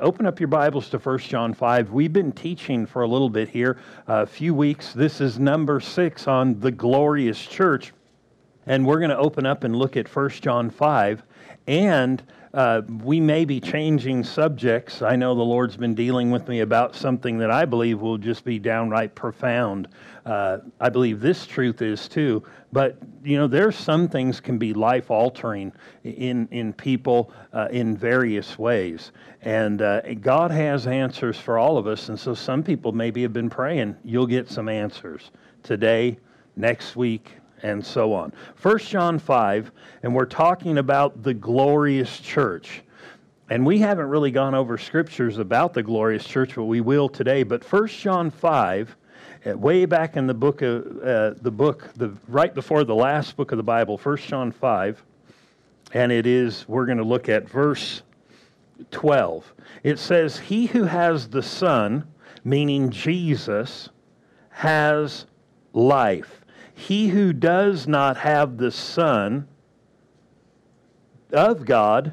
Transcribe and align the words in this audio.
Open 0.00 0.26
up 0.26 0.40
your 0.40 0.48
Bibles 0.48 0.88
to 0.88 0.98
1 0.98 1.18
John 1.18 1.54
5. 1.54 1.92
We've 1.92 2.12
been 2.12 2.32
teaching 2.32 2.84
for 2.84 3.02
a 3.02 3.06
little 3.06 3.30
bit 3.30 3.48
here, 3.48 3.78
uh, 4.08 4.22
a 4.22 4.26
few 4.26 4.52
weeks. 4.52 4.92
This 4.92 5.20
is 5.20 5.38
number 5.38 5.78
six 5.78 6.26
on 6.26 6.58
the 6.58 6.72
glorious 6.72 7.40
church. 7.40 7.92
And 8.66 8.84
we're 8.84 8.98
going 8.98 9.10
to 9.10 9.16
open 9.16 9.46
up 9.46 9.62
and 9.62 9.76
look 9.76 9.96
at 9.96 10.08
1 10.08 10.30
John 10.30 10.68
5. 10.68 11.22
And 11.66 12.22
uh, 12.54 12.82
we 13.02 13.18
may 13.18 13.44
be 13.44 13.58
changing 13.58 14.22
subjects. 14.22 15.02
I 15.02 15.16
know 15.16 15.34
the 15.34 15.42
Lord's 15.42 15.76
been 15.76 15.96
dealing 15.96 16.30
with 16.30 16.46
me 16.46 16.60
about 16.60 16.94
something 16.94 17.36
that 17.38 17.50
I 17.50 17.64
believe 17.64 18.00
will 18.00 18.16
just 18.16 18.44
be 18.44 18.60
downright 18.60 19.16
profound. 19.16 19.88
Uh, 20.24 20.58
I 20.80 20.88
believe 20.88 21.20
this 21.20 21.46
truth 21.46 21.82
is 21.82 22.06
too. 22.08 22.44
But 22.72 22.98
you 23.24 23.36
know, 23.36 23.48
there's 23.48 23.76
some 23.76 24.08
things 24.08 24.38
can 24.38 24.56
be 24.56 24.72
life 24.72 25.10
altering 25.10 25.72
in 26.04 26.46
in 26.52 26.72
people 26.72 27.32
uh, 27.52 27.68
in 27.72 27.96
various 27.96 28.56
ways, 28.56 29.10
and 29.42 29.82
uh, 29.82 30.02
God 30.14 30.52
has 30.52 30.86
answers 30.86 31.38
for 31.38 31.58
all 31.58 31.76
of 31.76 31.88
us. 31.88 32.08
And 32.08 32.18
so, 32.18 32.34
some 32.34 32.62
people 32.62 32.92
maybe 32.92 33.22
have 33.22 33.32
been 33.32 33.50
praying. 33.50 33.96
You'll 34.04 34.28
get 34.28 34.48
some 34.48 34.68
answers 34.68 35.32
today, 35.64 36.18
next 36.56 36.94
week, 36.94 37.32
and 37.64 37.84
so 37.84 38.12
on. 38.12 38.32
1 38.60 38.78
John 38.78 39.18
5, 39.18 39.72
and 40.02 40.14
we're 40.14 40.26
talking 40.26 40.78
about 40.78 41.22
the 41.22 41.34
glorious 41.34 42.20
church. 42.20 42.82
And 43.48 43.64
we 43.66 43.78
haven't 43.78 44.06
really 44.06 44.30
gone 44.30 44.54
over 44.54 44.78
scriptures 44.78 45.38
about 45.38 45.72
the 45.72 45.82
glorious 45.82 46.24
church, 46.24 46.54
but 46.54 46.64
we 46.64 46.82
will 46.82 47.08
today. 47.08 47.42
But 47.42 47.64
1 47.64 47.88
John 47.88 48.30
5, 48.30 48.96
uh, 49.46 49.56
way 49.56 49.86
back 49.86 50.16
in 50.16 50.26
the 50.26 50.34
book 50.34 50.60
of 50.62 51.02
uh, 51.02 51.34
the 51.40 51.50
book, 51.50 51.90
the, 51.96 52.14
right 52.28 52.54
before 52.54 52.84
the 52.84 52.94
last 52.94 53.34
book 53.36 53.50
of 53.50 53.56
the 53.56 53.64
Bible, 53.64 53.96
1 53.96 54.16
John 54.18 54.52
5, 54.52 55.02
and 55.94 56.12
it 56.12 56.26
is, 56.26 56.66
we're 56.68 56.86
going 56.86 56.98
to 56.98 57.04
look 57.04 57.30
at 57.30 57.48
verse 57.48 58.02
12. 58.90 59.52
It 59.82 59.98
says, 59.98 60.38
He 60.38 60.66
who 60.66 60.84
has 60.84 61.28
the 61.28 61.42
Son, 61.42 62.04
meaning 62.44 62.90
Jesus, 62.90 63.88
has 64.50 65.24
life. 65.72 66.43
He 66.74 67.08
who 67.08 67.32
does 67.32 67.86
not 67.86 68.16
have 68.18 68.56
the 68.58 68.70
Son 68.70 69.48
of 71.32 71.64
God 71.64 72.12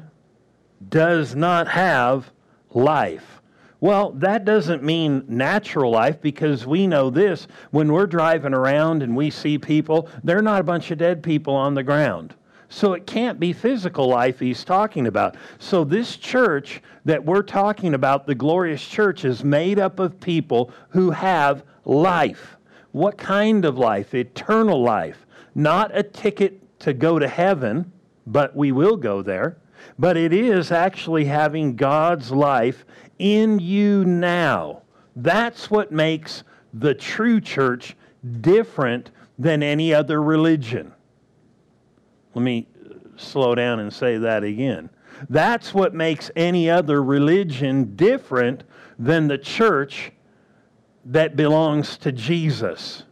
does 0.88 1.34
not 1.34 1.68
have 1.68 2.30
life. 2.70 3.40
Well, 3.80 4.12
that 4.12 4.44
doesn't 4.44 4.84
mean 4.84 5.24
natural 5.26 5.90
life 5.90 6.20
because 6.20 6.64
we 6.64 6.86
know 6.86 7.10
this. 7.10 7.48
When 7.72 7.92
we're 7.92 8.06
driving 8.06 8.54
around 8.54 9.02
and 9.02 9.16
we 9.16 9.30
see 9.30 9.58
people, 9.58 10.08
they're 10.22 10.40
not 10.40 10.60
a 10.60 10.64
bunch 10.64 10.92
of 10.92 10.98
dead 10.98 11.22
people 11.22 11.54
on 11.54 11.74
the 11.74 11.82
ground. 11.82 12.34
So 12.68 12.94
it 12.94 13.06
can't 13.06 13.40
be 13.40 13.52
physical 13.52 14.08
life 14.08 14.38
he's 14.38 14.64
talking 14.64 15.08
about. 15.08 15.36
So 15.58 15.84
this 15.84 16.16
church 16.16 16.80
that 17.04 17.24
we're 17.24 17.42
talking 17.42 17.94
about, 17.94 18.26
the 18.26 18.34
glorious 18.36 18.86
church, 18.86 19.24
is 19.24 19.42
made 19.42 19.78
up 19.78 19.98
of 19.98 20.20
people 20.20 20.70
who 20.90 21.10
have 21.10 21.64
life. 21.84 22.56
What 22.92 23.16
kind 23.18 23.64
of 23.64 23.78
life? 23.78 24.14
Eternal 24.14 24.82
life. 24.82 25.26
Not 25.54 25.96
a 25.96 26.02
ticket 26.02 26.78
to 26.80 26.92
go 26.92 27.18
to 27.18 27.28
heaven, 27.28 27.90
but 28.26 28.54
we 28.54 28.72
will 28.72 28.96
go 28.96 29.22
there. 29.22 29.56
But 29.98 30.16
it 30.16 30.32
is 30.32 30.70
actually 30.70 31.24
having 31.24 31.74
God's 31.74 32.30
life 32.30 32.84
in 33.18 33.58
you 33.58 34.04
now. 34.04 34.82
That's 35.16 35.70
what 35.70 35.92
makes 35.92 36.44
the 36.72 36.94
true 36.94 37.40
church 37.40 37.96
different 38.40 39.10
than 39.38 39.62
any 39.62 39.92
other 39.92 40.22
religion. 40.22 40.92
Let 42.34 42.42
me 42.42 42.66
uh, 42.84 42.94
slow 43.16 43.54
down 43.54 43.80
and 43.80 43.92
say 43.92 44.18
that 44.18 44.44
again. 44.44 44.88
That's 45.28 45.74
what 45.74 45.94
makes 45.94 46.30
any 46.36 46.70
other 46.70 47.02
religion 47.02 47.96
different 47.96 48.64
than 48.98 49.28
the 49.28 49.38
church 49.38 50.12
that 51.04 51.36
belongs 51.36 51.96
to 51.98 52.12
Jesus. 52.12 53.04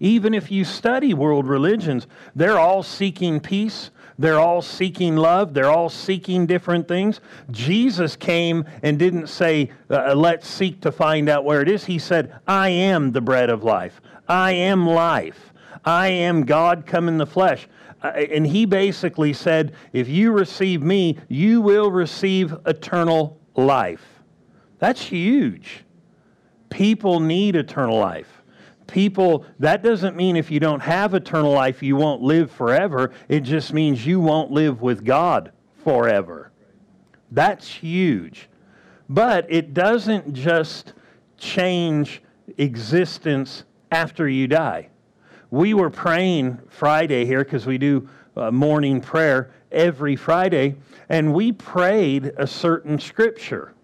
Even 0.00 0.34
if 0.34 0.50
you 0.50 0.64
study 0.64 1.14
world 1.14 1.46
religions, 1.46 2.06
they're 2.34 2.58
all 2.58 2.82
seeking 2.82 3.40
peace. 3.40 3.90
They're 4.18 4.38
all 4.38 4.62
seeking 4.62 5.16
love. 5.16 5.54
They're 5.54 5.70
all 5.70 5.88
seeking 5.88 6.46
different 6.46 6.86
things. 6.86 7.20
Jesus 7.50 8.16
came 8.16 8.64
and 8.82 8.98
didn't 8.98 9.28
say, 9.28 9.70
uh, 9.90 10.14
let's 10.14 10.46
seek 10.46 10.80
to 10.82 10.92
find 10.92 11.28
out 11.28 11.44
where 11.44 11.62
it 11.62 11.68
is. 11.68 11.84
He 11.84 11.98
said, 11.98 12.38
I 12.46 12.68
am 12.68 13.12
the 13.12 13.20
bread 13.20 13.50
of 13.50 13.64
life. 13.64 14.00
I 14.28 14.52
am 14.52 14.86
life. 14.86 15.52
I 15.84 16.08
am 16.08 16.44
God 16.44 16.86
come 16.86 17.08
in 17.08 17.18
the 17.18 17.26
flesh. 17.26 17.66
Uh, 18.02 18.08
and 18.08 18.46
he 18.46 18.66
basically 18.66 19.32
said, 19.32 19.74
if 19.92 20.08
you 20.08 20.32
receive 20.32 20.82
me, 20.82 21.18
you 21.28 21.60
will 21.60 21.90
receive 21.90 22.54
eternal 22.66 23.40
life. 23.54 24.04
That's 24.78 25.00
huge. 25.00 25.83
People 26.74 27.20
need 27.20 27.54
eternal 27.54 27.96
life. 27.96 28.42
People, 28.88 29.46
that 29.60 29.84
doesn't 29.84 30.16
mean 30.16 30.34
if 30.34 30.50
you 30.50 30.58
don't 30.58 30.80
have 30.80 31.14
eternal 31.14 31.52
life, 31.52 31.84
you 31.84 31.94
won't 31.94 32.20
live 32.20 32.50
forever. 32.50 33.12
It 33.28 33.42
just 33.42 33.72
means 33.72 34.04
you 34.04 34.18
won't 34.18 34.50
live 34.50 34.82
with 34.82 35.04
God 35.04 35.52
forever. 35.84 36.50
That's 37.30 37.68
huge. 37.68 38.48
But 39.08 39.46
it 39.48 39.72
doesn't 39.72 40.34
just 40.34 40.94
change 41.38 42.20
existence 42.58 43.62
after 43.92 44.28
you 44.28 44.48
die. 44.48 44.88
We 45.52 45.74
were 45.74 45.90
praying 45.90 46.58
Friday 46.70 47.24
here 47.24 47.44
because 47.44 47.66
we 47.66 47.78
do 47.78 48.08
uh, 48.36 48.50
morning 48.50 49.00
prayer 49.00 49.52
every 49.70 50.16
Friday, 50.16 50.74
and 51.08 51.32
we 51.32 51.52
prayed 51.52 52.32
a 52.36 52.48
certain 52.48 52.98
scripture. 52.98 53.74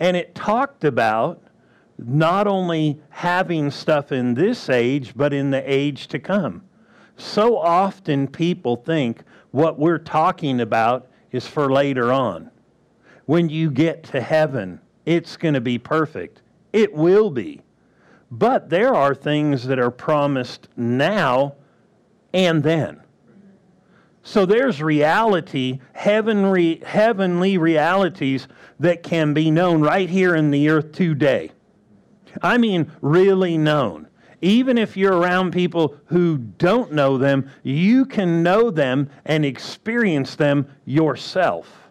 And 0.00 0.16
it 0.16 0.34
talked 0.34 0.84
about 0.84 1.43
not 1.98 2.46
only 2.46 3.00
having 3.10 3.70
stuff 3.70 4.12
in 4.12 4.34
this 4.34 4.68
age, 4.68 5.12
but 5.16 5.32
in 5.32 5.50
the 5.50 5.62
age 5.70 6.08
to 6.08 6.18
come. 6.18 6.62
So 7.16 7.56
often 7.56 8.26
people 8.26 8.76
think 8.76 9.22
what 9.52 9.78
we're 9.78 9.98
talking 9.98 10.60
about 10.60 11.08
is 11.30 11.46
for 11.46 11.72
later 11.72 12.12
on. 12.12 12.50
When 13.26 13.48
you 13.48 13.70
get 13.70 14.02
to 14.04 14.20
heaven, 14.20 14.80
it's 15.06 15.36
going 15.36 15.54
to 15.54 15.60
be 15.60 15.78
perfect. 15.78 16.42
It 16.72 16.92
will 16.92 17.30
be. 17.30 17.60
But 18.30 18.68
there 18.68 18.94
are 18.94 19.14
things 19.14 19.64
that 19.66 19.78
are 19.78 19.90
promised 19.90 20.68
now 20.76 21.54
and 22.32 22.62
then. 22.62 23.00
So 24.24 24.46
there's 24.46 24.82
reality, 24.82 25.80
heavenly, 25.92 26.82
heavenly 26.84 27.58
realities 27.58 28.48
that 28.80 29.02
can 29.02 29.34
be 29.34 29.50
known 29.50 29.82
right 29.82 30.08
here 30.08 30.34
in 30.34 30.50
the 30.50 30.68
earth 30.70 30.92
today. 30.92 31.52
I 32.42 32.58
mean, 32.58 32.90
really 33.00 33.58
known. 33.58 34.08
Even 34.40 34.76
if 34.76 34.96
you're 34.96 35.16
around 35.16 35.52
people 35.52 35.96
who 36.06 36.36
don't 36.36 36.92
know 36.92 37.16
them, 37.16 37.50
you 37.62 38.04
can 38.04 38.42
know 38.42 38.70
them 38.70 39.08
and 39.24 39.44
experience 39.44 40.34
them 40.36 40.66
yourself. 40.84 41.88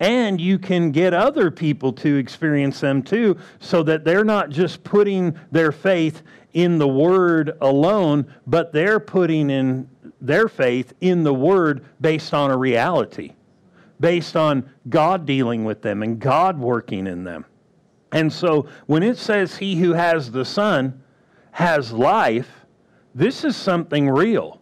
And 0.00 0.40
you 0.40 0.58
can 0.58 0.90
get 0.90 1.14
other 1.14 1.52
people 1.52 1.92
to 1.94 2.16
experience 2.16 2.80
them 2.80 3.02
too, 3.02 3.36
so 3.60 3.84
that 3.84 4.04
they're 4.04 4.24
not 4.24 4.50
just 4.50 4.82
putting 4.82 5.38
their 5.52 5.70
faith 5.70 6.22
in 6.52 6.78
the 6.78 6.88
Word 6.88 7.56
alone, 7.60 8.26
but 8.46 8.72
they're 8.72 8.98
putting 8.98 9.48
in 9.48 9.88
their 10.20 10.48
faith 10.48 10.92
in 11.00 11.22
the 11.22 11.34
Word 11.34 11.84
based 12.00 12.34
on 12.34 12.50
a 12.50 12.56
reality, 12.56 13.34
based 14.00 14.36
on 14.36 14.68
God 14.88 15.26
dealing 15.26 15.64
with 15.64 15.82
them 15.82 16.02
and 16.02 16.18
God 16.18 16.58
working 16.58 17.06
in 17.06 17.22
them. 17.22 17.44
And 18.12 18.30
so 18.30 18.68
when 18.86 19.02
it 19.02 19.16
says 19.16 19.56
he 19.56 19.76
who 19.76 19.94
has 19.94 20.30
the 20.30 20.44
Son 20.44 21.02
has 21.52 21.92
life, 21.92 22.66
this 23.14 23.44
is 23.44 23.56
something 23.56 24.08
real. 24.08 24.60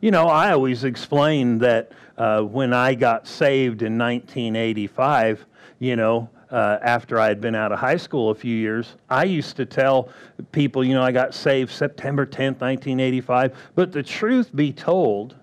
You 0.00 0.12
know, 0.12 0.28
I 0.28 0.52
always 0.52 0.84
explain 0.84 1.58
that 1.58 1.92
uh, 2.16 2.42
when 2.42 2.72
I 2.72 2.94
got 2.94 3.26
saved 3.26 3.82
in 3.82 3.98
1985, 3.98 5.44
you 5.80 5.96
know, 5.96 6.30
uh, 6.50 6.78
after 6.82 7.18
I 7.18 7.26
had 7.26 7.40
been 7.40 7.56
out 7.56 7.72
of 7.72 7.80
high 7.80 7.96
school 7.96 8.30
a 8.30 8.34
few 8.34 8.54
years, 8.54 8.94
I 9.10 9.24
used 9.24 9.56
to 9.56 9.66
tell 9.66 10.10
people, 10.52 10.84
you 10.84 10.94
know, 10.94 11.02
I 11.02 11.10
got 11.10 11.34
saved 11.34 11.72
September 11.72 12.26
10th, 12.26 12.60
1985. 12.60 13.56
But 13.74 13.90
the 13.90 14.02
truth 14.02 14.54
be 14.54 14.72
told, 14.72 15.34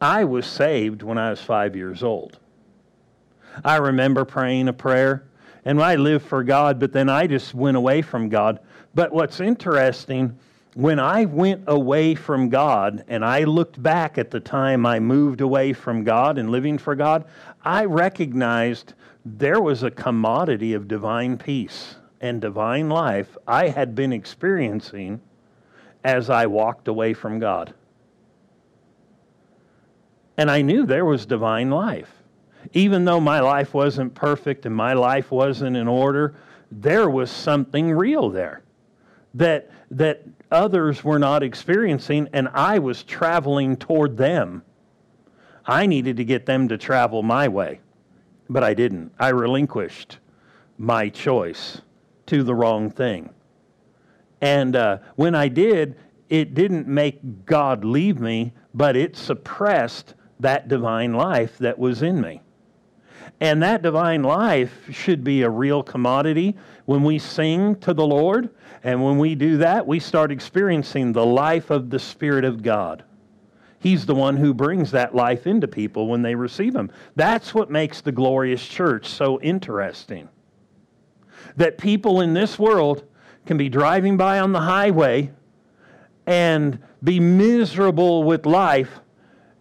I 0.00 0.24
was 0.24 0.46
saved 0.46 1.02
when 1.02 1.18
I 1.18 1.30
was 1.30 1.42
five 1.42 1.76
years 1.76 2.02
old. 2.02 2.38
I 3.64 3.76
remember 3.76 4.24
praying 4.24 4.68
a 4.68 4.72
prayer 4.72 5.27
and 5.68 5.82
I 5.82 5.96
lived 5.96 6.24
for 6.24 6.42
God, 6.42 6.80
but 6.80 6.94
then 6.94 7.10
I 7.10 7.26
just 7.26 7.52
went 7.54 7.76
away 7.76 8.00
from 8.00 8.30
God. 8.30 8.60
But 8.94 9.12
what's 9.12 9.38
interesting, 9.38 10.34
when 10.72 10.98
I 10.98 11.26
went 11.26 11.64
away 11.66 12.14
from 12.14 12.48
God 12.48 13.04
and 13.06 13.22
I 13.22 13.44
looked 13.44 13.82
back 13.82 14.16
at 14.16 14.30
the 14.30 14.40
time 14.40 14.86
I 14.86 14.98
moved 14.98 15.42
away 15.42 15.74
from 15.74 16.04
God 16.04 16.38
and 16.38 16.50
living 16.50 16.78
for 16.78 16.94
God, 16.94 17.26
I 17.66 17.84
recognized 17.84 18.94
there 19.26 19.60
was 19.60 19.82
a 19.82 19.90
commodity 19.90 20.72
of 20.72 20.88
divine 20.88 21.36
peace 21.36 21.96
and 22.22 22.40
divine 22.40 22.88
life 22.88 23.36
I 23.46 23.68
had 23.68 23.94
been 23.94 24.14
experiencing 24.14 25.20
as 26.02 26.30
I 26.30 26.46
walked 26.46 26.88
away 26.88 27.12
from 27.12 27.40
God. 27.40 27.74
And 30.38 30.50
I 30.50 30.62
knew 30.62 30.86
there 30.86 31.04
was 31.04 31.26
divine 31.26 31.68
life. 31.68 32.10
Even 32.72 33.04
though 33.04 33.20
my 33.20 33.40
life 33.40 33.74
wasn't 33.74 34.14
perfect 34.14 34.66
and 34.66 34.74
my 34.74 34.92
life 34.92 35.30
wasn't 35.30 35.76
in 35.76 35.88
order, 35.88 36.34
there 36.70 37.08
was 37.08 37.30
something 37.30 37.90
real 37.90 38.30
there 38.30 38.62
that, 39.34 39.70
that 39.90 40.24
others 40.50 41.02
were 41.02 41.18
not 41.18 41.42
experiencing, 41.42 42.28
and 42.32 42.48
I 42.48 42.78
was 42.78 43.02
traveling 43.04 43.76
toward 43.76 44.16
them. 44.16 44.62
I 45.64 45.86
needed 45.86 46.16
to 46.16 46.24
get 46.24 46.46
them 46.46 46.68
to 46.68 46.78
travel 46.78 47.22
my 47.22 47.48
way, 47.48 47.80
but 48.48 48.64
I 48.64 48.74
didn't. 48.74 49.12
I 49.18 49.28
relinquished 49.28 50.18
my 50.78 51.08
choice 51.08 51.82
to 52.26 52.42
the 52.42 52.54
wrong 52.54 52.90
thing. 52.90 53.30
And 54.40 54.76
uh, 54.76 54.98
when 55.16 55.34
I 55.34 55.48
did, 55.48 55.96
it 56.28 56.54
didn't 56.54 56.86
make 56.86 57.44
God 57.44 57.84
leave 57.84 58.20
me, 58.20 58.52
but 58.74 58.96
it 58.96 59.16
suppressed 59.16 60.14
that 60.40 60.68
divine 60.68 61.14
life 61.14 61.58
that 61.58 61.78
was 61.78 62.02
in 62.02 62.20
me. 62.20 62.40
And 63.40 63.62
that 63.62 63.82
divine 63.82 64.22
life 64.22 64.72
should 64.90 65.22
be 65.22 65.42
a 65.42 65.50
real 65.50 65.82
commodity 65.82 66.56
when 66.86 67.04
we 67.04 67.18
sing 67.18 67.76
to 67.76 67.94
the 67.94 68.06
Lord. 68.06 68.50
And 68.82 69.02
when 69.04 69.18
we 69.18 69.34
do 69.34 69.58
that, 69.58 69.86
we 69.86 70.00
start 70.00 70.32
experiencing 70.32 71.12
the 71.12 71.24
life 71.24 71.70
of 71.70 71.90
the 71.90 71.98
Spirit 72.00 72.44
of 72.44 72.62
God. 72.62 73.04
He's 73.80 74.06
the 74.06 74.14
one 74.14 74.36
who 74.36 74.52
brings 74.52 74.90
that 74.90 75.14
life 75.14 75.46
into 75.46 75.68
people 75.68 76.08
when 76.08 76.22
they 76.22 76.34
receive 76.34 76.74
Him. 76.74 76.90
That's 77.14 77.54
what 77.54 77.70
makes 77.70 78.00
the 78.00 78.10
glorious 78.10 78.66
church 78.66 79.06
so 79.06 79.40
interesting. 79.40 80.28
That 81.56 81.78
people 81.78 82.20
in 82.20 82.34
this 82.34 82.58
world 82.58 83.04
can 83.46 83.56
be 83.56 83.68
driving 83.68 84.16
by 84.16 84.40
on 84.40 84.52
the 84.52 84.60
highway 84.60 85.30
and 86.26 86.80
be 87.02 87.20
miserable 87.20 88.24
with 88.24 88.46
life 88.46 89.00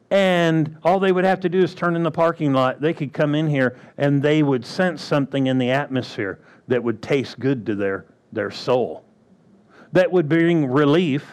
and 0.10 0.78
all 0.84 1.00
they 1.00 1.12
would 1.12 1.26
have 1.26 1.40
to 1.42 1.50
do 1.50 1.60
is 1.60 1.76
turn 1.76 1.96
in 1.96 2.04
the 2.04 2.12
parking 2.12 2.54
lot. 2.54 2.80
They 2.80 2.94
could 2.94 3.12
come 3.12 3.36
in 3.36 3.48
here 3.48 3.78
and 3.98 4.22
they 4.22 4.42
would 4.42 4.66
sense 4.66 5.02
something 5.02 5.48
in 5.48 5.58
the 5.58 5.72
atmosphere 5.72 6.40
that 6.68 6.82
would 6.82 7.02
taste 7.02 7.40
good 7.40 7.66
to 7.66 7.76
their, 7.76 8.06
their 8.32 8.52
soul. 8.52 9.04
That 9.92 10.12
would 10.12 10.30
bring 10.30 10.66
relief. 10.68 11.30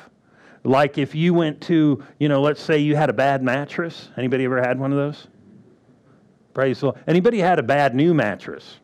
Like 0.64 0.98
if 0.98 1.14
you 1.14 1.34
went 1.34 1.60
to, 1.62 2.02
you 2.18 2.28
know, 2.28 2.40
let's 2.40 2.60
say 2.60 2.78
you 2.78 2.96
had 2.96 3.10
a 3.10 3.12
bad 3.12 3.42
mattress. 3.42 4.08
Anybody 4.16 4.44
ever 4.44 4.60
had 4.60 4.78
one 4.78 4.90
of 4.90 4.98
those? 4.98 5.28
Praise 6.52 6.80
the 6.80 6.86
Lord. 6.86 6.98
Anybody 7.06 7.38
had 7.38 7.58
a 7.58 7.62
bad 7.62 7.94
new 7.94 8.14
mattress? 8.14 8.78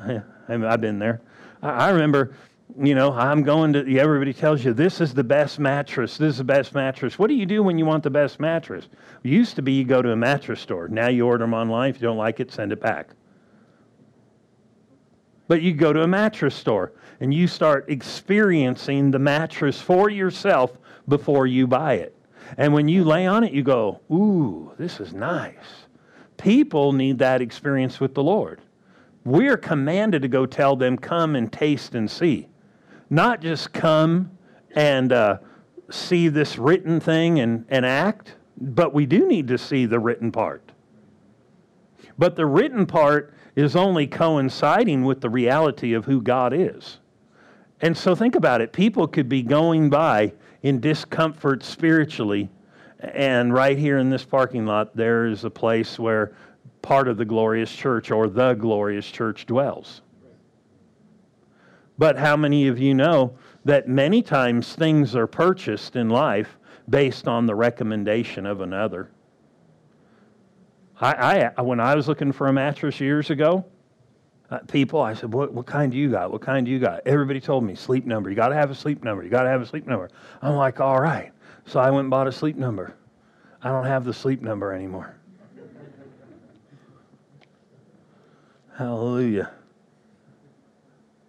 I've 0.48 0.80
been 0.80 0.98
there. 0.98 1.20
I 1.62 1.90
remember 1.90 2.34
you 2.80 2.94
know, 2.94 3.12
I'm 3.12 3.42
going 3.42 3.72
to, 3.72 3.98
everybody 3.98 4.32
tells 4.32 4.64
you 4.64 4.72
this 4.72 5.00
is 5.00 5.12
the 5.12 5.24
best 5.24 5.58
mattress. 5.58 6.16
This 6.16 6.32
is 6.32 6.38
the 6.38 6.44
best 6.44 6.74
mattress. 6.74 7.18
What 7.18 7.28
do 7.28 7.34
you 7.34 7.46
do 7.46 7.62
when 7.62 7.78
you 7.78 7.84
want 7.84 8.02
the 8.02 8.10
best 8.10 8.40
mattress? 8.40 8.88
It 9.22 9.28
used 9.28 9.56
to 9.56 9.62
be 9.62 9.72
you 9.72 9.84
go 9.84 10.00
to 10.00 10.12
a 10.12 10.16
mattress 10.16 10.60
store. 10.60 10.88
Now 10.88 11.08
you 11.08 11.26
order 11.26 11.44
them 11.44 11.54
online. 11.54 11.90
If 11.90 11.96
you 11.96 12.02
don't 12.02 12.16
like 12.16 12.40
it, 12.40 12.52
send 12.52 12.72
it 12.72 12.80
back. 12.80 13.10
But 15.48 15.60
you 15.60 15.74
go 15.74 15.92
to 15.92 16.02
a 16.02 16.06
mattress 16.06 16.54
store 16.54 16.92
and 17.20 17.34
you 17.34 17.46
start 17.46 17.84
experiencing 17.88 19.10
the 19.10 19.18
mattress 19.18 19.80
for 19.80 20.08
yourself 20.08 20.78
before 21.08 21.46
you 21.46 21.66
buy 21.66 21.94
it. 21.94 22.16
And 22.56 22.72
when 22.72 22.88
you 22.88 23.04
lay 23.04 23.26
on 23.26 23.44
it, 23.44 23.52
you 23.52 23.62
go, 23.62 24.00
Ooh, 24.10 24.72
this 24.78 25.00
is 25.00 25.12
nice. 25.12 25.86
People 26.38 26.92
need 26.92 27.18
that 27.18 27.42
experience 27.42 28.00
with 28.00 28.14
the 28.14 28.22
Lord. 28.22 28.60
We're 29.24 29.56
commanded 29.56 30.22
to 30.22 30.28
go 30.28 30.46
tell 30.46 30.74
them, 30.74 30.96
Come 30.96 31.36
and 31.36 31.52
taste 31.52 31.94
and 31.94 32.10
see 32.10 32.48
not 33.12 33.42
just 33.42 33.74
come 33.74 34.30
and 34.74 35.12
uh, 35.12 35.36
see 35.90 36.28
this 36.28 36.56
written 36.56 36.98
thing 36.98 37.40
and, 37.40 37.66
and 37.68 37.84
act, 37.84 38.36
but 38.58 38.94
we 38.94 39.04
do 39.04 39.28
need 39.28 39.46
to 39.48 39.58
see 39.58 39.84
the 39.84 39.98
written 39.98 40.32
part. 40.32 40.72
But 42.16 42.36
the 42.36 42.46
written 42.46 42.86
part 42.86 43.34
is 43.54 43.76
only 43.76 44.06
coinciding 44.06 45.04
with 45.04 45.20
the 45.20 45.28
reality 45.28 45.92
of 45.92 46.06
who 46.06 46.22
God 46.22 46.54
is. 46.54 47.00
And 47.82 47.94
so 47.94 48.14
think 48.14 48.34
about 48.34 48.62
it. 48.62 48.72
People 48.72 49.06
could 49.06 49.28
be 49.28 49.42
going 49.42 49.90
by 49.90 50.32
in 50.62 50.80
discomfort 50.80 51.62
spiritually, 51.64 52.48
and 53.00 53.52
right 53.52 53.76
here 53.76 53.98
in 53.98 54.08
this 54.08 54.24
parking 54.24 54.64
lot, 54.64 54.96
there 54.96 55.26
is 55.26 55.44
a 55.44 55.50
place 55.50 55.98
where 55.98 56.34
part 56.80 57.08
of 57.08 57.18
the 57.18 57.24
glorious 57.26 57.70
church 57.70 58.10
or 58.10 58.28
the 58.28 58.54
glorious 58.54 59.10
church 59.10 59.44
dwells. 59.44 60.01
But 61.98 62.18
how 62.18 62.36
many 62.36 62.68
of 62.68 62.78
you 62.78 62.94
know 62.94 63.36
that 63.64 63.88
many 63.88 64.22
times 64.22 64.74
things 64.74 65.14
are 65.14 65.26
purchased 65.26 65.96
in 65.96 66.08
life 66.08 66.58
based 66.88 67.28
on 67.28 67.46
the 67.46 67.54
recommendation 67.54 68.46
of 68.46 68.60
another? 68.60 69.10
I, 71.00 71.50
I 71.56 71.62
when 71.62 71.80
I 71.80 71.94
was 71.94 72.08
looking 72.08 72.32
for 72.32 72.48
a 72.48 72.52
mattress 72.52 73.00
years 73.00 73.30
ago, 73.30 73.64
uh, 74.50 74.58
people, 74.68 75.00
I 75.00 75.14
said, 75.14 75.32
what, 75.32 75.52
what 75.52 75.64
kind 75.66 75.90
do 75.90 75.98
you 75.98 76.10
got? 76.10 76.30
What 76.30 76.42
kind 76.42 76.66
do 76.66 76.70
you 76.70 76.78
got? 76.78 77.06
Everybody 77.06 77.40
told 77.40 77.64
me, 77.64 77.74
sleep 77.74 78.04
number. 78.04 78.28
You 78.28 78.36
got 78.36 78.48
to 78.48 78.54
have 78.54 78.70
a 78.70 78.74
sleep 78.74 79.02
number. 79.02 79.24
You 79.24 79.30
got 79.30 79.44
to 79.44 79.48
have 79.48 79.62
a 79.62 79.66
sleep 79.66 79.86
number. 79.86 80.10
I'm 80.42 80.56
like, 80.56 80.78
all 80.78 81.00
right. 81.00 81.32
So 81.64 81.80
I 81.80 81.90
went 81.90 82.02
and 82.02 82.10
bought 82.10 82.28
a 82.28 82.32
sleep 82.32 82.56
number. 82.56 82.94
I 83.62 83.70
don't 83.70 83.86
have 83.86 84.04
the 84.04 84.12
sleep 84.12 84.42
number 84.42 84.72
anymore. 84.72 85.16
Hallelujah. 88.76 89.52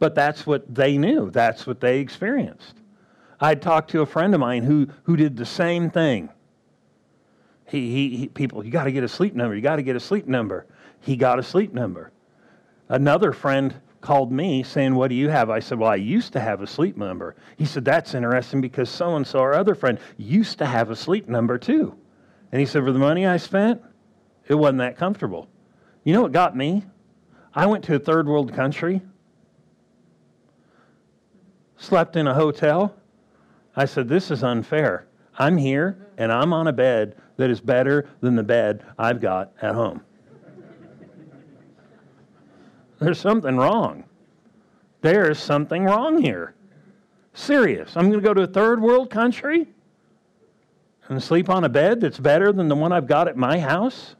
But 0.03 0.15
that's 0.15 0.45
what 0.45 0.75
they 0.75 0.97
knew, 0.97 1.29
that's 1.29 1.65
what 1.65 1.79
they 1.79 2.01
experienced. 2.01 2.75
I 3.39 3.55
talked 3.55 3.91
to 3.91 4.01
a 4.01 4.05
friend 4.05 4.33
of 4.33 4.41
mine 4.41 4.63
who, 4.63 4.89
who 5.03 5.15
did 5.15 5.38
the 5.38 5.45
same 5.45 5.89
thing. 5.89 6.27
He, 7.67 7.89
he, 7.89 8.17
he 8.17 8.27
people, 8.27 8.65
you 8.65 8.69
got 8.69 8.83
to 8.83 8.91
get 8.91 9.05
a 9.05 9.07
sleep 9.07 9.33
number. 9.33 9.55
You 9.55 9.61
got 9.61 9.77
to 9.77 9.81
get 9.81 9.95
a 9.95 10.01
sleep 10.01 10.27
number. 10.27 10.65
He 11.00 11.15
got 11.15 11.39
a 11.39 11.41
sleep 11.44 11.71
number. 11.71 12.11
Another 12.89 13.31
friend 13.31 13.75
called 14.01 14.29
me 14.29 14.61
saying, 14.63 14.94
What 14.94 15.07
do 15.07 15.15
you 15.15 15.29
have? 15.29 15.50
I 15.50 15.59
said, 15.59 15.79
Well, 15.79 15.89
I 15.89 15.95
used 15.95 16.33
to 16.33 16.41
have 16.41 16.61
a 16.61 16.67
sleep 16.67 16.97
number. 16.97 17.38
He 17.55 17.63
said, 17.63 17.85
That's 17.85 18.13
interesting 18.13 18.59
because 18.59 18.89
so 18.89 19.15
and 19.15 19.25
so, 19.25 19.39
our 19.39 19.53
other 19.53 19.73
friend, 19.73 19.97
used 20.17 20.57
to 20.57 20.65
have 20.65 20.89
a 20.89 20.97
sleep 20.97 21.29
number 21.29 21.57
too. 21.57 21.95
And 22.51 22.59
he 22.59 22.65
said, 22.65 22.83
For 22.83 22.91
the 22.91 23.00
money 23.00 23.25
I 23.25 23.38
spent, 23.38 23.81
it 24.50 24.55
wasn't 24.55 24.79
that 24.79 24.97
comfortable. 24.97 25.47
You 26.03 26.11
know 26.11 26.23
what 26.23 26.33
got 26.33 26.57
me? 26.57 26.83
I 27.55 27.67
went 27.67 27.85
to 27.85 27.95
a 27.95 28.00
third 28.00 28.27
world 28.27 28.53
country 28.53 29.01
slept 31.83 32.15
in 32.15 32.27
a 32.27 32.33
hotel. 32.33 32.95
I 33.75 33.85
said, 33.85 34.07
This 34.07 34.31
is 34.31 34.44
unfair. 34.44 35.07
I'm 35.38 35.57
here 35.57 36.07
and 36.18 36.31
I'm 36.31 36.53
on 36.53 36.68
a 36.68 36.74
bed 36.74 37.15
that 37.38 37.50
is 37.50 37.59
better 37.59 38.09
than 38.21 38.35
the 38.35 38.44
bed 38.44 38.85
I've 38.97 39.19
got 39.19 39.51
at 39.62 39.75
home. 39.75 40.01
There's 43.00 43.19
something 43.19 43.57
wrong. 43.57 44.05
There's 45.01 45.39
something 45.39 45.84
wrong 45.84 46.22
here. 46.22 46.53
Serious. 47.34 47.98
I'm 47.98 48.10
going 48.10 48.22
to 48.22 48.25
go 48.25 48.34
to 48.34 48.43
a 48.43 48.48
third 48.48 48.81
world 48.81 49.10
country 49.10 49.67
and 51.10 51.22
sleep 51.22 51.50
on 51.50 51.63
a 51.63 51.69
bed 51.69 52.00
that's 52.00 52.19
better 52.19 52.53
than 52.53 52.69
the 52.69 52.75
one 52.75 52.93
I've 52.93 53.08
got 53.08 53.27
at 53.27 53.36
my 53.36 53.60
house? 53.60 54.15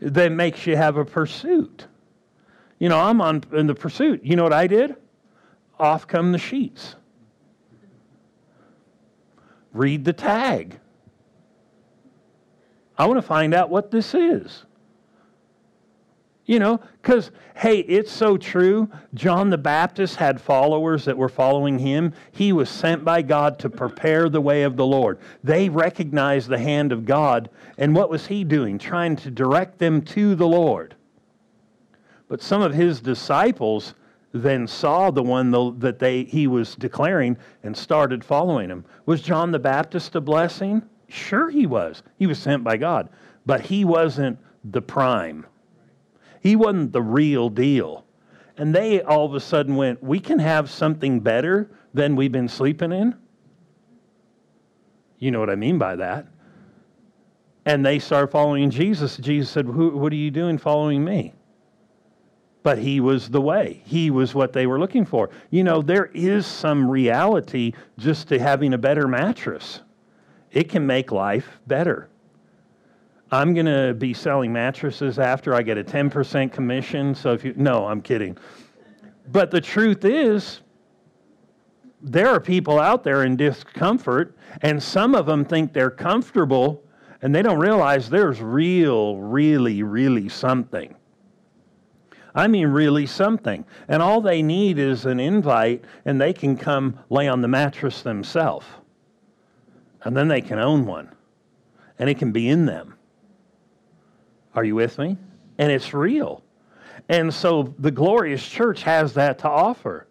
That 0.00 0.30
makes 0.30 0.66
you 0.66 0.76
have 0.76 0.96
a 0.96 1.04
pursuit. 1.04 1.86
You 2.78 2.88
know, 2.88 2.98
I'm 2.98 3.20
on 3.20 3.42
in 3.52 3.66
the 3.66 3.74
pursuit. 3.74 4.24
You 4.24 4.36
know 4.36 4.44
what 4.44 4.52
I 4.52 4.66
did? 4.66 4.96
Off 5.78 6.06
come 6.06 6.32
the 6.32 6.38
sheets. 6.38 6.94
Read 9.72 10.04
the 10.04 10.12
tag. 10.12 10.78
I 12.96 13.06
want 13.06 13.18
to 13.18 13.22
find 13.22 13.54
out 13.54 13.70
what 13.70 13.90
this 13.90 14.14
is. 14.14 14.64
You 16.46 16.58
know, 16.58 16.80
because, 17.02 17.30
hey, 17.54 17.80
it's 17.80 18.10
so 18.10 18.38
true. 18.38 18.88
John 19.12 19.50
the 19.50 19.58
Baptist 19.58 20.16
had 20.16 20.40
followers 20.40 21.04
that 21.04 21.16
were 21.16 21.28
following 21.28 21.78
him. 21.78 22.14
He 22.32 22.54
was 22.54 22.70
sent 22.70 23.04
by 23.04 23.20
God 23.20 23.58
to 23.58 23.68
prepare 23.68 24.30
the 24.30 24.40
way 24.40 24.62
of 24.62 24.76
the 24.76 24.86
Lord. 24.86 25.18
They 25.44 25.68
recognized 25.68 26.48
the 26.48 26.58
hand 26.58 26.90
of 26.90 27.04
God. 27.04 27.50
And 27.76 27.94
what 27.94 28.08
was 28.08 28.26
he 28.26 28.44
doing? 28.44 28.78
Trying 28.78 29.16
to 29.16 29.30
direct 29.30 29.78
them 29.78 30.00
to 30.02 30.34
the 30.34 30.46
Lord. 30.46 30.94
But 32.28 32.42
some 32.42 32.62
of 32.62 32.74
his 32.74 33.00
disciples 33.00 33.94
then 34.32 34.66
saw 34.66 35.10
the 35.10 35.22
one 35.22 35.50
that 35.78 35.98
they, 35.98 36.24
he 36.24 36.46
was 36.46 36.74
declaring 36.74 37.36
and 37.62 37.76
started 37.76 38.22
following 38.22 38.68
him. 38.68 38.84
Was 39.06 39.22
John 39.22 39.50
the 39.50 39.58
Baptist 39.58 40.14
a 40.14 40.20
blessing? 40.20 40.82
Sure, 41.08 41.48
he 41.48 41.66
was. 41.66 42.02
He 42.18 42.26
was 42.26 42.38
sent 42.38 42.62
by 42.62 42.76
God. 42.76 43.08
But 43.46 43.62
he 43.62 43.84
wasn't 43.84 44.38
the 44.64 44.82
prime, 44.82 45.46
he 46.42 46.56
wasn't 46.56 46.92
the 46.92 47.02
real 47.02 47.48
deal. 47.48 48.04
And 48.58 48.74
they 48.74 49.00
all 49.02 49.24
of 49.24 49.34
a 49.34 49.40
sudden 49.40 49.76
went, 49.76 50.02
We 50.02 50.18
can 50.18 50.40
have 50.40 50.68
something 50.68 51.20
better 51.20 51.70
than 51.94 52.16
we've 52.16 52.32
been 52.32 52.48
sleeping 52.48 52.92
in. 52.92 53.14
You 55.18 55.30
know 55.30 55.40
what 55.40 55.48
I 55.48 55.54
mean 55.54 55.78
by 55.78 55.96
that. 55.96 56.26
And 57.64 57.86
they 57.86 58.00
started 58.00 58.28
following 58.28 58.68
Jesus. 58.70 59.16
Jesus 59.16 59.48
said, 59.48 59.68
What 59.68 60.12
are 60.12 60.16
you 60.16 60.30
doing 60.30 60.58
following 60.58 61.04
me? 61.04 61.34
But 62.68 62.76
he 62.76 63.00
was 63.00 63.30
the 63.30 63.40
way. 63.40 63.80
He 63.86 64.10
was 64.10 64.34
what 64.34 64.52
they 64.52 64.66
were 64.66 64.78
looking 64.78 65.06
for. 65.06 65.30
You 65.48 65.64
know, 65.64 65.80
there 65.80 66.10
is 66.12 66.44
some 66.44 66.86
reality 66.86 67.72
just 67.96 68.28
to 68.28 68.38
having 68.38 68.74
a 68.74 68.76
better 68.76 69.08
mattress. 69.08 69.80
It 70.52 70.68
can 70.68 70.86
make 70.86 71.10
life 71.10 71.60
better. 71.66 72.10
I'm 73.32 73.54
going 73.54 73.64
to 73.64 73.94
be 73.94 74.12
selling 74.12 74.52
mattresses 74.52 75.18
after 75.18 75.54
I 75.54 75.62
get 75.62 75.78
a 75.78 75.82
10% 75.82 76.52
commission. 76.52 77.14
So 77.14 77.32
if 77.32 77.42
you, 77.42 77.54
no, 77.56 77.86
I'm 77.86 78.02
kidding. 78.02 78.36
But 79.32 79.50
the 79.50 79.62
truth 79.62 80.04
is, 80.04 80.60
there 82.02 82.28
are 82.28 82.38
people 82.38 82.78
out 82.78 83.02
there 83.02 83.24
in 83.24 83.34
discomfort, 83.34 84.36
and 84.60 84.82
some 84.82 85.14
of 85.14 85.24
them 85.24 85.42
think 85.42 85.72
they're 85.72 85.90
comfortable, 85.90 86.84
and 87.22 87.34
they 87.34 87.40
don't 87.40 87.60
realize 87.60 88.10
there's 88.10 88.42
real, 88.42 89.16
really, 89.16 89.82
really 89.82 90.28
something. 90.28 90.94
I 92.34 92.46
mean, 92.46 92.68
really 92.68 93.06
something. 93.06 93.64
And 93.88 94.02
all 94.02 94.20
they 94.20 94.42
need 94.42 94.78
is 94.78 95.06
an 95.06 95.20
invite, 95.20 95.84
and 96.04 96.20
they 96.20 96.32
can 96.32 96.56
come 96.56 96.98
lay 97.10 97.28
on 97.28 97.40
the 97.40 97.48
mattress 97.48 98.02
themselves. 98.02 98.66
And 100.02 100.16
then 100.16 100.28
they 100.28 100.40
can 100.40 100.58
own 100.58 100.86
one, 100.86 101.10
and 101.98 102.08
it 102.08 102.18
can 102.18 102.32
be 102.32 102.48
in 102.48 102.66
them. 102.66 102.94
Are 104.54 104.64
you 104.64 104.74
with 104.74 104.98
me? 104.98 105.16
And 105.58 105.72
it's 105.72 105.92
real. 105.92 106.42
And 107.08 107.32
so 107.32 107.74
the 107.78 107.90
glorious 107.90 108.46
church 108.46 108.82
has 108.82 109.14
that 109.14 109.38
to 109.40 109.48
offer. 109.48 110.06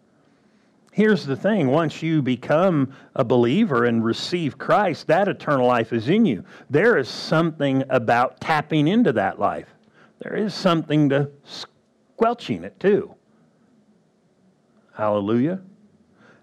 Here's 0.91 1.25
the 1.27 1.35
thing 1.35 1.67
once 1.67 2.01
you 2.01 2.23
become 2.23 2.91
a 3.15 3.23
believer 3.23 3.85
and 3.85 4.03
receive 4.03 4.57
Christ, 4.57 5.05
that 5.07 5.27
eternal 5.27 5.67
life 5.67 5.93
is 5.93 6.09
in 6.09 6.25
you. 6.25 6.43
There 6.71 6.97
is 6.97 7.07
something 7.07 7.83
about 7.89 8.41
tapping 8.41 8.87
into 8.87 9.13
that 9.13 9.39
life, 9.39 9.67
there 10.19 10.35
is 10.35 10.55
something 10.55 11.09
to 11.09 11.29
squelching 12.17 12.63
it 12.63 12.79
too. 12.79 13.13
Hallelujah. 14.95 15.61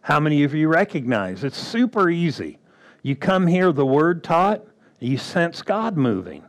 How 0.02 0.20
many 0.20 0.44
of 0.44 0.54
you 0.54 0.68
recognize 0.68 1.42
it's 1.42 1.58
super 1.58 2.08
easy? 2.08 2.58
You 3.02 3.16
come 3.16 3.48
here, 3.48 3.72
the 3.72 3.84
word 3.84 4.22
taught, 4.22 4.62
you 5.00 5.18
sense 5.18 5.62
God 5.62 5.96
moving. 5.96 6.44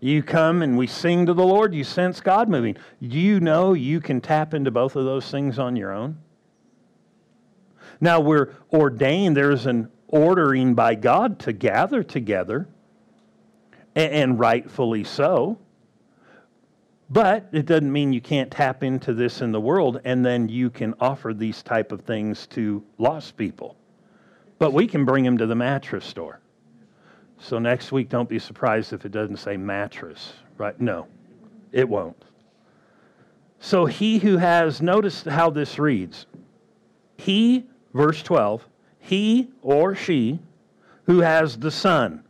You 0.00 0.22
come 0.22 0.62
and 0.62 0.78
we 0.78 0.86
sing 0.86 1.26
to 1.26 1.34
the 1.34 1.44
Lord, 1.44 1.74
you 1.74 1.84
sense 1.84 2.22
God 2.22 2.48
moving. 2.48 2.78
Do 3.02 3.18
you 3.18 3.38
know 3.38 3.74
you 3.74 4.00
can 4.00 4.22
tap 4.22 4.54
into 4.54 4.70
both 4.70 4.96
of 4.96 5.04
those 5.04 5.30
things 5.30 5.58
on 5.58 5.76
your 5.76 5.92
own? 5.92 6.16
Now 8.00 8.18
we're 8.18 8.54
ordained, 8.72 9.36
there's 9.36 9.66
an 9.66 9.90
ordering 10.08 10.74
by 10.74 10.94
God 10.94 11.38
to 11.40 11.52
gather 11.52 12.02
together, 12.02 12.66
and 13.94 14.38
rightfully 14.38 15.04
so. 15.04 15.58
But 17.10 17.48
it 17.52 17.66
doesn't 17.66 17.92
mean 17.92 18.12
you 18.12 18.20
can't 18.20 18.50
tap 18.50 18.82
into 18.82 19.12
this 19.12 19.42
in 19.42 19.52
the 19.52 19.60
world 19.60 20.00
and 20.04 20.24
then 20.24 20.48
you 20.48 20.70
can 20.70 20.94
offer 21.00 21.34
these 21.34 21.62
type 21.62 21.92
of 21.92 22.00
things 22.02 22.46
to 22.48 22.82
lost 22.98 23.36
people. 23.36 23.76
But 24.58 24.72
we 24.72 24.86
can 24.86 25.04
bring 25.04 25.24
them 25.24 25.38
to 25.38 25.46
the 25.46 25.54
mattress 25.54 26.04
store. 26.04 26.40
So 27.38 27.58
next 27.58 27.92
week, 27.92 28.08
don't 28.08 28.28
be 28.28 28.38
surprised 28.38 28.92
if 28.92 29.04
it 29.04 29.12
doesn't 29.12 29.36
say 29.36 29.56
mattress, 29.56 30.32
right? 30.56 30.80
No, 30.80 31.06
it 31.72 31.88
won't. 31.88 32.24
So 33.58 33.86
he 33.86 34.18
who 34.18 34.38
has, 34.38 34.80
noticed 34.80 35.26
how 35.26 35.50
this 35.50 35.78
reads. 35.78 36.26
He, 37.16 37.66
verse 37.92 38.22
12, 38.22 38.66
he 38.98 39.48
or 39.62 39.94
she 39.94 40.38
who 41.06 41.20
has 41.20 41.58
the 41.58 41.70
Son. 41.70 42.24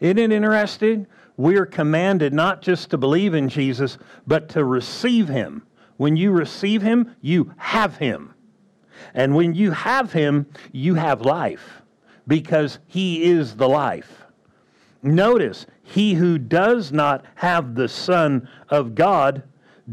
Isn't 0.00 0.18
it 0.18 0.32
interesting? 0.32 1.06
We 1.36 1.56
are 1.56 1.66
commanded 1.66 2.32
not 2.32 2.62
just 2.62 2.90
to 2.90 2.98
believe 2.98 3.34
in 3.34 3.48
Jesus, 3.48 3.98
but 4.26 4.48
to 4.50 4.64
receive 4.64 5.28
him. 5.28 5.62
When 5.96 6.16
you 6.16 6.32
receive 6.32 6.82
him, 6.82 7.14
you 7.20 7.52
have 7.56 7.96
him. 7.96 8.34
And 9.14 9.34
when 9.34 9.54
you 9.54 9.70
have 9.70 10.12
him, 10.12 10.46
you 10.72 10.94
have 10.94 11.22
life 11.22 11.82
because 12.26 12.78
he 12.86 13.24
is 13.24 13.56
the 13.56 13.68
life. 13.68 14.24
Notice, 15.02 15.66
he 15.82 16.14
who 16.14 16.38
does 16.38 16.92
not 16.92 17.24
have 17.36 17.74
the 17.74 17.88
Son 17.88 18.48
of 18.68 18.94
God 18.94 19.42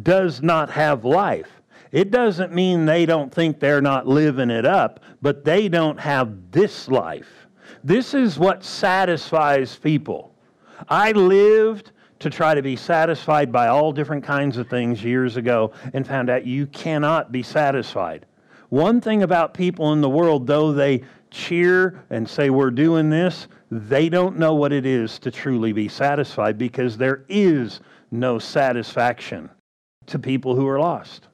does 0.04 0.42
not 0.42 0.70
have 0.72 1.06
life. 1.06 1.62
It 1.92 2.12
doesn't 2.12 2.54
mean 2.54 2.86
they 2.86 3.06
don't 3.06 3.34
think 3.34 3.60
they're 3.60 3.82
not 3.82 4.08
living 4.08 4.50
it 4.50 4.66
up, 4.66 5.00
but 5.22 5.46
they 5.46 5.70
don't 5.70 6.00
have 6.00 6.52
this 6.52 6.88
life. 6.88 7.48
This 7.84 8.14
is 8.14 8.38
what 8.38 8.64
satisfies 8.64 9.78
people. 9.78 10.36
I 10.90 11.12
lived 11.12 11.92
to 12.20 12.30
try 12.30 12.56
to 12.56 12.62
be 12.62 12.76
satisfied 12.76 13.52
by 13.52 13.68
all 13.68 13.92
different 13.92 14.24
kinds 14.24 14.58
of 14.58 14.68
things 14.68 15.04
years 15.04 15.38
ago 15.38 15.72
and 15.94 16.06
found 16.06 16.30
out 16.30 16.46
you 16.46 16.68
cannot 16.68 17.32
be 17.32 17.44
satisfied. 17.44 18.26
One 18.70 19.00
thing 19.00 19.24
about 19.24 19.54
people 19.54 19.94
in 19.94 20.02
the 20.02 20.10
world, 20.10 20.48
though 20.48 20.74
they 20.74 21.04
cheer 21.30 22.04
and 22.10 22.28
say, 22.28 22.50
We're 22.50 22.72
doing 22.72 23.10
this, 23.10 23.48
they 23.72 24.10
don't 24.10 24.38
know 24.38 24.56
what 24.56 24.74
it 24.74 24.86
is 24.86 25.20
to 25.20 25.32
truly 25.32 25.74
be 25.74 25.88
satisfied 25.88 26.58
because 26.58 26.98
there 26.98 27.24
is 27.30 27.82
no 28.12 28.40
satisfaction 28.40 29.50
to 30.08 30.20
people 30.20 30.56
who 30.56 30.68
are 30.68 30.80
lost. 30.80 31.28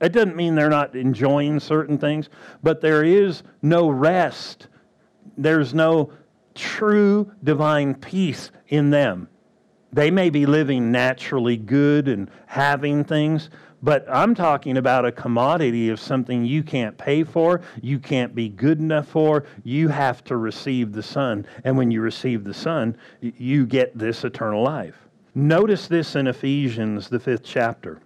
It 0.00 0.12
doesn't 0.12 0.36
mean 0.36 0.54
they're 0.54 0.68
not 0.68 0.94
enjoying 0.94 1.58
certain 1.60 1.96
things, 1.96 2.28
but 2.62 2.80
there 2.80 3.02
is 3.02 3.42
no 3.62 3.88
rest. 3.88 4.68
There's 5.38 5.72
no 5.72 6.12
true 6.56 7.30
divine 7.44 7.94
peace 7.94 8.50
in 8.68 8.90
them. 8.90 9.28
They 9.92 10.10
may 10.10 10.30
be 10.30 10.46
living 10.46 10.90
naturally 10.90 11.56
good 11.56 12.08
and 12.08 12.30
having 12.46 13.04
things, 13.04 13.50
but 13.82 14.04
I'm 14.10 14.34
talking 14.34 14.78
about 14.78 15.04
a 15.04 15.12
commodity 15.12 15.90
of 15.90 16.00
something 16.00 16.44
you 16.44 16.62
can't 16.62 16.98
pay 16.98 17.22
for, 17.22 17.60
you 17.80 17.98
can't 17.98 18.34
be 18.34 18.48
good 18.48 18.80
enough 18.80 19.08
for. 19.08 19.44
You 19.62 19.88
have 19.88 20.24
to 20.24 20.36
receive 20.36 20.92
the 20.92 21.02
Son. 21.02 21.46
And 21.64 21.76
when 21.76 21.90
you 21.90 22.00
receive 22.00 22.44
the 22.44 22.54
Son, 22.54 22.96
you 23.20 23.66
get 23.66 23.96
this 23.96 24.24
eternal 24.24 24.62
life. 24.62 24.96
Notice 25.34 25.86
this 25.86 26.16
in 26.16 26.26
Ephesians, 26.26 27.08
the 27.08 27.20
fifth 27.20 27.44
chapter. 27.44 28.00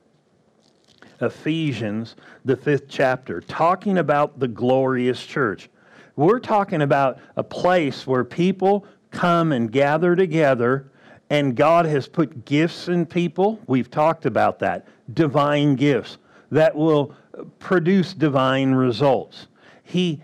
Ephesians, 1.21 2.17
the 2.45 2.57
fifth 2.57 2.89
chapter, 2.89 3.41
talking 3.41 3.99
about 3.99 4.39
the 4.39 4.49
glorious 4.49 5.25
church. 5.25 5.71
We're 6.21 6.39
talking 6.39 6.83
about 6.83 7.19
a 7.37 7.43
place 7.43 8.07
where 8.07 8.25
people 8.25 8.85
come 9.11 9.53
and 9.53 9.73
gather 9.73 10.15
together, 10.15 10.93
and 11.31 11.57
God 11.57 11.87
has 11.87 12.07
put 12.09 12.45
gifts 12.45 12.89
in 12.89 13.07
people. 13.07 13.59
We've 13.67 13.91
talked 13.91 14.27
about 14.27 14.59
that. 14.59 14.87
Divine 15.15 15.77
gifts 15.77 16.19
that 16.51 16.77
will 16.77 17.15
produce 17.59 18.13
divine 18.13 18.73
results. 18.73 19.47
He, 19.83 20.21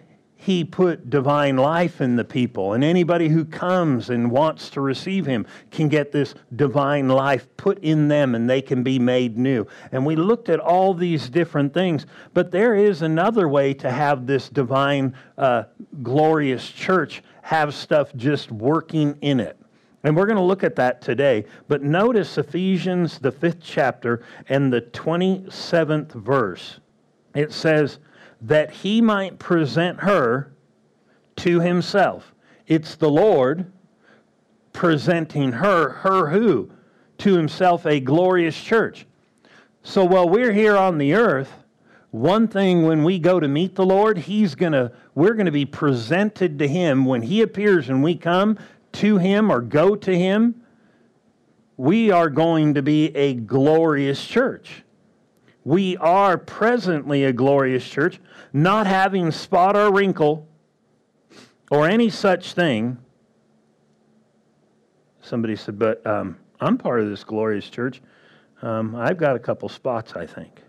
he 0.46 0.62
put 0.62 1.10
divine 1.10 1.56
life 1.56 2.00
in 2.00 2.14
the 2.14 2.22
people, 2.22 2.74
and 2.74 2.84
anybody 2.84 3.28
who 3.28 3.44
comes 3.44 4.10
and 4.10 4.30
wants 4.30 4.70
to 4.70 4.80
receive 4.80 5.26
Him 5.26 5.44
can 5.72 5.88
get 5.88 6.12
this 6.12 6.36
divine 6.54 7.08
life 7.08 7.48
put 7.56 7.80
in 7.80 8.06
them 8.06 8.36
and 8.36 8.48
they 8.48 8.62
can 8.62 8.84
be 8.84 9.00
made 9.00 9.36
new. 9.36 9.66
And 9.90 10.06
we 10.06 10.14
looked 10.14 10.48
at 10.48 10.60
all 10.60 10.94
these 10.94 11.28
different 11.28 11.74
things, 11.74 12.06
but 12.32 12.52
there 12.52 12.76
is 12.76 13.02
another 13.02 13.48
way 13.48 13.74
to 13.74 13.90
have 13.90 14.24
this 14.24 14.48
divine, 14.48 15.16
uh, 15.36 15.64
glorious 16.04 16.70
church 16.70 17.24
have 17.42 17.74
stuff 17.74 18.14
just 18.14 18.52
working 18.52 19.18
in 19.22 19.40
it. 19.40 19.58
And 20.04 20.16
we're 20.16 20.26
going 20.26 20.36
to 20.36 20.42
look 20.42 20.62
at 20.62 20.76
that 20.76 21.02
today. 21.02 21.46
But 21.66 21.82
notice 21.82 22.38
Ephesians, 22.38 23.18
the 23.18 23.32
fifth 23.32 23.62
chapter, 23.64 24.22
and 24.48 24.72
the 24.72 24.82
27th 24.82 26.12
verse. 26.12 26.78
It 27.34 27.52
says, 27.52 27.98
that 28.46 28.70
he 28.70 29.00
might 29.00 29.38
present 29.40 30.00
her 30.00 30.52
to 31.34 31.60
himself. 31.60 32.32
It's 32.68 32.94
the 32.94 33.10
Lord 33.10 33.72
presenting 34.72 35.52
her, 35.52 35.88
her 35.88 36.28
who? 36.28 36.70
To 37.18 37.36
himself 37.36 37.84
a 37.86 37.98
glorious 37.98 38.60
church. 38.60 39.06
So 39.82 40.04
while 40.04 40.28
we're 40.28 40.52
here 40.52 40.76
on 40.76 40.98
the 40.98 41.14
earth, 41.14 41.52
one 42.12 42.46
thing 42.46 42.86
when 42.86 43.02
we 43.02 43.18
go 43.18 43.40
to 43.40 43.48
meet 43.48 43.74
the 43.74 43.84
Lord, 43.84 44.16
he's 44.16 44.54
to 44.54 44.92
we're 45.14 45.34
to 45.46 45.52
be 45.52 45.66
presented 45.66 46.58
to 46.60 46.68
him 46.68 47.04
when 47.04 47.22
he 47.22 47.42
appears 47.42 47.88
and 47.88 48.02
we 48.02 48.14
come 48.14 48.58
to 48.92 49.16
him 49.16 49.50
or 49.50 49.60
go 49.60 49.96
to 49.96 50.16
him. 50.16 50.62
We 51.76 52.10
are 52.12 52.30
going 52.30 52.74
to 52.74 52.82
be 52.82 53.14
a 53.16 53.34
glorious 53.34 54.24
church. 54.24 54.82
We 55.66 55.96
are 55.96 56.38
presently 56.38 57.24
a 57.24 57.32
glorious 57.32 57.84
church, 57.84 58.20
not 58.52 58.86
having 58.86 59.32
spot 59.32 59.76
or 59.76 59.92
wrinkle 59.92 60.46
or 61.72 61.88
any 61.88 62.08
such 62.08 62.52
thing. 62.52 62.98
Somebody 65.22 65.56
said, 65.56 65.76
but 65.76 66.06
um, 66.06 66.36
I'm 66.60 66.78
part 66.78 67.00
of 67.00 67.10
this 67.10 67.24
glorious 67.24 67.68
church. 67.68 68.00
Um, 68.62 68.94
I've 68.94 69.16
got 69.16 69.34
a 69.34 69.40
couple 69.40 69.68
spots, 69.68 70.12
I 70.14 70.24
think. 70.24 70.62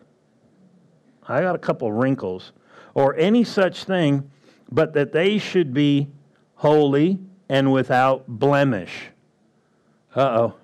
I 1.27 1.42
got 1.42 1.54
a 1.54 1.60
couple 1.60 1.92
wrinkles 1.92 2.51
or 2.96 3.16
any 3.18 3.44
such 3.44 3.84
thing, 3.84 4.32
but 4.72 4.94
that 4.94 5.12
they 5.12 5.38
should 5.38 5.75
be 5.75 6.08
holy 6.56 7.20
and 7.50 7.72
without 7.72 8.27
blemish. 8.27 9.10
Uh 10.16 10.22
oh. 10.22 10.56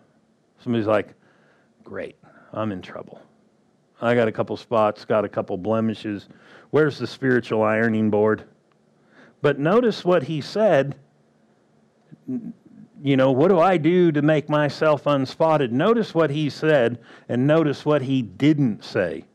Somebody's 0.64 0.88
like, 0.88 1.14
great, 1.84 2.16
I'm 2.52 2.72
in 2.72 2.82
trouble. 2.82 3.23
I 4.02 4.16
got 4.16 4.28
a 4.28 4.32
couple 4.32 4.58
spots, 4.58 5.06
got 5.06 5.24
a 5.24 5.30
couple 5.30 5.58
blemishes. 5.58 6.28
Where's 6.72 6.98
the 6.98 7.08
spiritual 7.08 7.64
ironing 7.64 8.10
board? 8.10 8.44
But 9.42 9.60
notice 9.60 10.04
what 10.04 10.24
he 10.24 10.42
said 10.42 10.96
you 13.04 13.18
know, 13.18 13.32
what 13.32 13.50
do 13.50 13.60
I 13.60 13.76
do 13.76 14.14
to 14.14 14.22
make 14.22 14.48
myself 14.48 15.06
unspotted? 15.06 15.74
Notice 15.74 16.16
what 16.16 16.30
he 16.30 16.50
said 16.50 17.00
and 17.28 17.46
notice 17.46 17.86
what 17.86 18.02
he 18.02 18.22
didn't 18.22 18.86
say. 18.86 19.26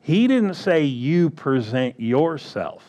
He 0.00 0.26
didn't 0.26 0.54
say, 0.54 0.82
You 0.82 1.30
present 1.30 2.00
yourself. 2.00 2.84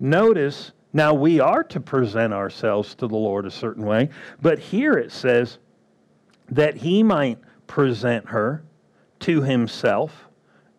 Notice, 0.00 0.72
now 0.94 1.12
we 1.12 1.38
are 1.38 1.62
to 1.64 1.80
present 1.80 2.32
ourselves 2.32 2.94
to 2.94 3.06
the 3.06 3.16
Lord 3.16 3.44
a 3.44 3.50
certain 3.50 3.84
way, 3.84 4.08
but 4.40 4.58
here 4.58 4.94
it 4.94 5.12
says 5.12 5.58
that 6.52 6.76
he 6.76 7.02
might 7.02 7.38
present 7.66 8.28
her 8.28 8.62
to 9.18 9.40
himself 9.40 10.26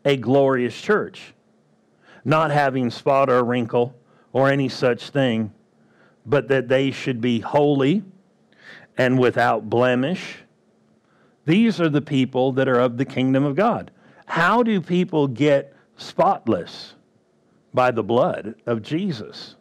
a 0.06 0.16
glorious 0.16 0.80
church, 0.80 1.34
not 2.24 2.52
having 2.52 2.92
spot 2.92 3.28
or 3.28 3.44
wrinkle 3.44 3.96
or 4.34 4.52
any 4.52 4.70
such 4.70 5.10
thing, 5.10 5.52
but 6.28 6.48
that 6.48 6.68
they 6.68 6.92
should 6.92 7.20
be 7.20 7.40
holy 7.40 8.04
and 9.00 9.18
without 9.18 9.68
blemish. 9.68 10.36
These 11.46 11.82
are 11.82 11.90
the 11.90 12.02
people 12.02 12.52
that 12.52 12.68
are 12.68 12.80
of 12.80 12.98
the 12.98 13.06
kingdom 13.06 13.44
of 13.44 13.56
God. 13.56 13.90
How 14.28 14.62
do 14.62 14.80
people 14.80 15.28
get 15.28 15.74
spotless? 15.98 16.94
By 17.74 17.90
the 17.90 18.04
blood 18.04 18.54
of 18.68 18.84
Jesus. 18.84 19.56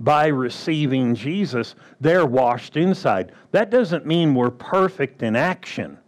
By 0.00 0.26
receiving 0.26 1.14
Jesus, 1.14 1.74
they're 2.00 2.26
washed 2.26 2.76
inside. 2.76 3.32
That 3.52 3.70
doesn't 3.70 4.06
mean 4.06 4.34
we're 4.34 4.50
perfect 4.50 5.22
in 5.22 5.36
action. 5.36 5.98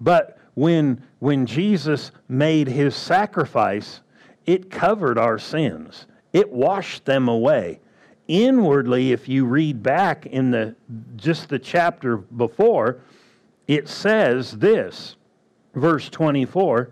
But 0.00 0.38
when, 0.54 1.02
when 1.18 1.46
Jesus 1.46 2.10
made 2.28 2.68
his 2.68 2.96
sacrifice, 2.96 4.00
it 4.46 4.70
covered 4.70 5.18
our 5.18 5.38
sins 5.38 6.06
it 6.36 6.52
washed 6.52 7.06
them 7.06 7.28
away. 7.28 7.80
Inwardly, 8.28 9.12
if 9.12 9.26
you 9.26 9.46
read 9.46 9.82
back 9.82 10.26
in 10.26 10.50
the 10.50 10.76
just 11.16 11.48
the 11.48 11.58
chapter 11.58 12.18
before, 12.18 13.00
it 13.66 13.88
says 13.88 14.52
this, 14.52 15.16
verse 15.74 16.10
24. 16.10 16.90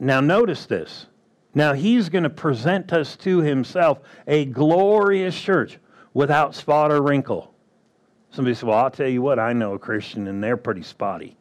Now 0.00 0.20
notice 0.20 0.66
this. 0.66 1.06
Now 1.54 1.74
he's 1.74 2.08
going 2.08 2.24
to 2.24 2.30
present 2.30 2.92
us 2.92 3.16
to 3.18 3.38
himself 3.38 4.00
a 4.26 4.46
glorious 4.46 5.38
church 5.38 5.78
without 6.14 6.54
spot 6.54 6.90
or 6.90 7.02
wrinkle. 7.02 7.54
Somebody 8.30 8.54
said, 8.54 8.68
Well, 8.68 8.78
I'll 8.78 8.90
tell 8.90 9.08
you 9.08 9.22
what, 9.22 9.38
I 9.38 9.52
know 9.52 9.74
a 9.74 9.78
Christian 9.78 10.26
and 10.28 10.42
they're 10.42 10.56
pretty 10.56 10.82
spotty. 10.82 11.36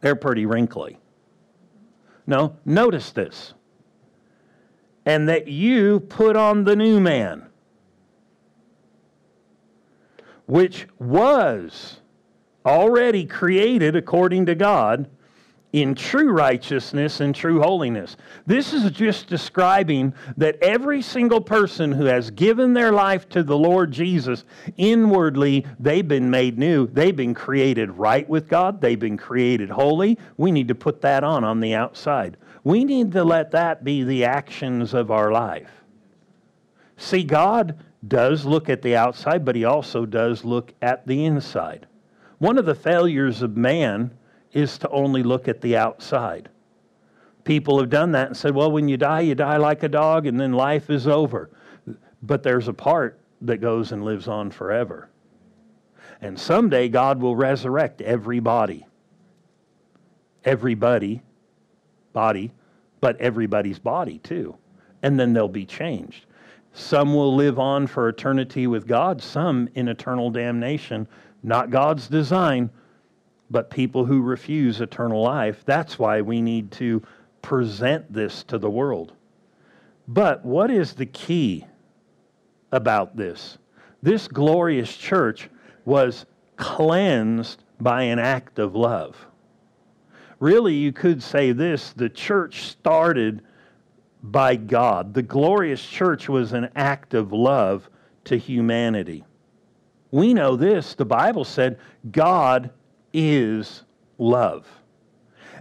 They're 0.00 0.16
pretty 0.16 0.46
wrinkly. 0.46 0.98
No, 2.26 2.56
notice 2.64 3.10
this 3.10 3.54
and 5.08 5.26
that 5.26 5.48
you 5.48 6.00
put 6.00 6.36
on 6.36 6.64
the 6.64 6.76
new 6.76 7.00
man, 7.00 7.46
which 10.44 10.86
was 10.98 12.00
already 12.66 13.24
created 13.24 13.96
according 13.96 14.44
to 14.44 14.54
God 14.54 15.08
in 15.72 15.94
true 15.94 16.32
righteousness 16.32 17.20
and 17.20 17.34
true 17.34 17.60
holiness. 17.60 18.16
This 18.46 18.72
is 18.72 18.90
just 18.90 19.26
describing 19.26 20.14
that 20.36 20.56
every 20.62 21.02
single 21.02 21.40
person 21.40 21.92
who 21.92 22.06
has 22.06 22.30
given 22.30 22.72
their 22.72 22.92
life 22.92 23.28
to 23.30 23.42
the 23.42 23.56
Lord 23.56 23.92
Jesus, 23.92 24.44
inwardly, 24.78 25.66
they've 25.78 26.06
been 26.06 26.30
made 26.30 26.58
new. 26.58 26.86
They've 26.86 27.14
been 27.14 27.34
created 27.34 27.90
right 27.90 28.26
with 28.28 28.48
God. 28.48 28.80
They've 28.80 28.98
been 28.98 29.18
created 29.18 29.68
holy. 29.68 30.18
We 30.38 30.52
need 30.52 30.68
to 30.68 30.74
put 30.74 31.02
that 31.02 31.22
on 31.22 31.44
on 31.44 31.60
the 31.60 31.74
outside. 31.74 32.38
We 32.64 32.84
need 32.84 33.12
to 33.12 33.24
let 33.24 33.50
that 33.50 33.84
be 33.84 34.04
the 34.04 34.24
actions 34.24 34.94
of 34.94 35.10
our 35.10 35.30
life. 35.30 35.70
See, 36.96 37.22
God 37.22 37.78
does 38.06 38.44
look 38.44 38.68
at 38.68 38.80
the 38.80 38.96
outside, 38.96 39.44
but 39.44 39.54
He 39.54 39.64
also 39.64 40.06
does 40.06 40.44
look 40.44 40.72
at 40.80 41.06
the 41.06 41.26
inside. 41.26 41.86
One 42.38 42.56
of 42.56 42.66
the 42.66 42.74
failures 42.74 43.42
of 43.42 43.56
man 43.56 44.12
is 44.52 44.78
to 44.78 44.88
only 44.90 45.22
look 45.22 45.48
at 45.48 45.60
the 45.60 45.76
outside. 45.76 46.48
People 47.44 47.78
have 47.78 47.90
done 47.90 48.12
that 48.12 48.28
and 48.28 48.36
said, 48.36 48.54
well, 48.54 48.70
when 48.70 48.88
you 48.88 48.96
die, 48.96 49.20
you 49.20 49.34
die 49.34 49.56
like 49.56 49.82
a 49.82 49.88
dog, 49.88 50.26
and 50.26 50.38
then 50.38 50.52
life 50.52 50.90
is 50.90 51.06
over. 51.06 51.50
But 52.22 52.42
there's 52.42 52.68
a 52.68 52.72
part 52.72 53.20
that 53.42 53.58
goes 53.58 53.92
and 53.92 54.04
lives 54.04 54.28
on 54.28 54.50
forever. 54.50 55.08
And 56.20 56.38
someday 56.38 56.88
God 56.88 57.20
will 57.20 57.36
resurrect 57.36 58.00
everybody. 58.00 58.86
Everybody, 60.44 61.22
body, 62.12 62.52
but 63.00 63.20
everybody's 63.20 63.78
body 63.78 64.18
too. 64.18 64.56
And 65.02 65.18
then 65.18 65.32
they'll 65.32 65.48
be 65.48 65.66
changed. 65.66 66.26
Some 66.72 67.14
will 67.14 67.34
live 67.34 67.58
on 67.58 67.86
for 67.86 68.08
eternity 68.08 68.66
with 68.66 68.86
God, 68.86 69.22
some 69.22 69.68
in 69.74 69.88
eternal 69.88 70.30
damnation. 70.30 71.06
Not 71.42 71.70
God's 71.70 72.08
design, 72.08 72.70
but 73.50 73.70
people 73.70 74.04
who 74.04 74.20
refuse 74.22 74.80
eternal 74.80 75.22
life. 75.22 75.62
That's 75.64 75.98
why 75.98 76.20
we 76.20 76.40
need 76.40 76.70
to 76.72 77.02
present 77.42 78.12
this 78.12 78.42
to 78.44 78.58
the 78.58 78.70
world. 78.70 79.12
But 80.06 80.44
what 80.44 80.70
is 80.70 80.94
the 80.94 81.06
key 81.06 81.66
about 82.72 83.16
this? 83.16 83.58
This 84.02 84.28
glorious 84.28 84.94
church 84.96 85.48
was 85.84 86.26
cleansed 86.56 87.62
by 87.80 88.02
an 88.04 88.18
act 88.18 88.58
of 88.58 88.74
love 88.74 89.28
really, 90.40 90.74
you 90.74 90.92
could 90.92 91.22
say 91.22 91.52
this 91.52 91.92
the 91.92 92.08
church 92.08 92.64
started 92.64 93.42
by 94.22 94.56
God. 94.56 95.14
The 95.14 95.22
glorious 95.22 95.84
church 95.84 96.28
was 96.28 96.52
an 96.52 96.70
act 96.74 97.14
of 97.14 97.32
love 97.32 97.88
to 98.24 98.36
humanity. 98.36 99.24
We 100.10 100.34
know 100.34 100.56
this. 100.56 100.94
The 100.94 101.04
Bible 101.04 101.44
said 101.44 101.78
God 102.10 102.70
is 103.18 103.82
love. 104.18 104.66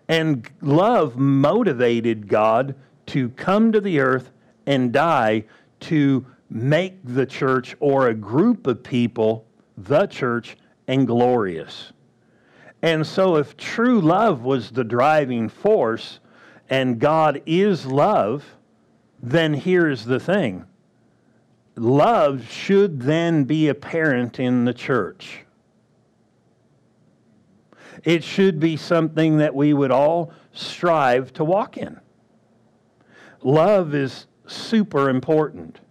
And 0.08 0.50
love 0.62 1.18
motivated 1.18 2.28
God 2.28 2.76
to 3.08 3.30
come 3.30 3.72
to 3.72 3.82
the 3.82 4.00
earth 4.00 4.32
and 4.66 4.94
die 4.94 5.46
to 5.82 6.26
make 6.50 7.00
the 7.04 7.26
church 7.26 7.76
or 7.80 8.08
a 8.08 8.14
group 8.14 8.68
of 8.68 8.84
people, 8.84 9.46
the 9.78 10.06
church, 10.08 10.58
and 10.88 11.06
glorious. 11.06 11.92
And 12.82 13.06
so, 13.06 13.38
if 13.38 13.58
true 13.58 14.00
love 14.00 14.44
was 14.44 14.72
the 14.72 14.84
driving 14.84 15.50
force 15.50 16.20
and 16.70 17.00
God 17.00 17.42
is 17.46 17.86
love, 17.86 18.46
then 19.22 19.54
here's 19.54 20.06
the 20.06 20.20
thing 20.20 20.66
love 21.76 22.48
should 22.50 23.02
then 23.02 23.44
be 23.44 23.68
apparent 23.68 24.40
in 24.40 24.66
the 24.66 24.74
church. 24.74 25.46
It 28.08 28.24
should 28.24 28.58
be 28.62 28.78
something 28.78 29.40
that 29.40 29.54
we 29.54 29.74
would 29.74 29.92
all 29.92 30.32
strive 30.54 31.34
to 31.34 31.44
walk 31.44 31.76
in. 31.76 32.00
Love 33.44 33.94
is 33.94 34.28
super 34.46 35.10
important. 35.10 35.82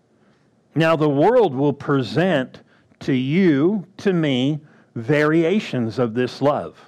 Now, 0.74 0.96
the 0.96 1.10
world 1.10 1.54
will 1.54 1.74
present 1.74 2.62
to 3.00 3.12
you, 3.12 3.86
to 3.98 4.14
me, 4.14 4.60
variations 4.94 5.98
of 5.98 6.14
this 6.14 6.40
love. 6.40 6.80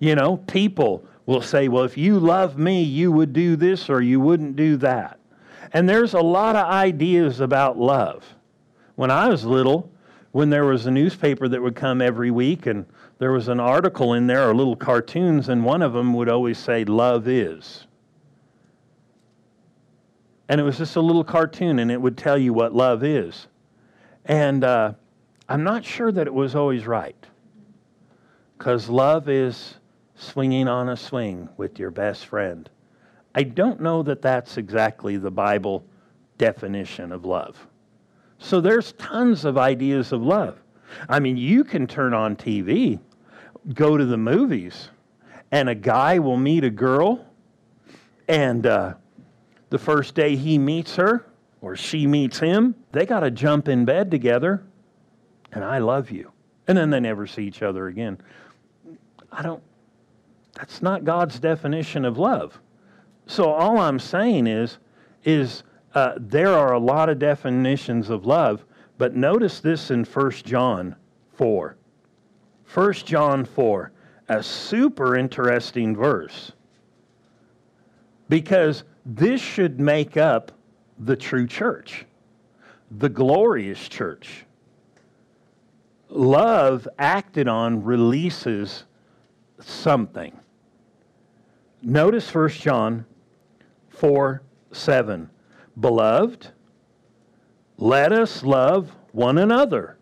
You 0.00 0.16
know, 0.16 0.38
people 0.38 1.06
will 1.26 1.40
say, 1.40 1.68
well, 1.68 1.84
if 1.84 1.96
you 1.96 2.18
love 2.18 2.58
me, 2.58 2.82
you 2.82 3.12
would 3.12 3.32
do 3.32 3.54
this 3.54 3.88
or 3.88 4.02
you 4.02 4.18
wouldn't 4.18 4.56
do 4.56 4.76
that. 4.78 5.20
And 5.72 5.88
there's 5.88 6.14
a 6.14 6.20
lot 6.20 6.56
of 6.56 6.66
ideas 6.66 7.38
about 7.38 7.78
love. 7.78 8.24
When 8.96 9.12
I 9.12 9.28
was 9.28 9.44
little, 9.44 9.88
when 10.32 10.50
there 10.50 10.64
was 10.64 10.86
a 10.86 10.90
newspaper 10.90 11.46
that 11.46 11.62
would 11.62 11.76
come 11.76 12.02
every 12.02 12.32
week 12.32 12.66
and 12.66 12.86
there 13.18 13.32
was 13.32 13.48
an 13.48 13.60
article 13.60 14.14
in 14.14 14.26
there 14.26 14.48
or 14.48 14.54
little 14.54 14.76
cartoons, 14.76 15.48
and 15.48 15.64
one 15.64 15.82
of 15.82 15.92
them 15.92 16.14
would 16.14 16.28
always 16.28 16.58
say, 16.58 16.84
Love 16.84 17.28
is. 17.28 17.86
And 20.48 20.60
it 20.60 20.64
was 20.64 20.78
just 20.78 20.96
a 20.96 21.00
little 21.00 21.24
cartoon, 21.24 21.78
and 21.78 21.90
it 21.90 22.00
would 22.00 22.18
tell 22.18 22.36
you 22.36 22.52
what 22.52 22.74
love 22.74 23.02
is. 23.02 23.48
And 24.26 24.62
uh, 24.62 24.92
I'm 25.48 25.64
not 25.64 25.84
sure 25.84 26.12
that 26.12 26.26
it 26.26 26.34
was 26.34 26.54
always 26.54 26.86
right. 26.86 27.16
Because 28.58 28.88
love 28.88 29.28
is 29.28 29.76
swinging 30.14 30.68
on 30.68 30.90
a 30.90 30.96
swing 30.96 31.48
with 31.56 31.78
your 31.78 31.90
best 31.90 32.26
friend. 32.26 32.68
I 33.34 33.42
don't 33.42 33.80
know 33.80 34.02
that 34.02 34.22
that's 34.22 34.58
exactly 34.58 35.16
the 35.16 35.30
Bible 35.30 35.84
definition 36.38 37.10
of 37.10 37.24
love. 37.24 37.66
So 38.38 38.60
there's 38.60 38.92
tons 38.92 39.44
of 39.44 39.58
ideas 39.58 40.12
of 40.12 40.22
love. 40.22 40.58
I 41.08 41.20
mean, 41.20 41.36
you 41.36 41.64
can 41.64 41.86
turn 41.86 42.14
on 42.14 42.36
TV, 42.36 42.98
go 43.72 43.96
to 43.96 44.04
the 44.04 44.16
movies, 44.16 44.90
and 45.50 45.68
a 45.68 45.74
guy 45.74 46.18
will 46.18 46.36
meet 46.36 46.64
a 46.64 46.70
girl, 46.70 47.26
and 48.28 48.66
uh, 48.66 48.94
the 49.70 49.78
first 49.78 50.14
day 50.14 50.36
he 50.36 50.58
meets 50.58 50.96
her 50.96 51.26
or 51.60 51.76
she 51.76 52.06
meets 52.06 52.38
him, 52.38 52.74
they 52.92 53.06
got 53.06 53.20
to 53.20 53.30
jump 53.30 53.68
in 53.68 53.84
bed 53.84 54.10
together 54.10 54.62
and 55.54 55.64
I 55.64 55.78
love 55.78 56.10
you. 56.10 56.30
And 56.66 56.76
then 56.76 56.90
they 56.90 57.00
never 57.00 57.26
see 57.26 57.44
each 57.44 57.62
other 57.62 57.86
again. 57.86 58.18
I 59.32 59.42
don't, 59.42 59.62
that's 60.54 60.82
not 60.82 61.04
God's 61.04 61.38
definition 61.38 62.04
of 62.04 62.18
love. 62.18 62.60
So 63.26 63.50
all 63.50 63.78
I'm 63.78 63.98
saying 63.98 64.46
is, 64.46 64.78
is 65.24 65.62
uh, 65.94 66.14
there 66.18 66.52
are 66.52 66.72
a 66.72 66.78
lot 66.78 67.08
of 67.08 67.18
definitions 67.18 68.10
of 68.10 68.26
love, 68.26 68.64
but 68.98 69.14
notice 69.16 69.60
this 69.60 69.90
in 69.90 70.04
1 70.04 70.30
John 70.44 70.96
4. 71.34 71.76
1 72.72 72.92
John 72.92 73.44
4, 73.44 73.92
a 74.28 74.42
super 74.42 75.16
interesting 75.16 75.94
verse. 75.94 76.52
Because 78.28 78.84
this 79.04 79.40
should 79.40 79.78
make 79.78 80.16
up 80.16 80.52
the 80.98 81.16
true 81.16 81.46
church, 81.46 82.06
the 82.90 83.08
glorious 83.08 83.88
church. 83.88 84.44
Love 86.08 86.86
acted 86.98 87.48
on 87.48 87.82
releases 87.82 88.84
something. 89.60 90.38
Notice 91.82 92.32
1 92.32 92.48
John 92.50 93.04
4 93.90 94.42
7. 94.72 95.30
Beloved, 95.80 96.48
let 97.76 98.12
us 98.12 98.42
love 98.42 98.92
one 99.12 99.38
another. 99.38 99.98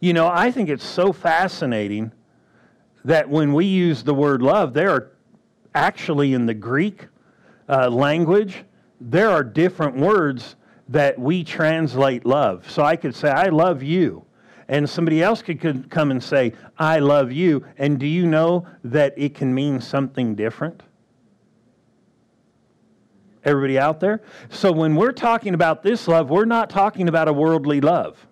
You 0.00 0.12
know, 0.12 0.28
I 0.28 0.50
think 0.50 0.68
it's 0.68 0.84
so 0.84 1.12
fascinating 1.12 2.12
that 3.04 3.28
when 3.28 3.52
we 3.52 3.64
use 3.64 4.04
the 4.04 4.14
word 4.14 4.42
love, 4.42 4.74
there 4.74 4.90
are 4.90 5.12
actually 5.74 6.34
in 6.34 6.46
the 6.46 6.54
Greek 6.54 7.06
uh, 7.68 7.88
language, 7.88 8.64
there 9.00 9.30
are 9.30 9.42
different 9.42 9.96
words 9.96 10.56
that 10.88 11.18
we 11.18 11.44
translate 11.44 12.24
love. 12.24 12.70
So 12.70 12.82
I 12.82 12.96
could 12.96 13.14
say, 13.14 13.30
I 13.30 13.48
love 13.48 13.82
you. 13.82 14.24
And 14.68 14.88
somebody 14.88 15.22
else 15.22 15.42
could, 15.42 15.60
could 15.60 15.90
come 15.90 16.10
and 16.10 16.22
say, 16.22 16.52
I 16.78 16.98
love 16.98 17.32
you. 17.32 17.64
And 17.78 17.98
do 17.98 18.06
you 18.06 18.26
know 18.26 18.66
that 18.84 19.14
it 19.16 19.34
can 19.34 19.54
mean 19.54 19.80
something 19.80 20.34
different? 20.34 20.82
Everybody 23.44 23.78
out 23.78 24.00
there? 24.00 24.22
So 24.50 24.72
when 24.72 24.96
we're 24.96 25.12
talking 25.12 25.54
about 25.54 25.82
this 25.82 26.08
love, 26.08 26.30
we're 26.30 26.44
not 26.44 26.70
talking 26.70 27.08
about 27.08 27.28
a 27.28 27.32
worldly 27.32 27.80
love. 27.80 28.26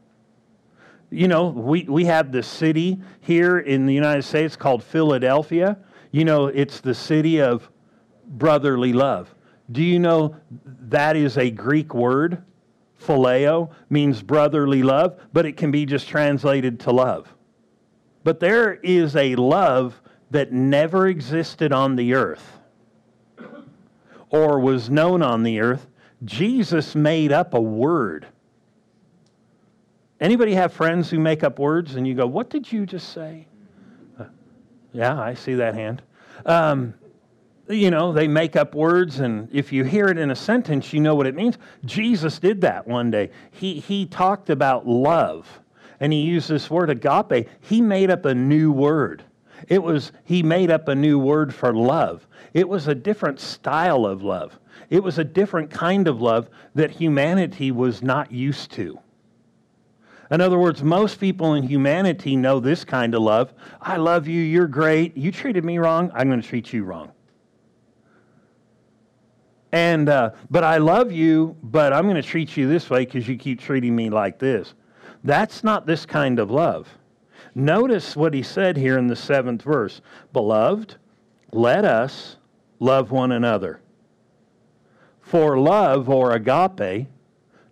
You 1.11 1.29
know, 1.29 1.49
we, 1.49 1.85
we 1.85 2.05
have 2.07 2.33
the 2.33 2.43
city 2.43 2.99
here 3.21 3.59
in 3.59 3.87
the 3.87 3.95
United 3.95 4.23
States 4.23 4.57
called 4.57 4.83
Philadelphia. 4.83 5.79
You 6.11 6.25
know, 6.25 6.47
it's 6.47 6.81
the 6.81 6.95
city 6.95 7.41
of 7.41 7.71
brotherly 8.27 8.93
love. 8.93 9.33
Do 9.71 9.83
you 9.83 9.99
know 9.99 10.37
that 10.89 11.17
is 11.17 11.39
a 11.39 11.51
Greek 11.51 11.95
word? 11.95 12.43
Phileo 13.01 13.71
means 13.91 14.23
brotherly 14.23 14.83
love, 14.83 15.21
but 15.33 15.47
it 15.47 15.57
can 15.57 15.71
be 15.71 15.87
just 15.87 16.09
translated 16.09 16.81
to 16.81 16.91
love. 16.91 17.33
But 18.25 18.41
there 18.41 18.75
is 18.75 19.15
a 19.15 19.37
love 19.37 20.01
that 20.31 20.53
never 20.53 21.07
existed 21.07 21.73
on 21.73 21.95
the 21.95 22.15
earth 22.15 22.56
or 24.37 24.61
was 24.61 24.91
known 24.91 25.23
on 25.23 25.43
the 25.43 25.61
earth. 25.61 25.87
Jesus 26.25 26.95
made 26.95 27.33
up 27.33 27.55
a 27.55 27.61
word. 27.61 28.27
Anybody 30.21 30.55
have 30.55 30.73
friends 30.73 31.11
who 31.11 31.19
make 31.19 31.45
up 31.45 31.59
words 31.59 31.95
and 31.95 32.07
you 32.07 32.15
go, 32.15 32.27
What 32.27 32.51
did 32.51 32.71
you 32.71 32.87
just 32.87 33.13
say? 33.13 33.47
Uh, 34.19 34.25
yeah, 34.93 35.21
I 35.21 35.35
see 35.35 35.55
that 35.55 35.75
hand. 35.75 36.03
Um, 36.45 36.95
you 37.69 37.91
know, 37.91 38.13
they 38.13 38.29
make 38.29 38.55
up 38.55 38.75
words, 38.75 39.19
and 39.19 39.49
if 39.53 39.73
you 39.73 39.83
hear 39.83 40.07
it 40.07 40.19
in 40.19 40.31
a 40.31 40.37
sentence, 40.37 40.93
you 40.93 41.01
know 41.01 41.17
what 41.17 41.27
it 41.27 41.35
means. 41.35 41.59
Jesus 41.85 42.39
did 42.39 42.61
that 42.61 42.87
one 42.87 43.11
day. 43.11 43.31
He, 43.51 43.81
he 43.81 44.07
talked 44.07 44.51
about 44.51 44.87
love, 44.87 45.61
and 45.99 46.13
he 46.13 46.21
used 46.21 46.49
this 46.49 46.71
word 46.71 46.91
agape. 46.91 47.49
He 47.61 47.81
made 47.81 48.11
up 48.11 48.25
a 48.25 48.35
new 48.35 48.71
word. 48.71 49.25
It 49.69 49.83
was, 49.83 50.13
he 50.25 50.43
made 50.43 50.71
up 50.71 50.89
a 50.89 50.95
new 50.95 51.19
word 51.19 51.55
for 51.55 51.75
love. 51.75 52.27
It 52.55 52.69
was 52.69 52.89
a 52.89 52.95
different 52.95 53.41
style 53.41 54.07
of 54.07 54.23
love. 54.23 54.59
It 54.91 55.03
was 55.03 55.19
a 55.19 55.25
different 55.25 55.71
kind 55.71 56.09
of 56.09 56.21
love 56.21 56.49
that 56.75 56.91
humanity 56.91 57.71
was 57.71 58.03
not 58.03 58.31
used 58.31 58.71
to. 58.73 58.99
In 60.31 60.41
other 60.41 60.59
words, 60.59 60.83
most 60.83 61.21
people 61.21 61.55
in 61.55 61.63
humanity 61.63 62.35
know 62.35 62.59
this 62.59 62.85
kind 62.85 63.15
of 63.15 63.23
love. 63.23 63.53
I 63.81 63.97
love 63.97 64.27
you, 64.27 64.41
you're 64.41 64.67
great. 64.67 65.17
You 65.17 65.31
treated 65.31 65.65
me 65.65 65.79
wrong, 65.79 66.11
I'm 66.15 66.29
going 66.29 66.43
to 66.43 66.49
treat 66.49 66.73
you 66.73 66.85
wrong. 66.85 67.13
And, 69.73 70.09
uh, 70.09 70.31
but 70.51 70.65
I 70.65 70.79
love 70.79 71.13
you, 71.13 71.57
but 71.63 71.93
I'm 71.93 72.05
going 72.05 72.17
to 72.17 72.23
treat 72.23 72.57
you 72.57 72.69
this 72.69 72.89
way 72.89 73.05
because 73.05 73.29
you 73.29 73.37
keep 73.37 73.61
treating 73.61 73.95
me 73.95 74.11
like 74.11 74.39
this. 74.39 74.75
That's 75.23 75.63
not 75.63 75.87
this 75.87 76.07
kind 76.07 76.39
of 76.39 76.51
love. 76.51 76.89
Notice 77.59 78.15
what 78.15 78.35
he 78.35 78.43
said 78.43 78.77
here 78.77 78.99
in 78.99 79.07
the 79.07 79.17
seventh 79.17 79.63
verse 79.63 80.03
Beloved, 80.35 80.97
let 81.53 81.87
us 81.87 82.37
love 82.79 83.11
one 83.11 83.33
another. 83.33 83.81
For 85.23 85.59
love, 85.59 86.11
or 86.11 86.33
agape, 86.33 87.09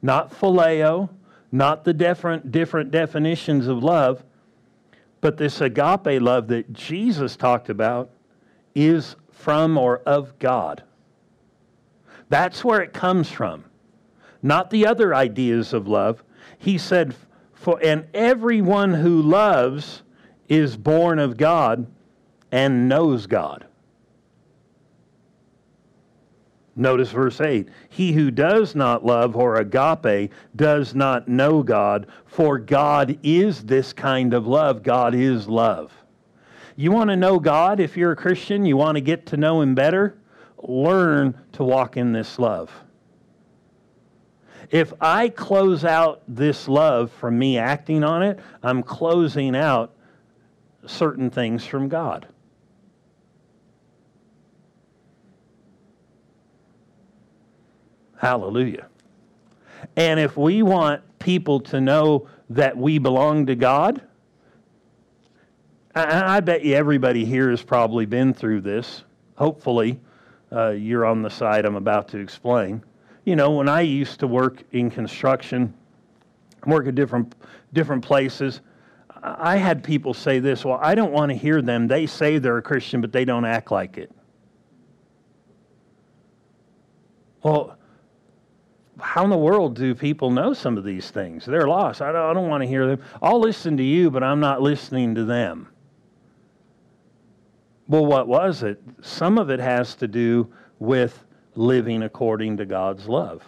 not 0.01 0.33
phileo, 0.33 1.11
not 1.53 1.85
the 1.85 1.93
different, 1.93 2.51
different 2.51 2.91
definitions 2.93 3.67
of 3.67 3.85
love, 3.85 4.25
but 5.21 5.37
this 5.37 5.61
agape 5.61 6.19
love 6.21 6.49
that 6.49 6.73
Jesus 6.73 7.37
talked 7.37 7.69
about 7.69 8.09
is 8.75 9.17
from 9.33 9.77
or 9.77 9.99
of 10.07 10.39
God. 10.39 10.83
That's 12.31 12.65
where 12.65 12.81
it 12.81 12.95
comes 12.95 13.31
from, 13.31 13.67
not 14.43 14.71
the 14.71 14.87
other 14.87 15.15
ideas 15.15 15.75
of 15.75 15.87
love. 15.87 16.25
He 16.59 16.79
said, 16.79 17.15
For 17.65 17.81
and 17.83 18.07
everyone 18.13 18.93
who 18.93 19.23
loves 19.23 20.03
is 20.49 20.77
born 20.77 21.19
of 21.19 21.37
God 21.37 21.87
and 22.53 22.89
knows 22.89 23.27
God. 23.27 23.67
Notice 26.77 27.11
verse 27.11 27.41
8 27.41 27.69
He 27.89 28.13
who 28.13 28.31
does 28.31 28.75
not 28.75 29.07
love 29.07 29.35
or 29.35 29.57
agape 29.57 30.31
does 30.55 30.95
not 30.95 31.27
know 31.27 31.63
God, 31.63 32.07
for 32.27 32.59
God 32.59 33.19
is 33.23 33.65
this 33.65 33.93
kind 33.93 34.35
of 34.35 34.47
love. 34.47 34.83
God 34.83 35.15
is 35.15 35.49
love. 35.49 35.93
You 36.77 36.93
want 36.93 37.11
to 37.11 37.17
know 37.17 37.39
God 37.39 37.81
if 37.81 37.97
you're 37.97 38.13
a 38.13 38.17
Christian? 38.17 38.67
You 38.67 38.77
want 38.77 38.97
to 38.97 39.01
get 39.01 39.27
to 39.27 39.37
know 39.37 39.63
Him 39.63 39.75
better? 39.75 40.19
learn 40.67 41.35
to 41.53 41.65
walk 41.65 41.97
in 41.97 42.13
this 42.13 42.39
love. 42.39 42.71
If 44.75 44.93
I 45.01 45.29
close 45.29 45.85
out 45.85 46.23
this 46.27 46.67
love 46.67 47.13
from 47.13 47.39
me 47.39 47.59
acting 47.59 48.03
on 48.03 48.25
it, 48.25 48.41
I'm 48.61 48.83
closing 48.83 49.55
out 49.55 49.95
certain 50.85 51.31
things 51.31 51.65
from 51.65 51.89
God. 51.89 52.27
Hallelujah. 58.17 58.89
And 59.95 60.19
if 60.19 60.37
we 60.37 60.65
want 60.65 61.03
people 61.21 61.61
to 61.61 61.81
know 61.81 62.27
that 62.51 62.77
we 62.77 62.99
belong 62.99 63.47
to 63.47 63.55
God, 63.55 64.03
I, 65.95 66.39
I 66.39 66.41
bet 66.41 66.65
you 66.65 66.75
everybody 66.75 67.25
here 67.25 67.51
has 67.51 67.63
probably 67.63 68.07
been 68.07 68.35
through 68.35 68.63
this, 68.63 69.05
hopefully 69.37 70.01
uh, 70.51 70.71
you're 70.71 71.07
on 71.07 71.23
the 71.23 71.31
side 71.31 71.65
I'm 71.65 71.77
about 71.77 72.09
to 72.09 72.19
explain. 72.19 72.83
You 73.25 73.37
know, 73.37 73.53
when 73.53 73.69
I 73.69 73.81
used 73.81 74.21
to 74.21 74.27
work 74.27 74.63
in 74.73 74.91
construction, 74.91 75.73
work 76.67 76.87
at 76.87 76.95
different 76.95 77.35
different 77.73 78.05
places, 78.05 78.61
I 79.23 79.57
had 79.57 79.83
people 79.83 80.13
say 80.13 80.39
this. 80.39 80.65
Well, 80.65 80.79
I 80.83 80.95
don't 80.95 81.13
want 81.13 81.31
to 81.31 81.37
hear 81.37 81.63
them. 81.63 81.89
They 81.89 82.07
say 82.07 82.39
they're 82.39 82.59
a 82.59 82.63
Christian, 82.63 83.01
but 83.01 83.13
they 83.13 83.25
don't 83.25 83.47
act 83.47 83.71
like 83.71 83.97
it. 83.97 84.13
Well, 87.43 87.77
how 89.01 89.25
in 89.25 89.31
the 89.31 89.37
world 89.37 89.75
do 89.75 89.95
people 89.95 90.31
know 90.31 90.53
some 90.53 90.77
of 90.79 90.85
these 90.85 91.11
things? 91.11 91.45
They're 91.45 91.69
lost. 91.69 92.01
I 92.01 92.13
don't, 92.13 92.31
I 92.31 92.33
don't 92.33 92.49
want 92.49 92.63
to 92.63 92.67
hear 92.67 92.87
them. 92.87 93.03
I'll 93.23 93.41
listen 93.41 93.77
to 93.79 93.83
you, 93.83 94.11
but 94.11 94.23
I'm 94.23 94.41
not 94.41 94.63
listening 94.63 95.15
to 95.15 95.25
them. 95.25 95.69
Well, 97.89 98.07
what 98.07 98.29
was 98.29 98.63
it? 98.63 98.81
Some 99.03 99.39
of 99.39 99.51
it 99.51 99.61
has 99.61 99.95
to 99.97 100.09
do 100.09 100.51
with 100.79 101.25
living 101.55 102.03
according 102.03 102.57
to 102.59 102.67
God's 102.67 103.09
love. 103.09 103.43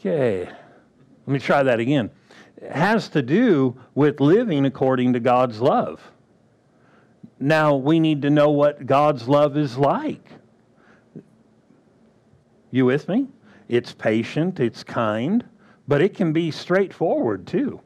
Okay, 0.00 0.44
let 0.44 1.28
me 1.32 1.38
try 1.38 1.62
that 1.62 1.80
again. 1.80 2.10
It 2.56 2.72
has 2.72 3.08
to 3.10 3.22
do 3.22 3.76
with 3.94 4.20
living 4.20 4.64
according 4.64 5.12
to 5.14 5.20
God's 5.20 5.60
love. 5.60 6.00
Now, 7.40 7.76
we 7.76 8.00
need 8.00 8.22
to 8.22 8.30
know 8.30 8.50
what 8.50 8.86
God's 8.86 9.28
love 9.28 9.56
is 9.56 9.76
like. 9.76 10.30
You 12.70 12.84
with 12.84 13.08
me? 13.08 13.28
It's 13.68 13.92
patient, 13.92 14.60
it's 14.60 14.82
kind, 14.82 15.44
but 15.86 16.00
it 16.00 16.14
can 16.14 16.32
be 16.32 16.50
straightforward 16.50 17.46
too. 17.46 17.80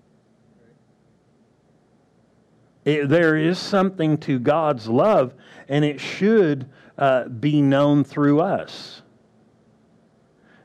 It, 2.84 3.08
there 3.08 3.36
is 3.36 3.58
something 3.58 4.18
to 4.18 4.38
God's 4.38 4.88
love, 4.88 5.34
and 5.68 5.84
it 5.84 6.00
should 6.00 6.68
uh, 6.98 7.28
be 7.28 7.62
known 7.62 8.04
through 8.04 8.40
us. 8.40 9.02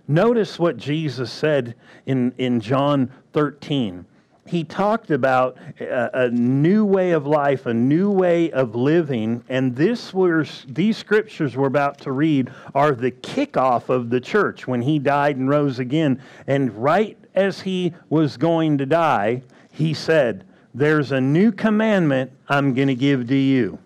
Notice 0.07 0.57
what 0.57 0.77
Jesus 0.77 1.31
said 1.31 1.75
in, 2.05 2.33
in 2.37 2.61
John 2.61 3.11
13. 3.33 4.05
he 4.45 4.63
talked 4.63 5.11
about 5.11 5.57
a, 5.81 6.25
a, 6.25 6.29
new 6.29 6.85
way 6.85 7.11
of 7.11 7.27
life, 7.27 7.65
a 7.65 7.73
new 7.73 8.09
way 8.09 8.49
of 8.51 8.73
living, 8.73 9.43
and 9.49 9.75
this 9.75 10.13
was 10.13 10.65
these 10.69 10.95
scriptures 10.95 11.57
we're 11.57 11.67
about 11.67 11.99
to 11.99 12.13
read 12.13 12.49
are 12.73 12.93
the 12.93 13.11
kickoff 13.11 13.89
of 13.89 14.09
the 14.09 14.21
church 14.21 14.65
when 14.65 14.81
he 14.81 14.97
died 14.97 15.35
and 15.35 15.49
rose 15.49 15.79
again. 15.79 16.21
And 16.47 16.71
right 16.81 17.17
as 17.35 17.59
he 17.59 17.93
was 18.09 18.37
going 18.37 18.77
to 18.77 18.85
die, 18.85 19.43
he 19.73 19.93
said, 19.93 20.45
"There's 20.77 21.11
a 21.11 21.19
new 21.19 21.51
commandment 21.51 22.31
I'm 22.47 22.75
going 22.75 22.87
to 22.87 22.95
give 22.95 23.27
to 23.29 23.35
you." 23.35 23.79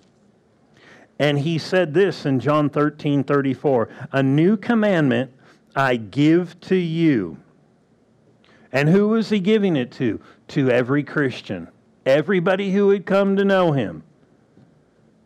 And 1.18 1.40
he 1.40 1.58
said 1.58 1.94
this 1.94 2.26
in 2.26 2.42
John 2.42 2.70
13, 2.70 3.24
34, 3.24 3.88
"A 4.12 4.22
new 4.22 4.58
commandment 4.58 5.32
I 5.74 5.96
give 5.96 6.60
to 6.62 6.76
you." 6.76 7.38
And 8.74 8.90
who 8.90 9.08
was 9.08 9.30
he 9.30 9.40
giving 9.40 9.78
it 9.78 9.92
to? 9.94 10.20
To 10.50 10.70
every 10.70 11.04
Christian, 11.04 11.70
everybody 12.06 12.72
who 12.74 12.90
had 12.90 13.06
come 13.06 13.38
to 13.38 13.46
know 13.46 13.72
him. 13.72 14.04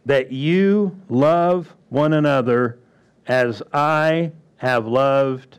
That 0.06 0.32
you 0.32 0.95
love 1.10 1.75
one 1.89 2.13
another 2.13 2.78
as 3.25 3.63
I 3.73 4.34
have 4.58 4.86
loved 4.86 5.58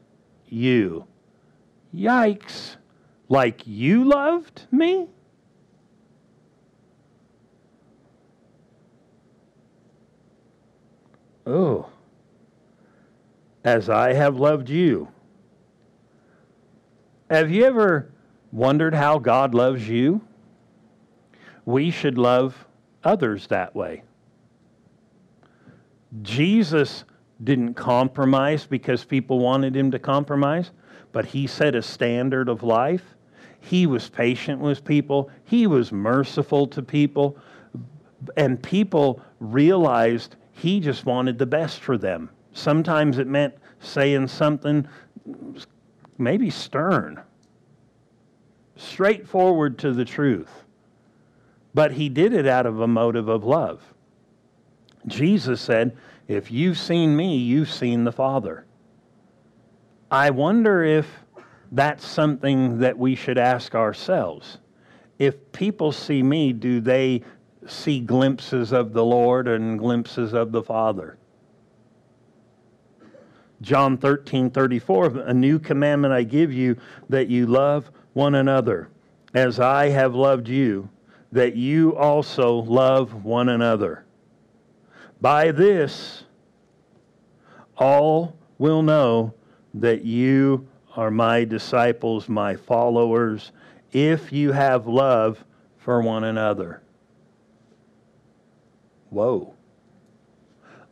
you. 0.48 1.04
Yikes. 1.92 2.76
Like 3.28 3.66
you 3.66 4.04
loved 4.04 4.66
me? 4.70 5.08
Oh. 11.46 11.88
As 13.64 13.88
I 13.88 14.12
have 14.12 14.36
loved 14.36 14.68
you. 14.68 15.08
Have 17.30 17.50
you 17.50 17.64
ever 17.64 18.12
wondered 18.52 18.94
how 18.94 19.18
God 19.18 19.54
loves 19.54 19.88
you? 19.88 20.20
We 21.64 21.90
should 21.90 22.18
love 22.18 22.66
others 23.02 23.46
that 23.48 23.74
way. 23.74 24.02
Jesus 26.22 27.04
didn't 27.42 27.74
compromise 27.74 28.66
because 28.66 29.04
people 29.04 29.40
wanted 29.40 29.76
him 29.76 29.90
to 29.90 29.98
compromise, 29.98 30.70
but 31.12 31.24
he 31.24 31.46
set 31.46 31.74
a 31.74 31.82
standard 31.82 32.48
of 32.48 32.62
life. 32.62 33.02
He 33.60 33.86
was 33.86 34.08
patient 34.08 34.60
with 34.60 34.84
people, 34.84 35.30
he 35.44 35.66
was 35.66 35.90
merciful 35.90 36.68
to 36.68 36.82
people, 36.82 37.36
and 38.36 38.62
people 38.62 39.20
realized 39.40 40.36
he 40.56 40.80
just 40.80 41.04
wanted 41.04 41.38
the 41.38 41.46
best 41.46 41.80
for 41.80 41.98
them. 41.98 42.30
Sometimes 42.52 43.18
it 43.18 43.26
meant 43.26 43.54
saying 43.78 44.28
something 44.28 44.88
maybe 46.16 46.48
stern, 46.48 47.20
straightforward 48.76 49.78
to 49.78 49.92
the 49.92 50.04
truth. 50.04 50.64
But 51.74 51.92
he 51.92 52.08
did 52.08 52.32
it 52.32 52.46
out 52.46 52.64
of 52.64 52.80
a 52.80 52.88
motive 52.88 53.28
of 53.28 53.44
love. 53.44 53.82
Jesus 55.06 55.60
said, 55.60 55.94
If 56.26 56.50
you've 56.50 56.78
seen 56.78 57.14
me, 57.14 57.36
you've 57.36 57.70
seen 57.70 58.04
the 58.04 58.12
Father. 58.12 58.64
I 60.10 60.30
wonder 60.30 60.82
if 60.82 61.06
that's 61.70 62.06
something 62.06 62.78
that 62.78 62.96
we 62.96 63.14
should 63.14 63.36
ask 63.36 63.74
ourselves. 63.74 64.56
If 65.18 65.52
people 65.52 65.92
see 65.92 66.22
me, 66.22 66.54
do 66.54 66.80
they 66.80 67.22
see 67.66 68.00
glimpses 68.00 68.72
of 68.72 68.92
the 68.92 69.04
Lord 69.04 69.48
and 69.48 69.78
glimpses 69.78 70.32
of 70.32 70.52
the 70.52 70.62
Father? 70.62 71.18
John 73.62 73.96
13, 73.96 74.50
34, 74.50 75.06
a 75.20 75.34
new 75.34 75.58
commandment 75.58 76.12
I 76.12 76.22
give 76.22 76.52
you 76.52 76.76
that 77.08 77.28
you 77.28 77.46
love 77.46 77.90
one 78.12 78.34
another 78.34 78.90
as 79.34 79.60
I 79.60 79.88
have 79.88 80.14
loved 80.14 80.48
you, 80.48 80.88
that 81.32 81.56
you 81.56 81.96
also 81.96 82.54
love 82.54 83.24
one 83.24 83.48
another. 83.48 84.04
By 85.20 85.50
this, 85.50 86.24
all 87.76 88.36
will 88.58 88.82
know 88.82 89.34
that 89.74 90.04
you 90.04 90.66
are 90.96 91.10
my 91.10 91.44
disciples, 91.44 92.28
my 92.28 92.56
followers, 92.56 93.52
if 93.92 94.32
you 94.32 94.52
have 94.52 94.86
love 94.86 95.44
for 95.78 96.00
one 96.00 96.24
another. 96.24 96.82
Whoa. 99.16 99.54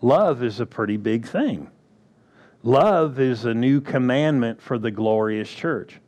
Love 0.00 0.42
is 0.42 0.58
a 0.58 0.64
pretty 0.64 0.96
big 0.96 1.26
thing. 1.26 1.68
Love 2.62 3.20
is 3.20 3.44
a 3.44 3.52
new 3.52 3.82
commandment 3.82 4.62
for 4.62 4.78
the 4.78 4.90
glorious 4.90 5.52
church. 5.52 6.00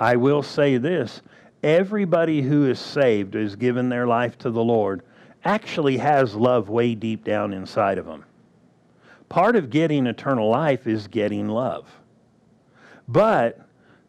I 0.00 0.16
will 0.16 0.42
say 0.42 0.78
this 0.78 1.20
everybody 1.62 2.40
who 2.40 2.64
is 2.64 2.80
saved, 2.80 3.34
has 3.34 3.54
given 3.54 3.90
their 3.90 4.06
life 4.06 4.38
to 4.38 4.50
the 4.50 4.64
Lord, 4.64 5.02
actually 5.44 5.98
has 5.98 6.34
love 6.34 6.70
way 6.70 6.94
deep 6.94 7.22
down 7.22 7.52
inside 7.52 7.98
of 7.98 8.06
them. 8.06 8.24
Part 9.28 9.54
of 9.54 9.68
getting 9.68 10.06
eternal 10.06 10.48
life 10.48 10.86
is 10.86 11.06
getting 11.06 11.48
love. 11.48 11.86
But 13.08 13.60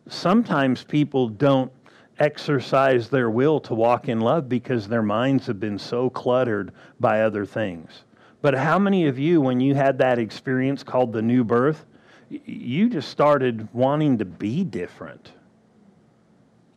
sometimes 0.08 0.86
people 0.86 1.28
don't 1.28 1.74
exercise 2.20 3.10
their 3.10 3.30
will 3.30 3.60
to 3.62 3.74
walk 3.74 4.10
in 4.10 4.20
love 4.20 4.50
because 4.50 4.88
their 4.88 5.02
minds 5.02 5.48
have 5.48 5.60
been 5.60 5.80
so 5.80 6.10
cluttered 6.10 6.72
by 7.00 7.22
other 7.22 7.46
things. 7.46 8.04
But 8.42 8.54
how 8.54 8.80
many 8.80 9.08
of 9.08 9.20
you, 9.20 9.42
when 9.42 9.60
you 9.60 9.76
had 9.76 9.98
that 9.98 10.20
experience 10.20 10.84
called 10.84 11.12
the 11.12 11.22
new 11.22 11.44
birth, 11.44 11.86
you 12.30 12.90
just 12.90 13.10
started 13.10 13.68
wanting 13.74 14.18
to 14.20 14.26
be 14.26 14.64
different? 14.64 15.32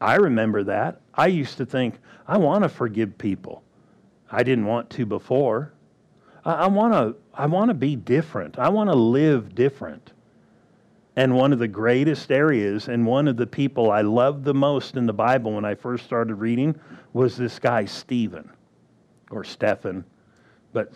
I 0.00 0.16
remember 0.16 0.64
that. 0.64 1.00
I 1.14 1.26
used 1.28 1.58
to 1.58 1.66
think, 1.66 1.98
I 2.26 2.38
want 2.38 2.62
to 2.64 2.68
forgive 2.68 3.16
people. 3.18 3.62
I 4.30 4.42
didn't 4.42 4.66
want 4.66 4.90
to 4.90 5.06
before. 5.06 5.72
I, 6.44 6.66
want 6.66 6.92
to 6.92 7.14
I 7.34 7.46
want 7.46 7.68
to 7.68 7.74
be 7.74 7.94
different. 7.94 8.58
I 8.58 8.68
want 8.68 8.90
to 8.90 8.96
live 8.96 9.54
different. 9.54 10.11
And 11.14 11.34
one 11.34 11.52
of 11.52 11.58
the 11.58 11.68
greatest 11.68 12.32
areas, 12.32 12.88
and 12.88 13.06
one 13.06 13.28
of 13.28 13.36
the 13.36 13.46
people 13.46 13.90
I 13.90 14.00
loved 14.00 14.44
the 14.44 14.54
most 14.54 14.96
in 14.96 15.04
the 15.04 15.12
Bible 15.12 15.52
when 15.52 15.64
I 15.64 15.74
first 15.74 16.04
started 16.04 16.36
reading, 16.36 16.74
was 17.12 17.36
this 17.36 17.58
guy, 17.58 17.84
Stephen, 17.84 18.50
or 19.30 19.44
Stephen, 19.44 20.04
but 20.72 20.90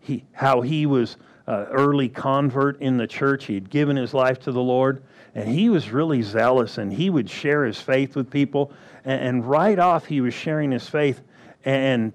he, 0.00 0.24
how 0.32 0.60
he 0.60 0.84
was 0.84 1.16
an 1.46 1.64
early 1.68 2.08
convert 2.08 2.80
in 2.82 2.98
the 2.98 3.06
church. 3.06 3.46
He 3.46 3.54
had 3.54 3.70
given 3.70 3.96
his 3.96 4.12
life 4.12 4.38
to 4.40 4.52
the 4.52 4.60
Lord, 4.60 5.02
and 5.34 5.48
he 5.48 5.70
was 5.70 5.90
really 5.90 6.20
zealous, 6.20 6.76
and 6.76 6.92
he 6.92 7.08
would 7.08 7.30
share 7.30 7.64
his 7.64 7.80
faith 7.80 8.14
with 8.14 8.30
people. 8.30 8.72
And, 9.06 9.20
and 9.22 9.44
right 9.48 9.78
off, 9.78 10.04
he 10.04 10.20
was 10.20 10.34
sharing 10.34 10.70
his 10.70 10.86
faith, 10.86 11.22
and 11.64 12.12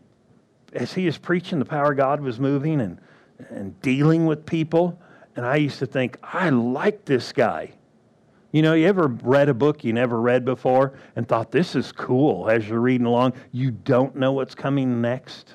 as 0.73 0.93
he 0.93 1.05
was 1.05 1.17
preaching, 1.17 1.57
the 1.57 1.65
power 1.65 1.91
of 1.91 1.97
God 1.97 2.21
was 2.21 2.39
moving 2.39 2.81
and, 2.81 2.99
and 3.49 3.81
dealing 3.81 4.27
with 4.27 4.45
people. 4.45 5.01
And 5.37 5.45
I 5.45 5.57
used 5.57 5.77
to 5.79 5.85
think, 5.85 6.17
I 6.23 6.49
like 6.49 7.05
this 7.05 7.31
guy. 7.31 7.71
You 8.51 8.63
know, 8.63 8.73
you 8.73 8.87
ever 8.87 9.07
read 9.07 9.49
a 9.49 9.53
book 9.53 9.83
you 9.83 9.93
never 9.93 10.19
read 10.19 10.43
before 10.43 10.93
and 11.15 11.27
thought, 11.27 11.51
this 11.51 11.75
is 11.75 11.91
cool 11.91 12.49
as 12.49 12.67
you're 12.67 12.79
reading 12.79 13.05
along? 13.05 13.33
You 13.51 13.69
don't 13.69 14.15
know 14.15 14.31
what's 14.31 14.55
coming 14.55 14.99
next. 14.99 15.53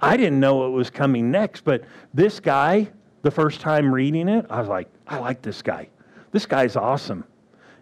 I 0.00 0.16
didn't 0.16 0.38
know 0.38 0.56
what 0.56 0.70
was 0.70 0.90
coming 0.90 1.28
next, 1.28 1.62
but 1.62 1.82
this 2.14 2.38
guy, 2.38 2.88
the 3.22 3.32
first 3.32 3.60
time 3.60 3.92
reading 3.92 4.28
it, 4.28 4.46
I 4.48 4.60
was 4.60 4.68
like, 4.68 4.88
I 5.08 5.18
like 5.18 5.42
this 5.42 5.60
guy. 5.60 5.88
This 6.30 6.46
guy's 6.46 6.76
awesome. 6.76 7.24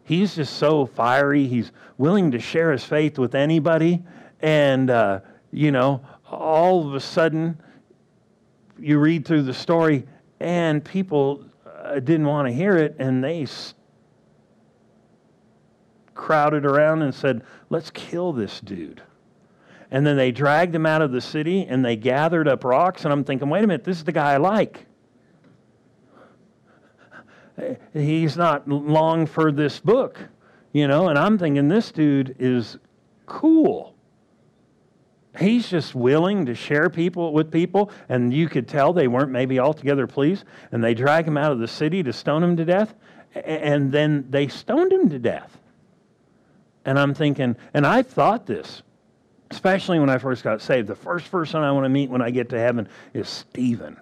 He's 0.04 0.34
just 0.34 0.56
so 0.56 0.86
fiery. 0.86 1.46
He's 1.46 1.72
willing 1.98 2.30
to 2.30 2.38
share 2.38 2.72
his 2.72 2.84
faith 2.84 3.18
with 3.18 3.34
anybody. 3.34 4.02
And, 4.40 4.88
uh, 4.88 5.20
you 5.52 5.72
know, 5.72 6.00
all 6.30 6.88
of 6.88 6.94
a 6.94 7.00
sudden, 7.00 7.60
you 8.78 8.98
read 8.98 9.26
through 9.26 9.42
the 9.42 9.52
story, 9.52 10.06
and 10.40 10.84
people 10.84 11.44
uh, 11.66 12.00
didn't 12.00 12.26
want 12.26 12.48
to 12.48 12.54
hear 12.54 12.76
it, 12.76 12.96
and 12.98 13.22
they 13.22 13.46
crowded 16.14 16.66
around 16.66 17.02
and 17.02 17.14
said, 17.14 17.42
Let's 17.70 17.90
kill 17.90 18.32
this 18.32 18.60
dude. 18.60 19.02
And 19.90 20.06
then 20.06 20.16
they 20.16 20.32
dragged 20.32 20.74
him 20.74 20.84
out 20.84 21.00
of 21.00 21.12
the 21.12 21.20
city 21.20 21.64
and 21.64 21.84
they 21.84 21.96
gathered 21.96 22.46
up 22.46 22.64
rocks. 22.64 23.04
And 23.04 23.12
I'm 23.12 23.24
thinking, 23.24 23.48
wait 23.48 23.64
a 23.64 23.66
minute, 23.66 23.84
this 23.84 23.96
is 23.96 24.04
the 24.04 24.12
guy 24.12 24.34
I 24.34 24.36
like. 24.36 24.84
He's 27.92 28.36
not 28.36 28.68
long 28.68 29.26
for 29.26 29.50
this 29.50 29.80
book, 29.80 30.18
you 30.72 30.86
know. 30.86 31.08
And 31.08 31.18
I'm 31.18 31.38
thinking, 31.38 31.68
this 31.68 31.90
dude 31.90 32.36
is 32.38 32.78
cool. 33.26 33.94
He's 35.38 35.68
just 35.68 35.94
willing 35.94 36.46
to 36.46 36.54
share 36.54 36.90
people 36.90 37.32
with 37.32 37.52
people, 37.52 37.90
and 38.08 38.32
you 38.34 38.48
could 38.48 38.66
tell 38.66 38.92
they 38.92 39.08
weren't 39.08 39.30
maybe 39.30 39.58
altogether 39.58 40.06
pleased. 40.06 40.44
And 40.72 40.82
they 40.82 40.94
drag 40.94 41.26
him 41.26 41.36
out 41.36 41.52
of 41.52 41.58
the 41.58 41.68
city 41.68 42.02
to 42.02 42.12
stone 42.12 42.42
him 42.42 42.56
to 42.56 42.64
death, 42.64 42.94
and 43.34 43.92
then 43.92 44.26
they 44.30 44.48
stoned 44.48 44.92
him 44.92 45.08
to 45.10 45.18
death. 45.18 45.58
And 46.84 46.98
I'm 46.98 47.14
thinking, 47.14 47.56
and 47.74 47.86
I 47.86 48.02
thought 48.02 48.46
this 48.46 48.82
especially 49.50 49.98
when 49.98 50.10
I 50.10 50.18
first 50.18 50.44
got 50.44 50.60
saved, 50.60 50.88
the 50.88 50.94
first 50.94 51.30
person 51.30 51.62
I 51.62 51.72
want 51.72 51.84
to 51.84 51.88
meet 51.88 52.10
when 52.10 52.22
I 52.22 52.30
get 52.30 52.50
to 52.50 52.58
heaven 52.58 52.88
is 53.14 53.28
Stephen. 53.28 53.96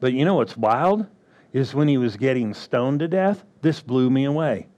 But 0.00 0.12
you 0.12 0.24
know 0.24 0.34
what's 0.34 0.56
wild? 0.56 1.06
Is 1.52 1.74
when 1.74 1.88
he 1.88 1.98
was 1.98 2.16
getting 2.16 2.54
stoned 2.54 3.00
to 3.00 3.08
death, 3.08 3.44
this 3.60 3.80
blew 3.80 4.10
me 4.10 4.24
away. 4.24 4.68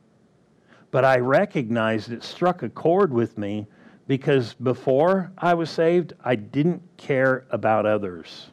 But 0.90 1.05
I 1.05 1.18
recognized 1.18 2.12
it 2.12 2.22
struck 2.22 2.62
a 2.62 2.68
chord 2.68 3.12
with 3.12 3.38
me 3.38 3.66
because 4.07 4.55
before 4.55 5.33
I 5.38 5.55
was 5.55 5.71
saved, 5.71 6.12
I 6.25 6.35
didn't 6.35 6.83
care 6.97 7.47
about 7.51 7.87
others. 7.87 8.49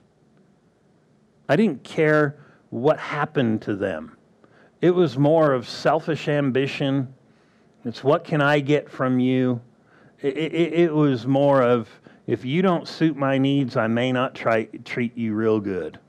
I 1.50 1.56
didn't 1.56 1.84
care 1.84 2.40
what 2.70 2.98
happened 2.98 3.62
to 3.64 3.76
them. 3.76 4.18
It 4.80 4.92
was 4.92 5.18
more 5.18 5.52
of 5.54 5.68
selfish 5.68 6.28
ambition. 6.28 7.14
It's 7.84 8.04
what 8.04 8.24
can 8.24 8.42
I 8.42 8.60
get 8.60 8.90
from 8.90 9.20
you? 9.20 9.62
It, 10.22 10.38
it, 10.38 10.74
it 10.74 10.94
was 10.94 11.28
more 11.28 11.62
of 11.62 11.90
if 12.28 12.46
you 12.46 12.62
don't 12.62 12.88
suit 12.88 13.18
my 13.18 13.38
needs, 13.38 13.76
I 13.76 13.88
may 13.88 14.12
not 14.12 14.34
try, 14.34 14.66
treat 14.86 15.18
you 15.18 15.34
real 15.34 15.60
good. 15.60 16.00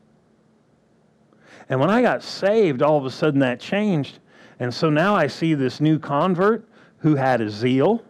And 1.69 1.81
when 1.81 1.91
I 1.91 2.03
got 2.03 2.23
saved, 2.23 2.83
all 2.83 2.99
of 2.99 3.05
a 3.05 3.11
sudden 3.11 3.41
that 3.41 3.59
changed. 3.59 4.19
And 4.61 4.73
so 4.73 4.91
now 4.91 5.17
I 5.17 5.27
see 5.27 5.55
this 5.55 5.81
new 5.81 5.99
convert 5.99 6.69
who 6.99 7.17
had 7.17 7.41
a 7.41 7.51
zeal, 7.51 8.05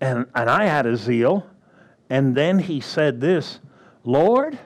and, 0.00 0.26
and 0.34 0.50
I 0.50 0.64
had 0.66 0.86
a 0.86 0.96
zeal. 0.96 1.46
And 2.08 2.34
then 2.34 2.58
he 2.58 2.80
said 2.80 3.20
this 3.20 3.60
Lord, 4.04 4.58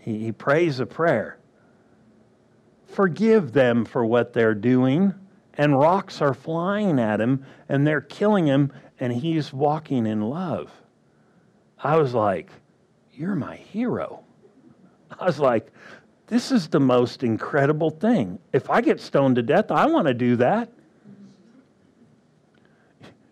he, 0.00 0.18
he 0.18 0.32
prays 0.32 0.80
a 0.80 0.86
prayer, 0.86 1.38
forgive 2.86 3.52
them 3.52 3.84
for 3.84 4.04
what 4.04 4.32
they're 4.32 4.54
doing. 4.54 5.14
And 5.56 5.78
rocks 5.78 6.20
are 6.20 6.34
flying 6.34 6.98
at 6.98 7.20
him, 7.20 7.46
and 7.68 7.86
they're 7.86 8.00
killing 8.00 8.46
him, 8.46 8.72
and 8.98 9.12
he's 9.12 9.52
walking 9.52 10.04
in 10.04 10.22
love. 10.22 10.68
I 11.78 11.96
was 11.96 12.12
like, 12.12 12.50
You're 13.12 13.36
my 13.36 13.54
hero. 13.54 14.24
I 15.20 15.24
was 15.24 15.38
like, 15.38 15.70
This 16.26 16.50
is 16.50 16.66
the 16.66 16.80
most 16.80 17.22
incredible 17.22 17.90
thing. 17.90 18.40
If 18.52 18.68
I 18.68 18.80
get 18.80 19.00
stoned 19.00 19.36
to 19.36 19.42
death, 19.42 19.70
I 19.70 19.86
want 19.86 20.08
to 20.08 20.14
do 20.14 20.34
that. 20.36 20.72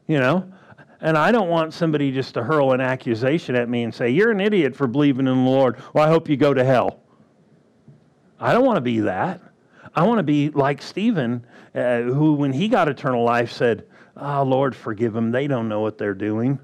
You 0.07 0.21
know? 0.21 0.53
And 1.03 1.19
I 1.19 1.33
don't 1.33 1.49
want 1.49 1.75
somebody 1.75 2.13
just 2.13 2.33
to 2.35 2.43
hurl 2.43 2.73
an 2.73 2.81
accusation 2.81 3.55
at 3.55 3.69
me 3.69 3.83
and 3.83 3.95
say, 3.95 4.09
You're 4.09 4.31
an 4.31 4.41
idiot 4.41 4.75
for 4.75 4.87
believing 4.87 5.27
in 5.27 5.45
the 5.45 5.51
Lord. 5.51 5.77
Well, 5.93 6.07
I 6.07 6.09
hope 6.09 6.29
you 6.29 6.37
go 6.39 6.55
to 6.55 6.65
hell. 6.65 7.01
I 8.41 8.53
don't 8.53 8.65
want 8.65 8.77
to 8.77 8.83
be 8.83 9.01
that. 9.01 9.41
I 9.95 10.05
want 10.05 10.21
to 10.21 10.23
be 10.23 10.49
like 10.51 10.81
Stephen, 10.81 11.45
uh, 11.75 12.03
who, 12.03 12.33
when 12.33 12.53
he 12.53 12.69
got 12.69 12.89
eternal 12.89 13.25
life, 13.25 13.53
said, 13.53 13.87
Oh, 14.17 14.43
Lord, 14.43 14.75
forgive 14.75 15.13
them. 15.13 15.31
They 15.31 15.47
don't 15.47 15.69
know 15.69 15.81
what 15.81 15.99
they're 15.99 16.15
doing. 16.15 16.59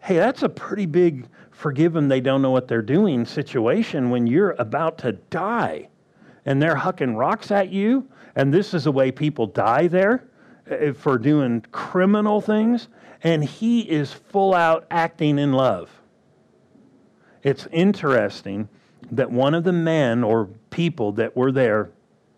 Hey, 0.00 0.16
that's 0.16 0.42
a 0.42 0.48
pretty 0.48 0.86
big 0.86 1.28
forgive 1.60 1.92
them, 1.92 2.08
they 2.08 2.20
don't 2.20 2.42
know 2.42 2.50
what 2.50 2.66
they're 2.66 2.82
doing 2.82 3.24
situation 3.24 4.08
when 4.10 4.26
you're 4.26 4.52
about 4.52 4.96
to 4.98 5.12
die 5.12 5.88
and 6.46 6.60
they're 6.60 6.74
hucking 6.74 7.16
rocks 7.16 7.50
at 7.50 7.68
you. 7.68 8.08
And 8.34 8.52
this 8.52 8.72
is 8.72 8.84
the 8.84 8.92
way 8.92 9.12
people 9.12 9.46
die 9.46 9.86
there 9.86 10.24
for 10.96 11.18
doing 11.18 11.64
criminal 11.72 12.40
things. 12.40 12.88
And 13.22 13.44
he 13.44 13.80
is 13.80 14.12
full 14.12 14.54
out 14.54 14.86
acting 14.90 15.38
in 15.38 15.52
love. 15.52 15.90
It's 17.42 17.66
interesting 17.72 18.68
that 19.12 19.30
one 19.30 19.54
of 19.54 19.64
the 19.64 19.72
men 19.72 20.22
or 20.22 20.48
people 20.70 21.12
that 21.12 21.36
were 21.36 21.52
there 21.52 21.90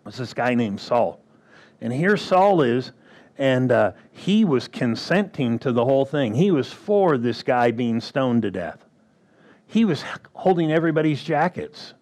was 0.05 0.17
this 0.17 0.35
guy 0.35 0.55
named 0.55 0.81
Saul. 0.81 1.21
And 1.81 1.93
here 1.93 2.17
Saul 2.17 2.63
is, 2.63 2.93
and 3.39 3.73
uh, 3.73 3.93
he 4.11 4.45
was 4.45 4.69
consenting 4.69 5.59
to 5.61 5.73
the 5.73 5.85
whole 5.85 6.05
thing. 6.05 6.35
He 6.35 6.51
was 6.51 6.73
for 6.73 7.19
this 7.19 7.43
guy 7.43 7.71
being 7.71 8.01
stoned 8.01 8.43
to 8.43 8.51
death. 8.51 8.85
He 9.67 9.85
was 9.85 10.05
holding 10.35 10.71
everybody's 10.71 11.23
jackets. 11.23 11.95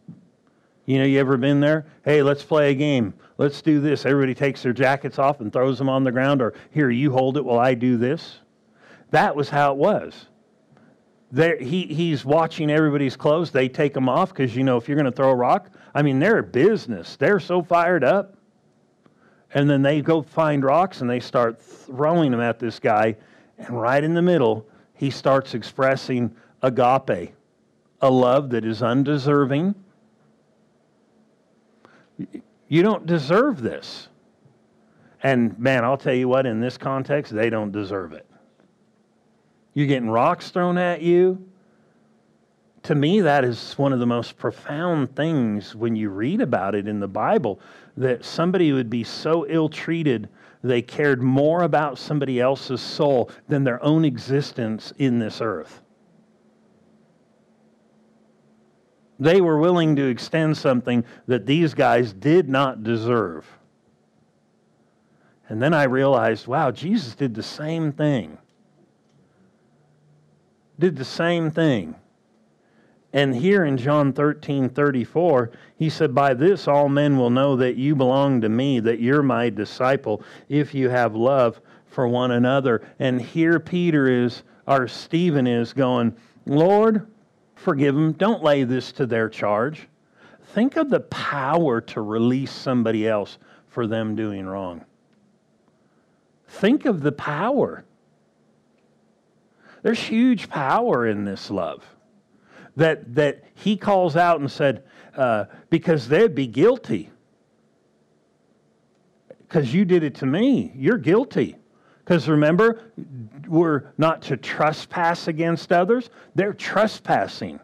You 0.90 0.98
know, 0.98 1.04
you 1.04 1.20
ever 1.20 1.36
been 1.36 1.60
there? 1.60 1.86
Hey, 2.04 2.20
let's 2.20 2.42
play 2.42 2.72
a 2.72 2.74
game. 2.74 3.14
Let's 3.38 3.62
do 3.62 3.78
this. 3.78 4.04
Everybody 4.04 4.34
takes 4.34 4.64
their 4.64 4.72
jackets 4.72 5.20
off 5.20 5.38
and 5.40 5.52
throws 5.52 5.78
them 5.78 5.88
on 5.88 6.02
the 6.02 6.10
ground, 6.10 6.42
or 6.42 6.52
here, 6.72 6.90
you 6.90 7.12
hold 7.12 7.36
it 7.36 7.44
while 7.44 7.60
I 7.60 7.74
do 7.74 7.96
this. 7.96 8.40
That 9.12 9.36
was 9.36 9.48
how 9.48 9.70
it 9.70 9.78
was. 9.78 10.26
There, 11.30 11.56
he, 11.58 11.86
he's 11.86 12.24
watching 12.24 12.72
everybody's 12.72 13.14
clothes. 13.14 13.52
They 13.52 13.68
take 13.68 13.94
them 13.94 14.08
off 14.08 14.30
because, 14.30 14.56
you 14.56 14.64
know, 14.64 14.78
if 14.78 14.88
you're 14.88 14.96
going 14.96 15.04
to 15.04 15.12
throw 15.12 15.30
a 15.30 15.34
rock, 15.36 15.70
I 15.94 16.02
mean, 16.02 16.18
they're 16.18 16.38
a 16.38 16.42
business. 16.42 17.14
They're 17.14 17.38
so 17.38 17.62
fired 17.62 18.02
up. 18.02 18.34
And 19.54 19.70
then 19.70 19.82
they 19.82 20.02
go 20.02 20.22
find 20.22 20.64
rocks 20.64 21.02
and 21.02 21.08
they 21.08 21.20
start 21.20 21.62
throwing 21.62 22.32
them 22.32 22.40
at 22.40 22.58
this 22.58 22.80
guy. 22.80 23.14
And 23.58 23.80
right 23.80 24.02
in 24.02 24.12
the 24.12 24.22
middle, 24.22 24.66
he 24.94 25.10
starts 25.10 25.54
expressing 25.54 26.34
agape, 26.64 27.32
a 28.00 28.10
love 28.10 28.50
that 28.50 28.64
is 28.64 28.82
undeserving. 28.82 29.76
You 32.68 32.82
don't 32.82 33.06
deserve 33.06 33.62
this. 33.62 34.08
And 35.22 35.58
man, 35.58 35.84
I'll 35.84 35.98
tell 35.98 36.14
you 36.14 36.28
what, 36.28 36.46
in 36.46 36.60
this 36.60 36.78
context, 36.78 37.34
they 37.34 37.50
don't 37.50 37.72
deserve 37.72 38.12
it. 38.12 38.26
You're 39.74 39.86
getting 39.86 40.10
rocks 40.10 40.50
thrown 40.50 40.78
at 40.78 41.02
you. 41.02 41.46
To 42.84 42.94
me, 42.94 43.20
that 43.20 43.44
is 43.44 43.74
one 43.74 43.92
of 43.92 43.98
the 43.98 44.06
most 44.06 44.38
profound 44.38 45.14
things 45.14 45.74
when 45.74 45.94
you 45.94 46.08
read 46.08 46.40
about 46.40 46.74
it 46.74 46.88
in 46.88 46.98
the 46.98 47.08
Bible 47.08 47.60
that 47.96 48.24
somebody 48.24 48.72
would 48.72 48.88
be 48.88 49.04
so 49.04 49.46
ill 49.48 49.68
treated, 49.68 50.28
they 50.62 50.80
cared 50.80 51.22
more 51.22 51.62
about 51.62 51.98
somebody 51.98 52.40
else's 52.40 52.80
soul 52.80 53.30
than 53.48 53.64
their 53.64 53.82
own 53.84 54.04
existence 54.04 54.92
in 54.98 55.18
this 55.18 55.40
earth. 55.42 55.82
They 59.20 59.40
were 59.40 59.58
willing 59.58 59.94
to 59.96 60.06
extend 60.06 60.56
something 60.56 61.04
that 61.28 61.46
these 61.46 61.74
guys 61.74 62.12
did 62.12 62.48
not 62.48 62.82
deserve. 62.82 63.46
And 65.48 65.62
then 65.62 65.74
I 65.74 65.84
realized 65.84 66.48
wow, 66.48 66.72
Jesus 66.72 67.14
did 67.14 67.34
the 67.34 67.42
same 67.42 67.92
thing 67.92 68.38
did 70.80 70.96
the 70.96 71.04
same 71.04 71.50
thing. 71.52 71.94
And 73.12 73.34
here 73.34 73.64
in 73.64 73.76
John 73.76 74.12
13 74.12 74.68
34, 74.70 75.50
he 75.76 75.90
said, 75.90 76.14
By 76.14 76.34
this 76.34 76.66
all 76.66 76.88
men 76.88 77.16
will 77.16 77.30
know 77.30 77.56
that 77.56 77.76
you 77.76 77.94
belong 77.94 78.40
to 78.40 78.48
me, 78.48 78.80
that 78.80 79.00
you're 79.00 79.22
my 79.22 79.50
disciple, 79.50 80.22
if 80.48 80.74
you 80.74 80.88
have 80.88 81.14
love 81.14 81.60
for 81.86 82.08
one 82.08 82.30
another. 82.30 82.82
And 82.98 83.20
here 83.20 83.60
Peter 83.60 84.24
is, 84.24 84.42
or 84.66 84.88
Stephen 84.88 85.46
is 85.46 85.72
going, 85.72 86.16
Lord, 86.46 87.06
forgive 87.60 87.94
them. 87.94 88.12
Don't 88.12 88.42
lay 88.42 88.64
this 88.64 88.92
to 88.92 89.06
their 89.06 89.28
charge. 89.28 89.86
Think 90.54 90.76
of 90.76 90.90
the 90.90 91.00
power 91.00 91.80
to 91.82 92.00
release 92.00 92.50
somebody 92.50 93.06
else 93.06 93.38
for 93.68 93.86
them 93.86 94.16
doing 94.16 94.46
wrong. 94.46 94.84
Think 96.48 96.84
of 96.84 97.02
the 97.02 97.12
power. 97.12 97.84
There's 99.82 100.00
huge 100.00 100.48
power 100.48 101.06
in 101.06 101.24
this 101.24 101.50
love 101.50 101.84
that, 102.76 103.14
that 103.14 103.44
he 103.54 103.76
calls 103.76 104.16
out 104.16 104.40
and 104.40 104.50
said, 104.50 104.82
uh, 105.16 105.44
because 105.70 106.08
they'd 106.08 106.34
be 106.34 106.46
guilty. 106.46 107.10
Because 109.42 109.72
you 109.72 109.84
did 109.84 110.02
it 110.02 110.16
to 110.16 110.26
me. 110.26 110.72
You're 110.74 110.98
guilty. 110.98 111.56
Because 112.10 112.28
remember, 112.28 112.90
we're 113.46 113.84
not 113.96 114.20
to 114.22 114.36
trespass 114.36 115.28
against 115.28 115.70
others. 115.70 116.10
They're 116.34 116.52
trespassing. 116.52 117.60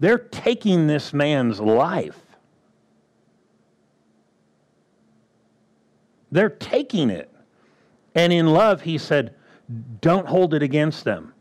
They're 0.00 0.16
taking 0.16 0.86
this 0.86 1.12
man's 1.12 1.60
life. 1.60 2.18
They're 6.32 6.48
taking 6.48 7.10
it. 7.10 7.30
And 8.14 8.32
in 8.32 8.46
love, 8.46 8.80
he 8.80 8.96
said, 8.96 9.34
don't 10.00 10.26
hold 10.26 10.54
it 10.54 10.62
against 10.62 11.04
them. 11.04 11.34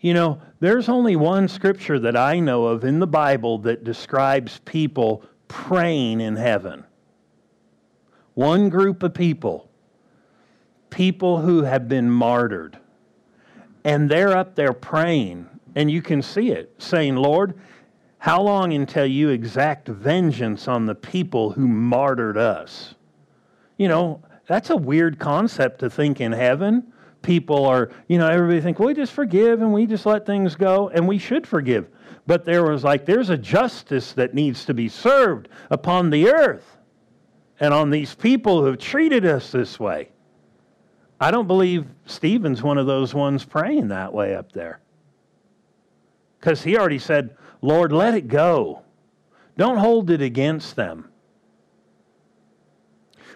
You 0.00 0.14
know, 0.14 0.42
there's 0.58 0.88
only 0.88 1.14
one 1.14 1.46
scripture 1.46 2.00
that 2.00 2.16
I 2.16 2.40
know 2.40 2.64
of 2.64 2.82
in 2.82 2.98
the 2.98 3.06
Bible 3.06 3.58
that 3.58 3.84
describes 3.84 4.58
people 4.64 5.22
praying 5.46 6.20
in 6.20 6.34
heaven. 6.34 6.82
One 8.34 8.68
group 8.70 9.04
of 9.04 9.14
people, 9.14 9.67
people 10.90 11.40
who 11.40 11.62
have 11.62 11.88
been 11.88 12.10
martyred. 12.10 12.78
And 13.84 14.10
they're 14.10 14.36
up 14.36 14.54
there 14.54 14.72
praying, 14.72 15.46
and 15.74 15.90
you 15.90 16.02
can 16.02 16.22
see 16.22 16.50
it, 16.50 16.74
saying, 16.78 17.16
Lord, 17.16 17.58
how 18.18 18.42
long 18.42 18.72
until 18.72 19.06
you 19.06 19.30
exact 19.30 19.88
vengeance 19.88 20.66
on 20.68 20.86
the 20.86 20.94
people 20.94 21.50
who 21.50 21.66
martyred 21.68 22.36
us? 22.36 22.94
You 23.76 23.88
know, 23.88 24.22
that's 24.46 24.70
a 24.70 24.76
weird 24.76 25.18
concept 25.18 25.80
to 25.80 25.90
think 25.90 26.20
in 26.20 26.32
heaven 26.32 26.92
people 27.22 27.66
are, 27.66 27.90
you 28.06 28.18
know, 28.18 28.28
everybody 28.28 28.60
think, 28.60 28.78
well, 28.78 28.88
we 28.88 28.94
just 28.94 29.12
forgive 29.12 29.60
and 29.60 29.72
we 29.72 29.86
just 29.86 30.06
let 30.06 30.26
things 30.26 30.54
go, 30.54 30.88
and 30.88 31.06
we 31.06 31.18
should 31.18 31.46
forgive. 31.46 31.88
But 32.26 32.44
there 32.44 32.64
was 32.64 32.84
like, 32.84 33.06
there's 33.06 33.30
a 33.30 33.38
justice 33.38 34.12
that 34.12 34.34
needs 34.34 34.64
to 34.66 34.74
be 34.74 34.88
served 34.88 35.48
upon 35.70 36.10
the 36.10 36.28
earth 36.28 36.78
and 37.60 37.72
on 37.72 37.90
these 37.90 38.14
people 38.14 38.60
who 38.60 38.66
have 38.66 38.78
treated 38.78 39.24
us 39.24 39.50
this 39.50 39.80
way. 39.80 40.10
I 41.20 41.30
don't 41.30 41.46
believe 41.46 41.86
Stephen's 42.06 42.62
one 42.62 42.78
of 42.78 42.86
those 42.86 43.12
ones 43.12 43.44
praying 43.44 43.88
that 43.88 44.12
way 44.12 44.34
up 44.34 44.52
there. 44.52 44.80
Because 46.38 46.62
he 46.62 46.78
already 46.78 47.00
said, 47.00 47.36
Lord, 47.60 47.92
let 47.92 48.14
it 48.14 48.28
go. 48.28 48.82
Don't 49.56 49.78
hold 49.78 50.10
it 50.10 50.22
against 50.22 50.76
them. 50.76 51.08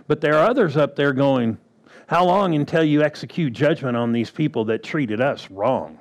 But 0.06 0.20
there 0.20 0.34
are 0.34 0.48
others 0.48 0.76
up 0.76 0.94
there 0.94 1.12
going, 1.12 1.58
How 2.06 2.24
long 2.24 2.54
until 2.54 2.84
you 2.84 3.02
execute 3.02 3.52
judgment 3.52 3.96
on 3.96 4.12
these 4.12 4.30
people 4.30 4.64
that 4.66 4.84
treated 4.84 5.20
us 5.20 5.50
wrong? 5.50 6.00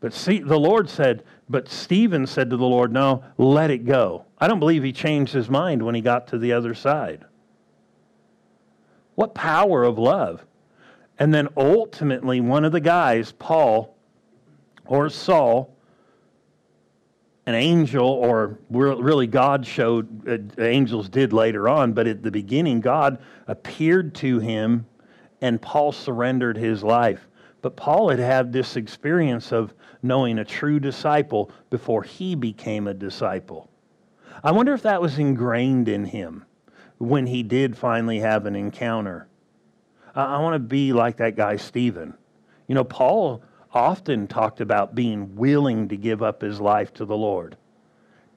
But 0.00 0.12
see, 0.12 0.40
the 0.40 0.58
Lord 0.58 0.88
said, 0.88 1.24
but 1.48 1.68
Stephen 1.68 2.26
said 2.26 2.50
to 2.50 2.56
the 2.56 2.66
Lord, 2.66 2.92
No, 2.92 3.24
let 3.38 3.70
it 3.70 3.86
go. 3.86 4.26
I 4.38 4.46
don't 4.46 4.60
believe 4.60 4.82
he 4.82 4.92
changed 4.92 5.32
his 5.32 5.48
mind 5.48 5.82
when 5.82 5.94
he 5.94 6.00
got 6.00 6.28
to 6.28 6.38
the 6.38 6.52
other 6.52 6.74
side. 6.74 7.24
What 9.14 9.34
power 9.34 9.82
of 9.82 9.98
love. 9.98 10.44
And 11.18 11.34
then 11.34 11.48
ultimately, 11.56 12.40
one 12.40 12.64
of 12.64 12.72
the 12.72 12.80
guys, 12.80 13.32
Paul 13.32 13.96
or 14.86 15.08
Saul, 15.10 15.74
an 17.46 17.54
angel, 17.54 18.06
or 18.06 18.58
really 18.70 19.26
God 19.26 19.66
showed, 19.66 20.28
uh, 20.28 20.62
angels 20.62 21.08
did 21.08 21.32
later 21.32 21.68
on, 21.68 21.92
but 21.92 22.06
at 22.06 22.22
the 22.22 22.30
beginning, 22.30 22.80
God 22.80 23.18
appeared 23.46 24.14
to 24.16 24.38
him 24.38 24.86
and 25.40 25.60
Paul 25.60 25.92
surrendered 25.92 26.56
his 26.56 26.82
life. 26.82 27.26
But 27.62 27.76
Paul 27.76 28.10
had 28.10 28.18
had 28.18 28.52
this 28.52 28.76
experience 28.76 29.52
of 29.52 29.72
knowing 30.02 30.38
a 30.38 30.44
true 30.44 30.78
disciple 30.78 31.50
before 31.70 32.02
he 32.02 32.34
became 32.34 32.86
a 32.86 32.94
disciple. 32.94 33.68
I 34.44 34.52
wonder 34.52 34.72
if 34.74 34.82
that 34.82 35.02
was 35.02 35.18
ingrained 35.18 35.88
in 35.88 36.04
him 36.04 36.44
when 36.98 37.26
he 37.26 37.42
did 37.42 37.76
finally 37.76 38.20
have 38.20 38.46
an 38.46 38.54
encounter. 38.54 39.26
I, 40.18 40.40
want 40.40 40.54
to 40.54 40.58
be 40.58 40.92
like 40.92 41.18
that 41.18 41.36
guy, 41.36 41.56
Stephen. 41.56 42.12
You 42.66 42.74
know, 42.74 42.82
Paul 42.82 43.40
often 43.72 44.26
talked 44.26 44.60
about 44.60 44.94
being 44.94 45.36
willing 45.36 45.88
to 45.88 45.96
give 45.96 46.22
up 46.22 46.42
his 46.42 46.60
life 46.60 46.92
to 46.94 47.04
the 47.04 47.16
Lord. 47.16 47.56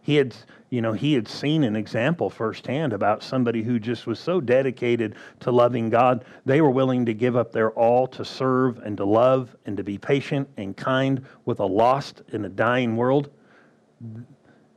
He 0.04 0.16
had, 0.16 0.36
you 0.70 0.82
know, 0.82 0.94
he 0.94 1.14
had 1.14 1.28
seen 1.28 1.64
an 1.64 1.76
example 1.76 2.30
firsthand 2.30 2.94
about 2.94 3.24
somebody 3.24 3.64
who 3.64 3.80
just 3.80 4.06
was 4.06 4.20
so 4.20 4.40
dedicated 4.40 5.16
to 5.40 5.52
loving 5.52 5.90
God, 5.90 6.26
they 6.46 6.62
were 6.62 6.70
willing 6.70 7.06
to 7.06 7.16
give 7.16 7.36
up 7.36 7.52
their 7.52 7.72
all 7.72 8.06
to 8.08 8.24
serve 8.24 8.78
and 8.80 8.96
to 8.98 9.06
love 9.06 9.56
and 9.66 9.76
to 9.78 9.84
be 9.84 9.98
patient 9.98 10.48
and 10.58 10.78
kind 10.78 11.26
with 11.46 11.60
a 11.60 11.66
lost 11.66 12.22
and 12.32 12.46
a 12.46 12.50
dying 12.50 12.96
world. 12.96 13.32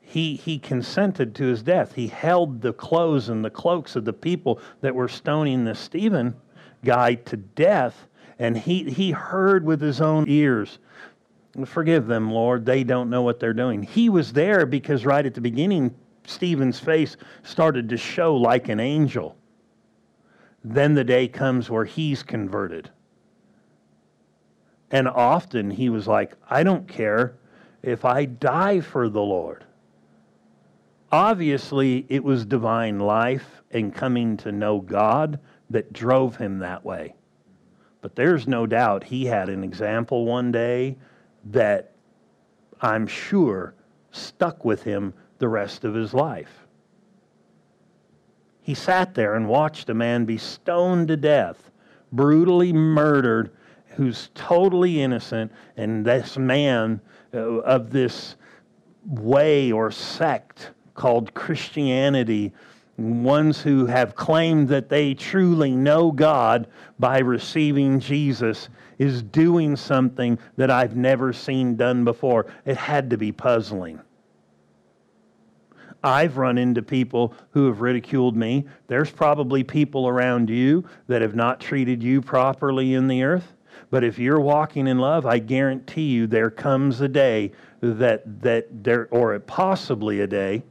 He, 0.01 0.37
he 0.37 0.59
consented 0.59 1.35
to 1.35 1.45
his 1.45 1.63
death. 1.63 1.95
He 1.95 2.07
held 2.07 2.63
the 2.63 2.73
clothes 2.73 3.29
and 3.29 3.45
the 3.45 3.51
cloaks 3.51 3.97
of 3.97 4.05
the 4.05 4.13
people 4.13 4.61
that 4.81 4.95
were 4.95 5.09
stoning 5.09 5.65
the 5.65 5.75
Stephen 5.75 6.35
guy 6.85 7.15
to 7.15 7.37
death, 7.37 8.07
and 8.39 8.57
he, 8.57 8.85
he 8.85 9.11
heard 9.11 9.65
with 9.65 9.81
his 9.81 10.01
own 10.01 10.27
ears 10.29 10.79
Forgive 11.65 12.07
them, 12.07 12.33
Lord. 12.33 12.67
They 12.67 12.83
don't 12.83 13.11
know 13.11 13.23
what 13.23 13.39
they're 13.39 13.55
doing. 13.55 13.83
He 13.83 14.09
was 14.09 14.33
there 14.33 14.67
because 14.67 15.07
right 15.07 15.25
at 15.25 15.35
the 15.35 15.41
beginning, 15.41 15.95
Stephen's 16.27 16.81
face 16.81 17.17
started 17.45 17.89
to 17.91 17.97
show 17.97 18.35
like 18.35 18.69
an 18.69 18.81
angel. 18.81 19.37
Then 20.65 20.95
the 20.95 21.05
day 21.05 21.29
comes 21.29 21.71
where 21.71 21.85
he's 21.85 22.23
converted. 22.23 22.91
And 24.91 25.07
often 25.07 25.71
he 25.71 25.89
was 25.91 26.09
like, 26.09 26.35
I 26.51 26.65
don't 26.65 26.89
care 26.89 27.37
if 27.83 28.05
I 28.05 28.25
die 28.25 28.81
for 28.81 29.09
the 29.09 29.23
Lord. 29.23 29.65
Obviously, 31.13 32.05
it 32.09 32.25
was 32.25 32.45
divine 32.45 32.99
life 32.99 33.63
and 33.71 33.95
coming 33.95 34.37
to 34.39 34.51
know 34.51 34.81
God 34.81 35.39
that 35.71 35.93
drove 35.93 36.37
him 36.37 36.59
that 36.59 36.85
way. 36.85 37.15
But 38.01 38.17
there's 38.17 38.47
no 38.47 38.67
doubt 38.67 39.05
he 39.05 39.27
had 39.27 39.49
an 39.49 39.65
example 39.65 40.27
one 40.27 40.53
day 40.53 40.97
that 41.47 41.93
I'm 42.81 43.07
sure 43.07 43.75
stuck 44.11 44.65
with 44.65 44.83
him 44.83 45.15
the 45.39 45.49
rest 45.49 45.85
of 45.85 45.95
his 45.95 46.13
life. 46.13 46.67
He 48.61 48.75
sat 48.75 49.15
there 49.15 49.35
and 49.35 49.49
watched 49.49 49.91
a 49.91 49.95
man 49.95 50.25
be 50.25 50.39
stoned 50.39 51.09
to 51.09 51.17
death, 51.17 51.71
brutally 52.13 52.73
murdered, 52.73 53.51
who's 53.89 54.31
totally 54.35 55.03
innocent, 55.03 55.53
and 55.77 56.05
this 56.05 56.37
man 56.37 57.01
uh, 57.33 57.39
of 57.39 57.91
this 57.91 58.37
way 59.07 59.71
or 59.71 59.91
sect 59.91 60.71
called 60.95 61.35
Christianity 61.35 62.53
ones 62.97 63.61
who 63.61 63.87
have 63.87 64.15
claimed 64.15 64.69
that 64.69 64.89
they 64.89 65.15
truly 65.15 65.73
know 65.73 66.11
God 66.13 66.69
by 66.99 67.19
receiving 67.19 67.99
Jesus 67.99 68.69
is 68.99 69.23
doing 69.23 69.77
something 69.77 70.39
that 70.57 70.71
I've 70.71 70.97
never 70.97 71.33
seen 71.33 71.77
done 71.77 72.05
before. 72.05 72.47
It 72.65 72.77
had 72.77 73.11
to 73.11 73.17
be 73.17 73.33
puzzling. 73.33 74.01
I've 76.05 76.37
run 76.37 76.59
into 76.59 76.83
people 76.83 77.35
who 77.51 77.67
have 77.67 77.81
ridiculed 77.81 78.37
me. 78.37 78.67
There's 78.89 79.11
probably 79.11 79.65
people 79.65 80.07
around 80.07 80.51
you 80.51 80.85
that 81.09 81.23
have 81.23 81.35
not 81.35 81.61
treated 81.61 82.03
you 82.03 82.21
properly 82.21 82.95
in 82.95 83.09
the 83.09 83.23
earth. 83.23 83.55
But 83.91 84.05
if 84.05 84.19
you're 84.19 84.41
walking 84.41 84.87
in 84.87 84.99
love, 84.99 85.25
I 85.25 85.39
guarantee 85.39 86.11
you 86.11 86.27
there 86.27 86.51
comes 86.51 87.01
a 87.01 87.09
day 87.09 87.53
that 87.81 88.43
that 88.43 88.85
there 88.85 89.09
or 89.11 89.39
possibly 89.41 90.21
a 90.21 90.27
day 90.27 90.63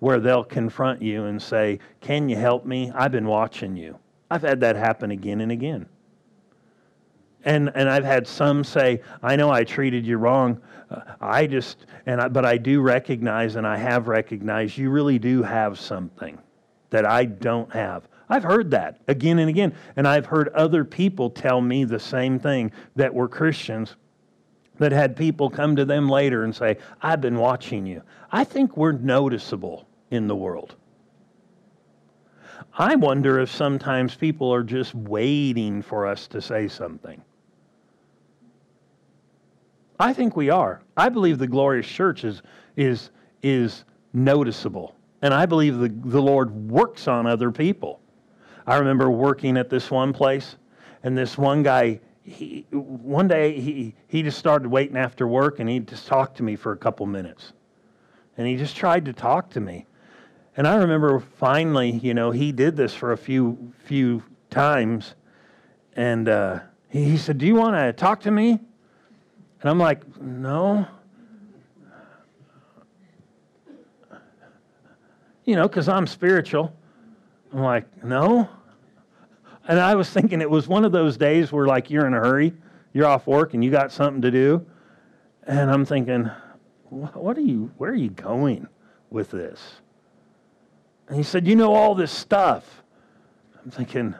where 0.00 0.20
they'll 0.20 0.44
confront 0.44 1.02
you 1.02 1.24
and 1.24 1.40
say, 1.40 1.78
Can 2.00 2.28
you 2.28 2.36
help 2.36 2.64
me? 2.64 2.92
I've 2.94 3.12
been 3.12 3.26
watching 3.26 3.76
you. 3.76 3.98
I've 4.30 4.42
had 4.42 4.60
that 4.60 4.76
happen 4.76 5.10
again 5.10 5.40
and 5.40 5.50
again. 5.50 5.86
And, 7.44 7.70
and 7.74 7.88
I've 7.88 8.04
had 8.04 8.26
some 8.26 8.64
say, 8.64 9.00
I 9.22 9.36
know 9.36 9.50
I 9.50 9.64
treated 9.64 10.06
you 10.06 10.18
wrong. 10.18 10.60
Uh, 10.90 11.00
I 11.20 11.46
just, 11.46 11.86
and 12.06 12.20
I, 12.20 12.28
but 12.28 12.44
I 12.44 12.58
do 12.58 12.80
recognize 12.80 13.56
and 13.56 13.66
I 13.66 13.76
have 13.76 14.08
recognized 14.08 14.76
you 14.76 14.90
really 14.90 15.18
do 15.18 15.42
have 15.42 15.78
something 15.78 16.38
that 16.90 17.06
I 17.06 17.24
don't 17.24 17.72
have. 17.72 18.08
I've 18.28 18.42
heard 18.42 18.70
that 18.72 19.00
again 19.08 19.38
and 19.38 19.48
again. 19.48 19.74
And 19.96 20.06
I've 20.06 20.26
heard 20.26 20.48
other 20.48 20.84
people 20.84 21.30
tell 21.30 21.60
me 21.60 21.84
the 21.84 22.00
same 22.00 22.38
thing 22.38 22.72
that 22.96 23.14
were 23.14 23.28
Christians 23.28 23.96
that 24.78 24.92
had 24.92 25.16
people 25.16 25.50
come 25.50 25.76
to 25.76 25.84
them 25.84 26.08
later 26.08 26.44
and 26.44 26.54
say, 26.54 26.76
I've 27.02 27.20
been 27.20 27.36
watching 27.36 27.86
you. 27.86 28.02
I 28.30 28.44
think 28.44 28.76
we're 28.76 28.92
noticeable 28.92 29.87
in 30.10 30.26
the 30.26 30.36
world. 30.36 30.76
I 32.76 32.96
wonder 32.96 33.40
if 33.40 33.50
sometimes 33.50 34.14
people 34.14 34.52
are 34.52 34.62
just 34.62 34.94
waiting 34.94 35.82
for 35.82 36.06
us 36.06 36.26
to 36.28 36.40
say 36.40 36.68
something. 36.68 37.22
I 39.98 40.12
think 40.12 40.36
we 40.36 40.48
are. 40.50 40.80
I 40.96 41.08
believe 41.08 41.38
the 41.38 41.46
glorious 41.46 41.86
church 41.86 42.24
is, 42.24 42.42
is, 42.76 43.10
is 43.42 43.84
noticeable. 44.12 44.94
And 45.22 45.34
I 45.34 45.46
believe 45.46 45.78
the, 45.78 45.88
the 45.88 46.22
Lord 46.22 46.70
works 46.70 47.08
on 47.08 47.26
other 47.26 47.50
people. 47.50 48.00
I 48.66 48.76
remember 48.76 49.10
working 49.10 49.56
at 49.56 49.70
this 49.70 49.90
one 49.90 50.12
place, 50.12 50.56
and 51.02 51.16
this 51.16 51.36
one 51.36 51.62
guy, 51.62 52.00
he, 52.22 52.66
one 52.70 53.26
day 53.26 53.58
he, 53.58 53.94
he 54.06 54.22
just 54.22 54.38
started 54.38 54.68
waiting 54.68 54.96
after 54.96 55.26
work 55.26 55.58
and 55.58 55.68
he 55.68 55.80
just 55.80 56.06
talked 56.06 56.36
to 56.36 56.42
me 56.42 56.54
for 56.54 56.72
a 56.72 56.76
couple 56.76 57.06
minutes. 57.06 57.52
And 58.36 58.46
he 58.46 58.56
just 58.56 58.76
tried 58.76 59.04
to 59.06 59.12
talk 59.12 59.50
to 59.50 59.60
me. 59.60 59.86
And 60.58 60.66
I 60.66 60.74
remember 60.74 61.20
finally, 61.20 61.92
you 61.92 62.14
know, 62.14 62.32
he 62.32 62.50
did 62.50 62.76
this 62.76 62.92
for 62.92 63.12
a 63.12 63.16
few 63.16 63.72
few 63.84 64.24
times, 64.50 65.14
and 65.94 66.28
uh, 66.28 66.58
he, 66.88 67.04
he 67.04 67.16
said, 67.16 67.38
"Do 67.38 67.46
you 67.46 67.54
want 67.54 67.76
to 67.76 67.92
talk 67.92 68.22
to 68.22 68.32
me?" 68.32 68.50
And 68.50 69.70
I'm 69.70 69.78
like, 69.78 70.20
"No." 70.20 70.84
You 75.44 75.54
know, 75.54 75.68
because 75.68 75.88
I'm 75.88 76.08
spiritual. 76.08 76.74
I'm 77.52 77.60
like, 77.60 78.02
"No." 78.04 78.48
And 79.68 79.78
I 79.78 79.94
was 79.94 80.10
thinking 80.10 80.40
it 80.40 80.50
was 80.50 80.66
one 80.66 80.84
of 80.84 80.90
those 80.90 81.16
days 81.16 81.52
where, 81.52 81.66
like, 81.66 81.88
you're 81.88 82.08
in 82.08 82.14
a 82.14 82.18
hurry, 82.18 82.52
you're 82.92 83.06
off 83.06 83.28
work, 83.28 83.54
and 83.54 83.62
you 83.62 83.70
got 83.70 83.92
something 83.92 84.22
to 84.22 84.32
do, 84.32 84.66
and 85.46 85.70
I'm 85.70 85.84
thinking, 85.84 86.28
"What 86.90 87.38
are 87.38 87.42
you? 87.42 87.70
Where 87.76 87.92
are 87.92 87.94
you 87.94 88.10
going 88.10 88.66
with 89.08 89.30
this?" 89.30 89.60
And 91.08 91.16
he 91.16 91.22
said, 91.22 91.46
You 91.46 91.56
know 91.56 91.74
all 91.74 91.94
this 91.94 92.12
stuff. 92.12 92.82
I'm 93.62 93.70
thinking, 93.70 94.14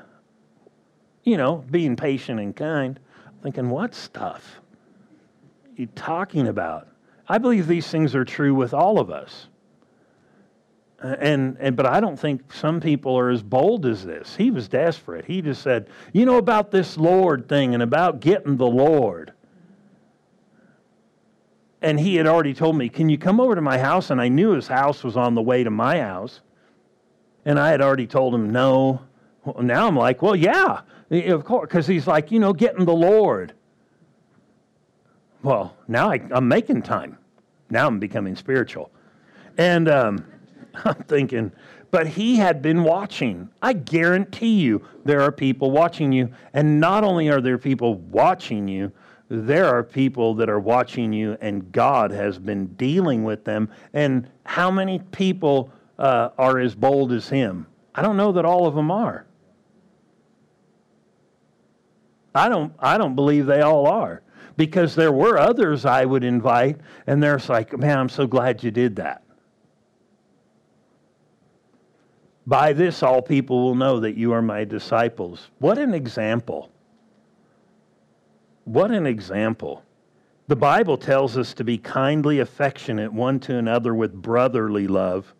you 1.23 1.37
know, 1.37 1.65
being 1.71 1.97
patient 1.97 2.41
and 2.41 2.57
kind. 2.57 2.99
I'm 3.27 3.35
thinking, 3.43 3.71
What 3.71 3.95
stuff? 3.95 4.61
Are 5.67 5.81
you 5.81 5.87
talking 5.95 6.49
about? 6.49 6.89
I 7.29 7.39
believe 7.39 7.67
these 7.67 7.89
things 7.89 8.15
are 8.15 8.25
true 8.25 8.55
with 8.55 8.73
all 8.73 8.99
of 8.99 9.11
us. 9.11 9.49
And, 11.01 11.57
and 11.61 11.77
but 11.77 11.87
I 11.87 12.01
don't 12.01 12.19
think 12.19 12.53
some 12.53 12.81
people 12.81 13.17
are 13.17 13.31
as 13.31 13.43
bold 13.43 13.87
as 13.87 14.05
this. 14.05 14.35
He 14.35 14.51
was 14.51 14.67
desperate. 14.67 15.27
He 15.27 15.43
just 15.43 15.63
said, 15.63 15.89
"You 16.13 16.27
know 16.27 16.39
about 16.39 16.73
this 16.73 16.97
Lord 16.97 17.49
thing 17.49 17.75
and 17.75 17.83
about 17.83 18.19
getting 18.19 18.57
the 18.57 18.67
Lord." 18.67 19.33
And 21.81 22.01
he 22.01 22.17
had 22.17 22.27
already 22.27 22.53
told 22.53 22.77
me, 22.77 22.89
"Can 22.89 23.09
you 23.09 23.17
come 23.17 23.39
over 23.39 23.55
to 23.55 23.61
my 23.61 23.79
house?" 23.79 24.11
And 24.11 24.21
I 24.21 24.27
knew 24.27 24.51
his 24.51 24.67
house 24.67 25.05
was 25.05 25.17
on 25.17 25.37
the 25.37 25.43
way 25.43 25.63
to 25.63 25.71
my 25.71 26.01
house. 26.01 26.41
And 27.49 27.59
I 27.59 27.71
had 27.71 27.81
already 27.81 28.07
told 28.07 28.35
him 28.35 28.51
no. 28.51 29.01
Well, 29.43 29.63
now 29.63 29.87
I'm 29.87 29.97
like, 29.97 30.21
well, 30.21 30.37
yeah, 30.37 30.83
of 31.11 31.47
course, 31.47 31.67
because 31.67 31.87
he's 31.87 32.07
like, 32.07 32.31
you 32.31 32.39
know, 32.39 32.53
getting 32.53 32.85
the 32.85 32.93
Lord. 32.93 33.55
Well, 35.43 35.75
now 35.89 36.11
I, 36.11 36.21
am 36.31 36.47
making 36.47 36.83
time. 36.83 37.17
Now 37.71 37.87
I'm 37.87 37.99
becoming 37.99 38.37
spiritual. 38.37 38.91
And 39.57 39.89
um, 39.89 40.27
I'm 40.85 41.03
thinking, 41.05 41.51
But 41.91 42.07
he 42.07 42.37
had 42.37 42.61
been 42.61 42.83
watching. 42.85 43.49
I 43.63 43.73
guarantee 43.73 44.61
you 44.61 44.87
there 45.07 45.23
are 45.23 45.33
people 45.33 45.71
watching 45.71 46.13
you. 46.13 46.29
And 46.53 46.79
not 46.79 47.03
only 47.03 47.31
are 47.31 47.41
there 47.41 47.57
people 47.57 47.95
watching 47.95 48.69
you, 48.69 48.93
there 49.31 49.65
are 49.65 49.83
people 49.83 50.35
that 50.35 50.51
are 50.51 50.61
watching 50.61 51.15
you, 51.15 51.39
and 51.41 51.73
God 51.73 52.11
has 52.11 52.39
been 52.39 52.67
dealing 52.75 53.25
with 53.25 53.45
them. 53.45 53.71
And 53.95 54.29
how 54.45 54.71
many 54.71 54.99
people 54.99 55.73
uh, 55.99 56.31
are 56.39 56.59
as 56.59 56.75
bold 56.75 57.13
as 57.13 57.29
him? 57.29 57.67
I 57.95 58.03
don't 58.03 58.17
know 58.17 58.33
that 58.33 58.45
all 58.45 58.67
of 58.67 58.75
them 58.75 58.91
are. 58.91 59.27
I 62.35 62.49
don't, 62.49 62.73
I 62.79 62.99
don't 62.99 63.15
believe 63.15 63.47
they 63.47 63.63
all 63.63 63.87
are 63.87 64.23
because 64.57 64.95
there 64.95 65.13
were 65.13 65.39
others 65.39 65.85
I 65.85 66.05
would 66.05 66.25
invite, 66.25 66.79
and 67.07 67.23
they're 67.23 67.41
like, 67.49 67.77
man, 67.79 67.99
I'm 67.99 68.09
so 68.09 68.27
glad 68.27 68.63
you 68.63 68.71
did 68.71 68.97
that. 68.97 69.23
By 72.47 72.73
this, 72.73 73.03
all 73.03 73.23
people 73.23 73.63
will 73.63 73.75
know 73.75 74.01
that 74.01 74.17
you 74.17 74.33
are 74.33 74.43
my 74.43 74.65
disciples. 74.65 75.49
What 75.59 75.79
an 75.79 75.95
example! 75.95 76.71
What 78.65 78.91
an 78.91 79.07
example. 79.07 79.83
The 80.49 80.57
Bible 80.57 80.99
tells 80.99 81.39
us 81.39 81.55
to 81.55 81.65
be 81.65 81.79
kindly 81.79 82.41
affectionate 82.41 83.13
one 83.13 83.39
to 83.41 83.57
another 83.57 83.95
with 83.95 84.13
brotherly 84.13 84.87
love, 84.87 85.35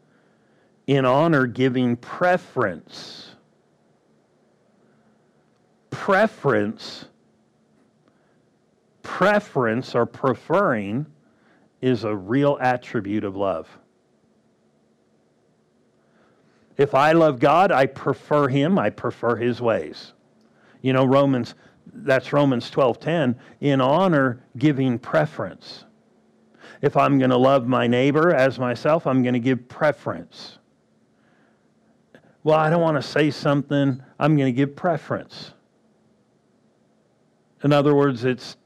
in 0.89 1.05
honor 1.05 1.47
giving 1.47 1.97
preference. 1.97 3.35
Preference, 5.91 7.05
preference 9.03 9.95
or 9.95 10.07
preferring 10.07 11.07
is 11.83 12.05
a 12.05 12.17
real 12.17 12.57
attribute 12.61 13.23
of 13.23 13.37
love. 13.37 13.69
If 16.79 16.95
I 16.95 17.13
love 17.13 17.39
God, 17.39 17.71
I 17.71 17.85
prefer 17.85 18.49
him, 18.49 18.79
I 18.79 18.89
prefer 18.89 19.37
his 19.37 19.61
ways. 19.61 20.15
You 20.81 20.95
know, 20.95 21.05
Romans 21.05 21.55
that's 21.93 22.33
Romans 22.33 22.71
12:10, 22.71 23.35
in 23.61 23.81
honor 23.81 24.41
giving 24.57 24.99
preference. 24.99 25.85
If 26.81 26.97
I'm 26.97 27.19
going 27.19 27.31
to 27.31 27.37
love 27.37 27.67
my 27.67 27.87
neighbor 27.87 28.35
as 28.35 28.59
myself, 28.59 29.07
I'm 29.07 29.23
going 29.23 29.35
to 29.35 29.41
give 29.41 29.69
preference. 29.69 30.59
Well, 32.49 32.59
I 32.59 32.71
don't 32.71 32.81
want 32.81 32.97
to 32.97 33.07
say 33.07 33.31
something, 33.31 34.03
I'm 34.19 34.35
going 34.39 34.47
to 34.47 34.57
give 34.57 34.75
preference. 34.75 35.53
In 37.63 37.75
other 37.75 37.95
words, 37.95 38.25
it's 38.25 38.57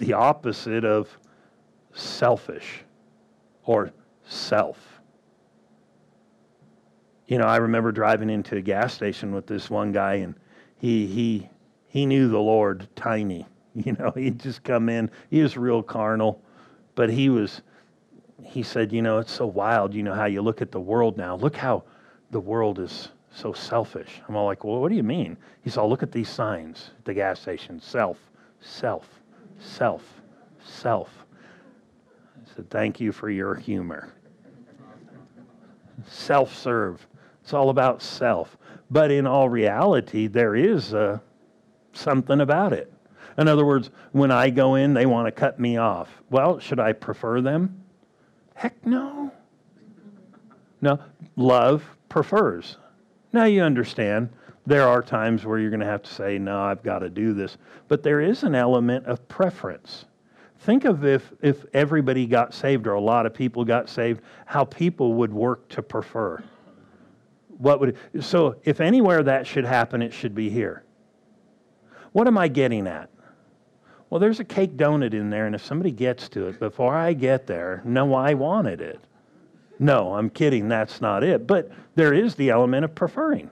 the 0.00 0.14
opposite 0.14 0.84
of 0.84 1.08
selfish 1.94 2.82
or 3.64 3.92
self. 4.24 4.76
You 7.28 7.38
know, 7.38 7.44
I 7.44 7.58
remember 7.58 7.92
driving 7.92 8.28
into 8.28 8.56
a 8.56 8.60
gas 8.60 8.92
station 8.92 9.32
with 9.32 9.46
this 9.46 9.70
one 9.70 9.92
guy, 9.92 10.14
and 10.14 10.34
he 10.78 11.06
he 11.06 11.48
he 11.86 12.06
knew 12.06 12.26
the 12.26 12.40
Lord 12.40 12.88
tiny. 12.96 13.46
You 13.74 13.92
know, 13.92 14.10
he'd 14.16 14.40
just 14.40 14.64
come 14.64 14.88
in. 14.88 15.12
He 15.30 15.42
was 15.42 15.56
real 15.56 15.80
carnal, 15.80 16.42
but 16.96 17.08
he 17.08 17.28
was. 17.28 17.62
He 18.42 18.64
said, 18.64 18.92
you 18.92 19.00
know, 19.00 19.18
it's 19.18 19.30
so 19.30 19.46
wild. 19.46 19.94
You 19.94 20.02
know 20.02 20.12
how 20.12 20.24
you 20.24 20.42
look 20.42 20.60
at 20.60 20.72
the 20.72 20.80
world 20.80 21.16
now. 21.16 21.36
Look 21.36 21.54
how 21.54 21.84
the 22.32 22.40
world 22.40 22.80
is 22.80 23.10
so 23.30 23.52
selfish. 23.52 24.20
I'm 24.26 24.34
all 24.34 24.46
like, 24.46 24.64
well, 24.64 24.80
what 24.80 24.88
do 24.88 24.96
you 24.96 25.02
mean? 25.02 25.36
He 25.62 25.70
said, 25.70 25.82
look 25.82 26.02
at 26.02 26.10
these 26.10 26.28
signs 26.28 26.90
at 26.98 27.04
the 27.04 27.14
gas 27.14 27.40
station: 27.40 27.80
self, 27.80 28.18
self, 28.60 29.08
self, 29.60 30.02
self. 30.64 31.08
I 32.36 32.54
said, 32.56 32.70
thank 32.70 33.00
you 33.00 33.12
for 33.12 33.30
your 33.30 33.54
humor. 33.54 34.12
Self-serve. 36.08 37.06
It's 37.42 37.54
all 37.54 37.70
about 37.70 38.02
self. 38.02 38.56
But 38.90 39.10
in 39.10 39.26
all 39.26 39.48
reality, 39.48 40.26
there 40.26 40.54
is 40.54 40.92
uh, 40.92 41.18
something 41.92 42.40
about 42.40 42.72
it. 42.72 42.92
In 43.38 43.48
other 43.48 43.64
words, 43.64 43.90
when 44.12 44.30
I 44.30 44.50
go 44.50 44.74
in, 44.74 44.94
they 44.94 45.06
want 45.06 45.26
to 45.26 45.32
cut 45.32 45.58
me 45.58 45.76
off. 45.76 46.10
Well, 46.28 46.58
should 46.58 46.80
I 46.80 46.92
prefer 46.92 47.40
them? 47.40 47.82
Heck 48.54 48.84
no. 48.86 49.32
No, 50.82 50.98
love 51.36 51.84
prefers. 52.12 52.76
Now 53.32 53.44
you 53.44 53.62
understand 53.62 54.28
there 54.66 54.86
are 54.86 55.02
times 55.02 55.44
where 55.44 55.58
you're 55.58 55.70
going 55.70 55.80
to 55.80 55.86
have 55.86 56.02
to 56.02 56.12
say, 56.12 56.38
no, 56.38 56.60
I've 56.60 56.82
got 56.82 57.00
to 57.00 57.08
do 57.08 57.32
this. 57.32 57.56
But 57.88 58.02
there 58.02 58.20
is 58.20 58.42
an 58.42 58.54
element 58.54 59.06
of 59.06 59.26
preference. 59.28 60.04
Think 60.60 60.84
of 60.84 61.04
if, 61.04 61.32
if 61.40 61.64
everybody 61.72 62.26
got 62.26 62.54
saved 62.54 62.86
or 62.86 62.92
a 62.92 63.00
lot 63.00 63.26
of 63.26 63.34
people 63.34 63.64
got 63.64 63.88
saved, 63.88 64.20
how 64.44 64.64
people 64.64 65.14
would 65.14 65.32
work 65.32 65.68
to 65.70 65.82
prefer 65.82 66.44
what 67.62 67.78
would 67.78 67.96
so 68.20 68.56
if 68.64 68.80
anywhere 68.80 69.22
that 69.22 69.46
should 69.46 69.64
happen 69.64 70.02
it 70.02 70.12
should 70.12 70.34
be 70.34 70.50
here 70.50 70.82
what 72.10 72.26
am 72.26 72.36
i 72.36 72.48
getting 72.48 72.88
at 72.88 73.08
well 74.10 74.18
there's 74.18 74.40
a 74.40 74.44
cake 74.44 74.76
donut 74.76 75.14
in 75.14 75.30
there 75.30 75.46
and 75.46 75.54
if 75.54 75.64
somebody 75.64 75.92
gets 75.92 76.28
to 76.28 76.48
it 76.48 76.58
before 76.58 76.94
i 76.94 77.12
get 77.12 77.46
there 77.46 77.80
no 77.84 78.14
i 78.14 78.34
wanted 78.34 78.80
it 78.80 78.98
no 79.78 80.14
i'm 80.14 80.30
kidding 80.30 80.68
that's 80.68 81.00
not 81.00 81.22
it. 81.22 81.46
But 81.46 81.70
there 81.94 82.14
is 82.14 82.34
the 82.34 82.50
element 82.50 82.84
of 82.84 82.94
preferring. 82.94 83.50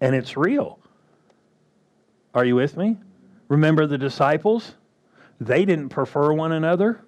And 0.00 0.14
it's 0.14 0.36
real. 0.36 0.78
Are 2.34 2.44
you 2.44 2.56
with 2.56 2.76
me? 2.76 2.98
Remember 3.48 3.86
the 3.86 3.98
disciples? 3.98 4.74
They 5.40 5.64
didn't 5.64 5.90
prefer 5.90 6.32
one 6.32 6.52
another. 6.52 7.04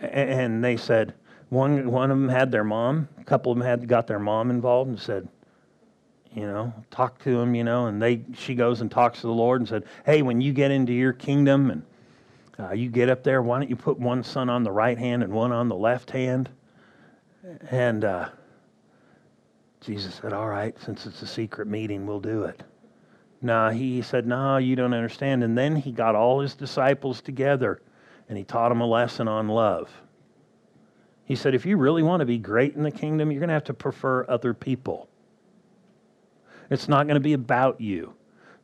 And 0.00 0.62
they 0.62 0.76
said 0.76 1.14
one, 1.48 1.90
one 1.90 2.10
of 2.10 2.18
them 2.18 2.28
had 2.28 2.50
their 2.50 2.64
mom, 2.64 3.08
a 3.18 3.24
couple 3.24 3.52
of 3.52 3.58
them 3.58 3.66
had 3.66 3.86
got 3.88 4.06
their 4.06 4.18
mom 4.18 4.50
involved 4.50 4.90
and 4.90 4.98
said, 4.98 5.28
you 6.34 6.42
know, 6.42 6.72
talk 6.90 7.18
to 7.22 7.40
him, 7.40 7.54
you 7.54 7.64
know, 7.64 7.86
and 7.86 8.02
they 8.02 8.22
she 8.34 8.54
goes 8.54 8.82
and 8.82 8.90
talks 8.90 9.20
to 9.20 9.26
the 9.26 9.32
Lord 9.32 9.60
and 9.62 9.68
said, 9.68 9.84
hey, 10.04 10.20
when 10.20 10.40
you 10.40 10.52
get 10.52 10.70
into 10.70 10.92
your 10.92 11.14
kingdom 11.14 11.70
and 11.70 11.82
uh, 12.58 12.72
you 12.72 12.90
get 12.90 13.08
up 13.08 13.22
there, 13.22 13.40
why 13.40 13.58
don't 13.58 13.70
you 13.70 13.76
put 13.76 13.98
one 13.98 14.22
son 14.22 14.50
on 14.50 14.62
the 14.62 14.72
right 14.72 14.98
hand 14.98 15.22
and 15.22 15.32
one 15.32 15.52
on 15.52 15.68
the 15.68 15.76
left 15.76 16.10
hand? 16.10 16.50
And 17.70 18.04
uh, 18.04 18.28
Jesus 19.80 20.16
said, 20.16 20.32
all 20.32 20.48
right, 20.48 20.74
since 20.80 21.06
it's 21.06 21.22
a 21.22 21.26
secret 21.26 21.68
meeting, 21.68 22.06
we'll 22.06 22.20
do 22.20 22.44
it. 22.44 22.62
No, 23.42 23.70
he 23.70 24.02
said, 24.02 24.26
no, 24.26 24.56
you 24.56 24.74
don't 24.76 24.94
understand. 24.94 25.44
And 25.44 25.56
then 25.56 25.76
he 25.76 25.92
got 25.92 26.14
all 26.14 26.40
his 26.40 26.54
disciples 26.54 27.20
together 27.20 27.80
and 28.28 28.36
he 28.36 28.44
taught 28.44 28.70
them 28.70 28.80
a 28.80 28.86
lesson 28.86 29.28
on 29.28 29.48
love. 29.48 29.90
He 31.24 31.36
said, 31.36 31.54
if 31.54 31.66
you 31.66 31.76
really 31.76 32.02
want 32.02 32.20
to 32.20 32.26
be 32.26 32.38
great 32.38 32.74
in 32.74 32.82
the 32.82 32.90
kingdom, 32.90 33.30
you're 33.30 33.40
going 33.40 33.48
to 33.48 33.54
have 33.54 33.64
to 33.64 33.74
prefer 33.74 34.24
other 34.28 34.54
people. 34.54 35.08
It's 36.70 36.88
not 36.88 37.06
going 37.06 37.14
to 37.14 37.20
be 37.20 37.34
about 37.34 37.80
you. 37.80 38.14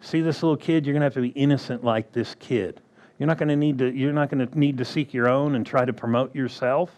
See 0.00 0.20
this 0.20 0.42
little 0.42 0.56
kid, 0.56 0.84
you're 0.84 0.92
going 0.92 1.02
to 1.02 1.06
have 1.06 1.14
to 1.14 1.20
be 1.20 1.28
innocent 1.28 1.84
like 1.84 2.12
this 2.12 2.34
kid. 2.40 2.80
You're 3.18 3.28
not 3.28 3.38
going 3.38 3.50
to 3.50 3.56
need 3.56 3.78
to 3.78 3.88
you're 3.92 4.12
not 4.12 4.30
going 4.30 4.44
to 4.44 4.58
need 4.58 4.78
to 4.78 4.84
seek 4.84 5.14
your 5.14 5.28
own 5.28 5.54
and 5.54 5.64
try 5.64 5.84
to 5.84 5.92
promote 5.92 6.34
yourself. 6.34 6.90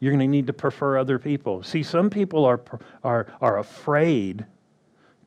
You're 0.00 0.12
going 0.12 0.20
to 0.20 0.26
need 0.26 0.46
to 0.46 0.52
prefer 0.52 0.98
other 0.98 1.18
people. 1.18 1.62
See, 1.62 1.82
some 1.82 2.10
people 2.10 2.44
are 2.44 2.60
are 3.02 3.32
are 3.40 3.58
afraid 3.58 4.44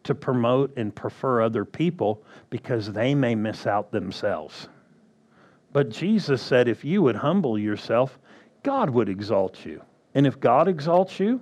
to 0.03 0.15
promote 0.15 0.75
and 0.77 0.95
prefer 0.95 1.41
other 1.41 1.65
people 1.65 2.23
because 2.49 2.91
they 2.91 3.13
may 3.13 3.35
miss 3.35 3.67
out 3.67 3.91
themselves. 3.91 4.67
But 5.73 5.89
Jesus 5.89 6.41
said 6.41 6.67
if 6.67 6.83
you 6.83 7.01
would 7.01 7.15
humble 7.15 7.57
yourself, 7.57 8.19
God 8.63 8.89
would 8.89 9.09
exalt 9.09 9.65
you. 9.65 9.81
And 10.15 10.27
if 10.27 10.39
God 10.39 10.67
exalts 10.67 11.19
you, 11.19 11.41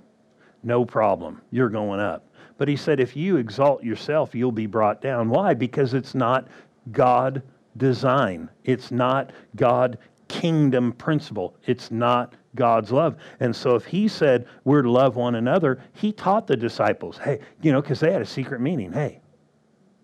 no 0.62 0.84
problem. 0.84 1.40
You're 1.50 1.70
going 1.70 2.00
up. 2.00 2.26
But 2.58 2.68
he 2.68 2.76
said, 2.76 3.00
if 3.00 3.16
you 3.16 3.36
exalt 3.36 3.82
yourself, 3.82 4.34
you'll 4.34 4.52
be 4.52 4.66
brought 4.66 5.00
down. 5.00 5.30
Why? 5.30 5.54
Because 5.54 5.94
it's 5.94 6.14
not 6.14 6.46
God 6.92 7.42
design. 7.76 8.50
It's 8.64 8.90
not 8.90 9.30
God 9.56 9.98
kingdom 10.28 10.92
principle. 10.92 11.56
It's 11.66 11.90
not 11.90 12.34
God's 12.54 12.90
love. 12.90 13.16
And 13.38 13.54
so 13.54 13.76
if 13.76 13.84
he 13.84 14.08
said 14.08 14.46
we're 14.64 14.82
to 14.82 14.90
love 14.90 15.16
one 15.16 15.36
another, 15.36 15.80
he 15.92 16.12
taught 16.12 16.46
the 16.46 16.56
disciples, 16.56 17.18
hey, 17.18 17.40
you 17.62 17.72
know, 17.72 17.80
because 17.80 18.00
they 18.00 18.12
had 18.12 18.22
a 18.22 18.26
secret 18.26 18.60
meaning. 18.60 18.92
Hey, 18.92 19.20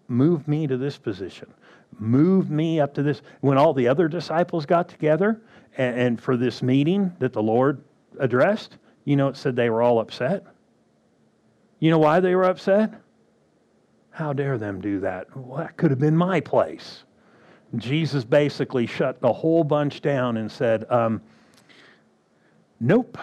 move 0.08 0.46
me 0.46 0.66
to 0.66 0.76
this 0.76 0.96
position. 0.96 1.52
Move 1.98 2.50
me 2.50 2.80
up 2.80 2.94
to 2.94 3.02
this. 3.02 3.22
When 3.40 3.58
all 3.58 3.72
the 3.72 3.88
other 3.88 4.08
disciples 4.08 4.66
got 4.66 4.88
together, 4.88 5.40
and, 5.76 5.98
and 5.98 6.20
for 6.20 6.36
this 6.36 6.62
meeting 6.62 7.12
that 7.18 7.32
the 7.32 7.42
Lord 7.42 7.82
addressed, 8.18 8.78
you 9.04 9.16
know, 9.16 9.28
it 9.28 9.36
said 9.36 9.56
they 9.56 9.70
were 9.70 9.82
all 9.82 9.98
upset. 9.98 10.44
You 11.78 11.90
know 11.90 11.98
why 11.98 12.20
they 12.20 12.34
were 12.34 12.44
upset? 12.44 12.92
How 14.10 14.32
dare 14.32 14.56
them 14.56 14.80
do 14.80 15.00
that? 15.00 15.34
Well, 15.36 15.58
that 15.58 15.76
could 15.76 15.90
have 15.90 16.00
been 16.00 16.16
my 16.16 16.40
place. 16.40 17.04
Jesus 17.76 18.24
basically 18.24 18.86
shut 18.86 19.20
the 19.20 19.32
whole 19.32 19.64
bunch 19.64 20.00
down 20.00 20.38
and 20.38 20.50
said, 20.50 20.86
um, 20.90 21.20
Nope. 22.80 23.18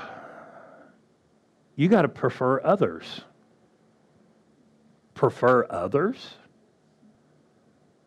You 1.76 1.88
got 1.88 2.04
to 2.04 2.10
prefer 2.10 2.62
others. 2.64 3.22
Prefer 5.16 5.68
others? 5.70 6.36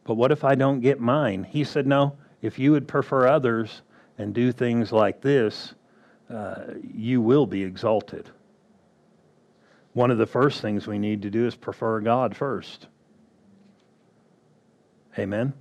But 0.05 0.14
what 0.14 0.32
if 0.32 0.44
I 0.44 0.55
don't 0.55 0.80
get 0.80 1.01
mine? 1.01 1.44
He 1.44 1.64
said, 1.64 1.86
No, 1.86 2.16
if 2.42 2.59
you 2.59 2.72
would 2.72 2.86
prefer 2.86 3.26
others, 3.26 3.82
and 4.18 4.34
do 4.34 4.53
things 4.53 4.92
like 4.92 5.20
this, 5.20 5.74
uh, 6.30 6.64
you 6.94 7.20
will 7.20 7.47
be 7.47 7.62
exalted. 7.62 8.30
one 9.92 10.11
of 10.11 10.18
the 10.18 10.26
first 10.26 10.61
things 10.61 10.86
we 10.86 10.99
need 10.99 11.22
to 11.22 11.30
do 11.30 11.47
is 11.47 11.55
prefer 11.57 12.01
God 12.01 12.36
first. 12.36 12.88
Amen. 15.18 15.55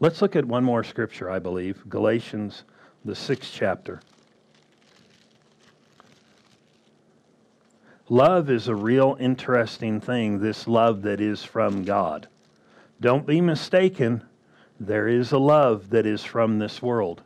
Let's 0.00 0.22
look 0.22 0.36
at 0.36 0.44
one 0.46 0.64
more 0.64 0.82
scripture, 0.82 1.30
I 1.30 1.38
believe 1.38 1.86
Galatians, 1.88 2.64
the 3.04 3.14
sixth 3.14 3.52
chapter. 3.52 4.00
Love 8.10 8.50
is 8.50 8.68
a 8.68 8.74
real 8.74 9.16
interesting 9.18 9.98
thing, 9.98 10.38
this 10.38 10.68
love 10.68 11.02
that 11.02 11.20
is 11.20 11.42
from 11.42 11.84
God. 11.84 12.28
Don't 13.00 13.26
be 13.26 13.40
mistaken, 13.40 14.22
there 14.78 15.08
is 15.08 15.32
a 15.32 15.38
love 15.38 15.88
that 15.90 16.04
is 16.04 16.22
from 16.22 16.58
this 16.58 16.82
world. 16.82 17.22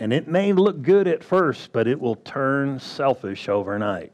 And 0.00 0.12
it 0.12 0.26
may 0.26 0.52
look 0.52 0.82
good 0.82 1.06
at 1.06 1.22
first, 1.22 1.72
but 1.72 1.86
it 1.86 2.00
will 2.00 2.16
turn 2.16 2.80
selfish 2.80 3.48
overnight. 3.48 4.10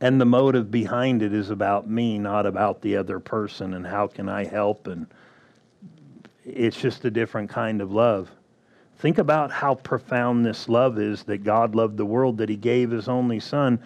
And 0.00 0.20
the 0.20 0.26
motive 0.26 0.70
behind 0.70 1.22
it 1.22 1.32
is 1.32 1.50
about 1.50 1.90
me, 1.90 2.18
not 2.18 2.46
about 2.46 2.82
the 2.82 2.96
other 2.96 3.18
person 3.18 3.74
and 3.74 3.84
how 3.84 4.06
can 4.06 4.28
I 4.28 4.44
help. 4.44 4.86
And 4.86 5.06
it's 6.44 6.80
just 6.80 7.04
a 7.04 7.10
different 7.10 7.50
kind 7.50 7.80
of 7.80 7.92
love. 7.92 8.30
Think 8.98 9.18
about 9.18 9.50
how 9.50 9.74
profound 9.74 10.46
this 10.46 10.68
love 10.68 10.98
is 10.98 11.24
that 11.24 11.44
God 11.44 11.74
loved 11.74 11.96
the 11.96 12.06
world, 12.06 12.38
that 12.38 12.48
He 12.48 12.56
gave 12.56 12.90
His 12.90 13.08
only 13.08 13.40
Son 13.40 13.82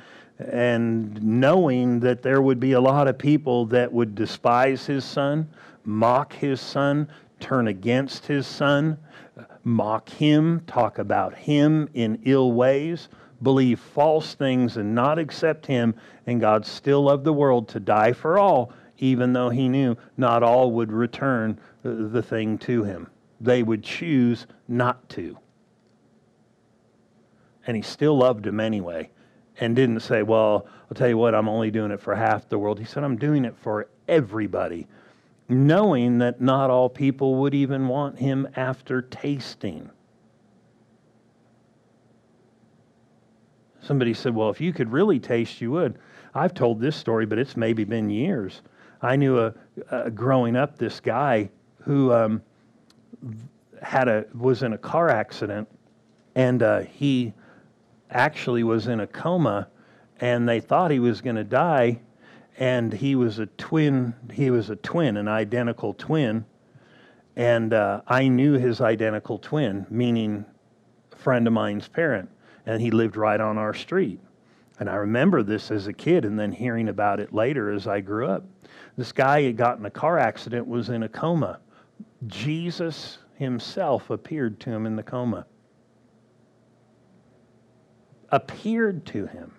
and 0.49 1.23
knowing 1.23 2.01
that 2.01 2.23
there 2.23 2.41
would 2.41 2.59
be 2.59 2.73
a 2.73 2.81
lot 2.81 3.09
of 3.09 3.19
people 3.19 3.67
that 3.67 3.93
would 3.93 4.15
despise 4.15 4.87
his 4.87 5.05
son, 5.05 5.49
mock 5.85 6.33
his 6.33 6.61
son, 6.61 7.09
turn 7.41 7.69
against 7.69 8.27
his 8.27 8.47
son, 8.47 8.97
mock 9.65 10.09
him, 10.09 10.61
talk 10.67 10.99
about 10.99 11.35
him 11.35 11.89
in 11.95 12.19
ill 12.25 12.53
ways, 12.53 13.09
believe 13.43 13.81
false 13.81 14.35
things, 14.35 14.77
and 14.77 14.95
not 14.95 15.19
accept 15.19 15.67
him, 15.67 15.95
and 16.27 16.41
God 16.41 16.65
still 16.65 17.03
loved 17.03 17.25
the 17.25 17.33
world 17.33 17.69
to 17.69 17.81
die 17.81 18.13
for 18.13 18.39
all, 18.39 18.73
even 18.99 19.33
though 19.33 19.51
he 19.51 19.69
knew 19.69 19.97
not 20.17 20.43
all 20.43 20.73
would 20.73 20.93
return 20.93 21.59
uh, 21.85 21.91
the 22.11 22.23
thing 22.23 22.57
to 22.59 22.85
him. 22.85 23.09
They 23.41 23.63
would 23.63 23.83
choose 23.83 24.47
not 24.69 25.07
to. 25.11 25.39
And 27.67 27.77
he 27.77 27.83
still 27.83 28.17
loved 28.17 28.47
him 28.47 28.61
anyway 28.61 29.11
and 29.61 29.77
didn't 29.77 30.01
say, 30.01 30.23
Well, 30.23 30.67
I'll 30.91 30.95
tell 30.95 31.09
you 31.09 31.19
what, 31.19 31.35
I'm 31.35 31.49
only 31.49 31.71
doing 31.71 31.91
it 31.91 32.01
for 32.01 32.15
half 32.15 32.49
the 32.49 32.59
world. 32.59 32.79
He 32.79 32.85
said, 32.85 33.05
I'm 33.05 33.17
doing 33.17 33.45
it 33.45 33.55
for 33.57 33.89
everybody, 34.09 34.87
knowing 35.49 36.19
that 36.19 36.41
not 36.41 36.71
all 36.71 36.89
people 36.89 37.37
would 37.37 37.55
even 37.55 37.87
want 37.87 38.19
him 38.19 38.49
after 38.57 39.03
tasting. 39.03 39.91
Somebody 43.83 44.15
said, 44.15 44.35
Well, 44.35 44.51
if 44.51 44.61
you 44.61 44.73
could 44.73 44.91
really 44.91 45.21
taste, 45.21 45.61
you 45.61 45.71
would. 45.73 45.99
I've 46.35 46.55
told 46.55 46.81
this 46.81 46.97
story, 46.97 47.27
but 47.27 47.39
it's 47.39 47.57
maybe 47.57 47.85
been 47.85 48.09
years. 48.09 48.63
I 49.03 49.17
knew 49.17 49.39
a, 49.39 49.55
a 49.91 50.11
growing 50.11 50.57
up 50.57 50.79
this 50.79 51.01
guy 51.01 51.51
who 51.83 52.13
um, 52.13 52.43
had 53.83 54.09
a 54.09 54.27
was 54.35 54.63
in 54.63 54.73
a 54.73 54.79
car 54.79 55.09
accident, 55.09 55.69
and 56.35 56.63
uh, 56.63 56.81
he 56.81 57.33
actually 58.11 58.63
was 58.63 58.87
in 58.87 59.01
a 59.01 59.07
coma 59.07 59.69
and 60.21 60.49
they 60.49 60.61
thought 60.61 60.91
he 60.91 60.99
was 60.99 61.21
going 61.21 61.37
to 61.37 61.45
die 61.45 62.01
and 62.59 62.93
he 62.93 63.15
was 63.15 63.39
a 63.39 63.47
twin 63.47 64.15
he 64.33 64.51
was 64.51 64.71
a 64.71 64.77
twin 64.77 65.17
an 65.17 65.29
identical 65.29 65.95
twin 65.95 66.45
and 67.37 67.73
uh, 67.73 68.01
i 68.07 68.29
knew 68.29 68.55
his 68.55 68.81
identical 68.81 69.39
twin 69.39 69.87
meaning 69.89 70.45
a 71.13 71.17
friend 71.17 71.47
of 71.47 71.53
mine's 71.53 71.89
parent 71.89 72.29
and 72.67 72.81
he 72.81 72.91
lived 72.91 73.17
right 73.17 73.41
on 73.41 73.59
our 73.59 73.75
street. 73.75 74.21
And 74.79 74.89
i 74.89 74.95
remember 74.95 75.43
this 75.43 75.71
as 75.71 75.87
a 75.87 75.93
kid 75.93 76.25
and 76.25 76.39
then 76.39 76.53
hearing 76.53 76.89
about 76.89 77.21
it 77.21 77.35
later 77.35 77.71
as 77.71 77.87
i 77.87 78.01
grew 78.01 78.27
up. 78.27 78.45
This 78.97 79.13
guy 79.13 79.43
had 79.43 79.57
gotten 79.57 79.87
a 79.87 79.91
car 79.91 80.19
accident 80.19 80.67
was 80.67 80.89
in 80.89 81.03
a 81.03 81.09
coma. 81.09 81.61
Jesus 82.27 83.19
himself 83.35 84.11
appeared 84.11 84.61
to 84.61 84.71
him 84.71 84.87
in 84.87 84.97
the 84.97 85.03
coma 85.03 85.47
appeared 88.31 89.05
to 89.07 89.27
him 89.27 89.53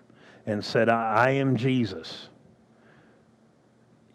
and 0.46 0.64
said, 0.64 0.88
I, 0.88 1.30
am 1.30 1.56
Jesus. 1.56 2.28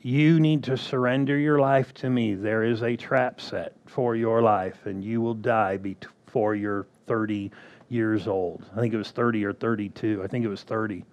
You 0.02 0.40
need 0.40 0.64
to 0.66 0.78
surrender 0.78 1.38
your 1.38 1.60
life 1.60 1.94
to 1.96 2.10
me. 2.10 2.34
There 2.34 2.64
is 2.64 2.84
a 2.84 2.96
trap 2.96 3.42
set 3.42 3.74
for 3.86 4.16
your 4.16 4.42
life, 4.42 4.86
and 4.86 5.04
you 5.04 5.22
will 5.22 5.34
die 5.34 5.78
before 5.78 6.56
you're 6.56 6.88
30 7.08 7.52
years 7.90 8.28
old. 8.28 8.66
I 8.76 8.80
think 8.80 8.94
it 8.94 8.98
was 8.98 9.12
30 9.12 9.46
or 9.46 9.54
32. 9.54 10.22
I 10.24 10.28
think 10.28 10.46
it 10.46 10.50
was 10.50 10.64
30. 10.64 11.04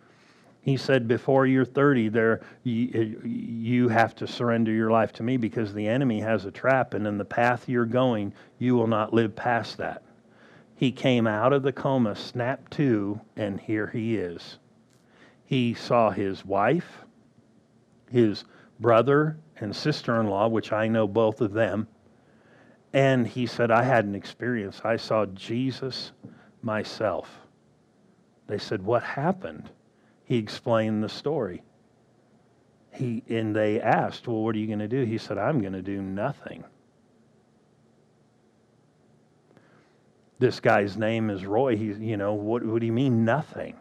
He 0.63 0.77
said, 0.77 1.07
Before 1.07 1.47
you're 1.47 1.65
30, 1.65 2.09
there, 2.09 2.41
you, 2.63 3.21
you 3.25 3.89
have 3.89 4.15
to 4.17 4.27
surrender 4.27 4.73
your 4.73 4.91
life 4.91 5.13
to 5.15 5.23
me 5.23 5.37
because 5.37 5.75
the 5.75 5.87
enemy 5.87 6.21
has 6.21 6.47
a 6.47 6.51
trap, 6.51 6.95
and 6.95 7.07
in 7.07 7.19
the 7.19 7.25
path 7.25 7.69
you're 7.69 7.85
going, 7.85 8.33
you 8.59 8.75
will 8.75 8.87
not 8.87 9.13
live 9.13 9.37
past 9.37 9.77
that. 9.77 10.03
He 10.77 10.91
came 10.91 11.27
out 11.27 11.53
of 11.53 11.62
the 11.62 11.72
coma, 11.72 12.16
snapped 12.16 12.72
to, 12.72 13.20
and 13.37 13.61
here 13.61 13.87
he 13.87 14.16
is. 14.16 14.59
He 15.45 15.75
saw 15.75 16.11
his 16.11 16.45
wife, 16.45 17.05
his 18.11 18.45
brother 18.81 19.37
and 19.57 19.75
sister 19.75 20.20
in 20.20 20.29
law, 20.29 20.49
which 20.49 20.72
I 20.72 20.89
know 20.89 21.07
both 21.07 21.41
of 21.41 21.53
them. 21.53 21.87
And 22.93 23.27
he 23.27 23.47
said, 23.47 23.70
I 23.70 23.83
had 23.83 24.05
an 24.05 24.14
experience. 24.14 24.81
I 24.85 24.97
saw 24.97 25.27
Jesus 25.27 26.12
myself. 26.62 27.29
They 28.47 28.59
said, 28.59 28.83
What 28.83 29.03
happened? 29.03 29.70
He 30.25 30.39
explained 30.39 31.03
the 31.03 31.09
story. 31.09 31.62
He, 32.93 33.22
and 33.29 33.55
they 33.55 33.81
asked, 33.81 34.29
Well, 34.29 34.43
what 34.43 34.55
are 34.55 34.59
you 34.59 34.66
going 34.66 34.79
to 34.79 34.89
do? 34.89 35.05
He 35.05 35.18
said, 35.18 35.39
I'm 35.39 35.61
going 35.61 35.72
to 35.72 35.83
do 35.83 36.01
nothing. 36.03 36.64
This 40.39 40.61
guy's 40.61 40.97
name 40.97 41.30
is 41.30 41.45
Roy. 41.47 41.76
He's, 41.76 41.99
you 41.99 42.16
know, 42.16 42.35
what, 42.35 42.64
what 42.64 42.80
do 42.80 42.87
you 42.87 42.93
mean 42.93 43.24
nothing? 43.24 43.76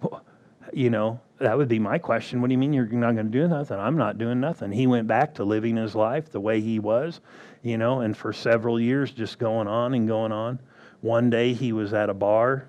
Well, 0.00 0.24
you 0.72 0.90
know, 0.90 1.20
that 1.38 1.56
would 1.56 1.68
be 1.68 1.78
my 1.78 1.98
question. 1.98 2.40
What 2.40 2.48
do 2.48 2.52
you 2.52 2.58
mean 2.58 2.72
you're 2.72 2.86
not 2.86 3.14
going 3.14 3.30
to 3.30 3.32
do 3.32 3.46
nothing? 3.48 3.78
I'm 3.78 3.96
not 3.96 4.18
doing 4.18 4.40
nothing. 4.40 4.72
He 4.72 4.86
went 4.86 5.06
back 5.06 5.34
to 5.34 5.44
living 5.44 5.76
his 5.76 5.94
life 5.94 6.30
the 6.30 6.40
way 6.40 6.60
he 6.60 6.78
was, 6.78 7.20
you 7.62 7.78
know, 7.78 8.00
and 8.00 8.16
for 8.16 8.32
several 8.32 8.80
years 8.80 9.10
just 9.10 9.38
going 9.38 9.68
on 9.68 9.94
and 9.94 10.06
going 10.08 10.32
on. 10.32 10.60
One 11.00 11.30
day 11.30 11.52
he 11.52 11.72
was 11.72 11.92
at 11.94 12.10
a 12.10 12.14
bar. 12.14 12.68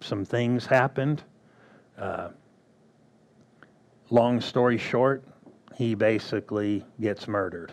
Some 0.00 0.24
things 0.24 0.66
happened. 0.66 1.22
Uh, 1.98 2.28
long 4.10 4.40
story 4.40 4.78
short, 4.78 5.24
he 5.76 5.94
basically 5.94 6.84
gets 7.00 7.26
murdered 7.26 7.72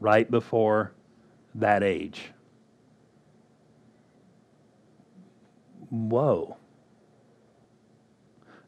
right 0.00 0.30
before 0.30 0.92
that 1.54 1.82
age. 1.82 2.32
Whoa. 5.90 6.56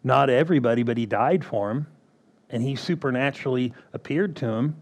Not 0.04 0.30
everybody, 0.30 0.82
but 0.82 0.96
he 0.96 1.06
died 1.06 1.44
for 1.44 1.70
him, 1.70 1.86
and 2.50 2.62
he 2.62 2.76
supernaturally 2.76 3.72
appeared 3.92 4.36
to 4.36 4.46
him. 4.46 4.76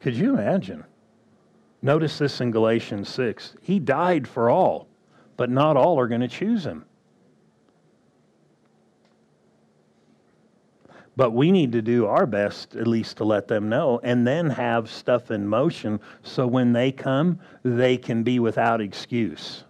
Could 0.00 0.14
you 0.14 0.34
imagine? 0.34 0.84
Notice 1.82 2.18
this 2.18 2.40
in 2.40 2.50
Galatians 2.50 3.08
6. 3.10 3.56
He 3.60 3.78
died 3.78 4.26
for 4.26 4.48
all, 4.48 4.88
but 5.36 5.50
not 5.50 5.76
all 5.76 5.98
are 5.98 6.08
going 6.08 6.20
to 6.20 6.28
choose 6.28 6.64
him. 6.64 6.84
But 11.16 11.32
we 11.32 11.52
need 11.52 11.72
to 11.72 11.82
do 11.82 12.06
our 12.06 12.26
best, 12.26 12.74
at 12.74 12.86
least 12.86 13.18
to 13.18 13.24
let 13.24 13.46
them 13.46 13.68
know, 13.68 14.00
and 14.02 14.26
then 14.26 14.50
have 14.50 14.90
stuff 14.90 15.30
in 15.30 15.46
motion 15.46 16.00
so 16.22 16.46
when 16.46 16.72
they 16.72 16.90
come, 16.90 17.38
they 17.62 17.96
can 17.96 18.22
be 18.22 18.38
without 18.38 18.80
excuse. 18.80 19.63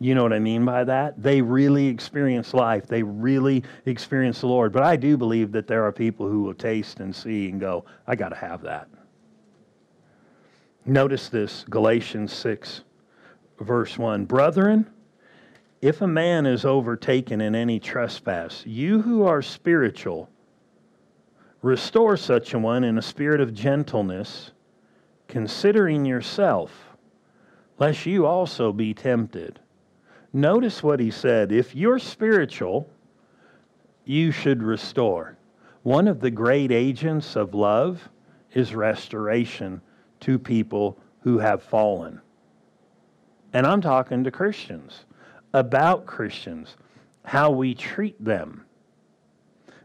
You 0.00 0.14
know 0.14 0.22
what 0.22 0.32
I 0.32 0.38
mean 0.38 0.64
by 0.64 0.84
that? 0.84 1.20
They 1.20 1.42
really 1.42 1.88
experience 1.88 2.54
life. 2.54 2.86
They 2.86 3.02
really 3.02 3.64
experience 3.86 4.40
the 4.40 4.46
Lord. 4.46 4.72
But 4.72 4.84
I 4.84 4.94
do 4.96 5.16
believe 5.16 5.50
that 5.52 5.66
there 5.66 5.84
are 5.84 5.92
people 5.92 6.28
who 6.28 6.42
will 6.42 6.54
taste 6.54 7.00
and 7.00 7.14
see 7.14 7.48
and 7.48 7.58
go, 7.58 7.84
I 8.06 8.14
got 8.14 8.28
to 8.28 8.36
have 8.36 8.62
that. 8.62 8.88
Notice 10.86 11.28
this 11.28 11.64
Galatians 11.68 12.32
6, 12.32 12.82
verse 13.60 13.98
1. 13.98 14.24
Brethren, 14.24 14.86
if 15.82 16.00
a 16.00 16.06
man 16.06 16.46
is 16.46 16.64
overtaken 16.64 17.40
in 17.40 17.54
any 17.54 17.80
trespass, 17.80 18.64
you 18.64 19.02
who 19.02 19.24
are 19.24 19.42
spiritual, 19.42 20.30
restore 21.60 22.16
such 22.16 22.54
a 22.54 22.58
one 22.58 22.84
in 22.84 22.98
a 22.98 23.02
spirit 23.02 23.40
of 23.40 23.52
gentleness, 23.52 24.52
considering 25.26 26.04
yourself, 26.04 26.72
lest 27.78 28.06
you 28.06 28.26
also 28.26 28.72
be 28.72 28.94
tempted. 28.94 29.58
Notice 30.32 30.82
what 30.82 31.00
he 31.00 31.10
said. 31.10 31.52
If 31.52 31.74
you're 31.74 31.98
spiritual, 31.98 32.88
you 34.04 34.30
should 34.30 34.62
restore. 34.62 35.36
One 35.82 36.08
of 36.08 36.20
the 36.20 36.30
great 36.30 36.70
agents 36.70 37.36
of 37.36 37.54
love 37.54 38.08
is 38.52 38.74
restoration 38.74 39.80
to 40.20 40.38
people 40.38 40.98
who 41.20 41.38
have 41.38 41.62
fallen. 41.62 42.20
And 43.52 43.66
I'm 43.66 43.80
talking 43.80 44.24
to 44.24 44.30
Christians. 44.30 45.04
about 45.54 46.06
Christians, 46.06 46.76
how 47.24 47.50
we 47.50 47.74
treat 47.74 48.22
them. 48.22 48.64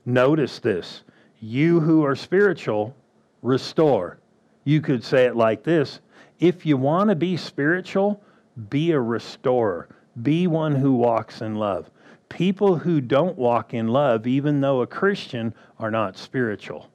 Notice 0.06 0.60
this 0.60 1.04
you 1.40 1.80
who 1.80 2.04
are 2.04 2.16
spiritual, 2.16 2.96
restore. 3.42 4.20
You 4.66 4.82
could 4.82 5.04
say 5.04 5.26
it 5.26 5.36
like 5.36 5.64
this 5.64 6.00
if 6.40 6.66
you 6.66 6.78
want 6.78 7.10
to 7.10 7.16
be 7.16 7.38
spiritual, 7.38 8.22
be 8.70 8.92
a 8.92 9.00
restorer, 9.00 9.88
be 10.22 10.48
one 10.48 10.76
who 10.76 10.94
walks 10.94 11.42
in 11.42 11.56
love. 11.56 11.90
People 12.30 12.78
who 12.78 13.02
don't 13.02 13.38
walk 13.38 13.74
in 13.74 13.88
love, 13.88 14.28
even 14.28 14.62
though 14.62 14.82
a 14.82 14.88
Christian, 14.88 15.54
are 15.80 15.92
not 15.92 16.18
spiritual. 16.18 16.90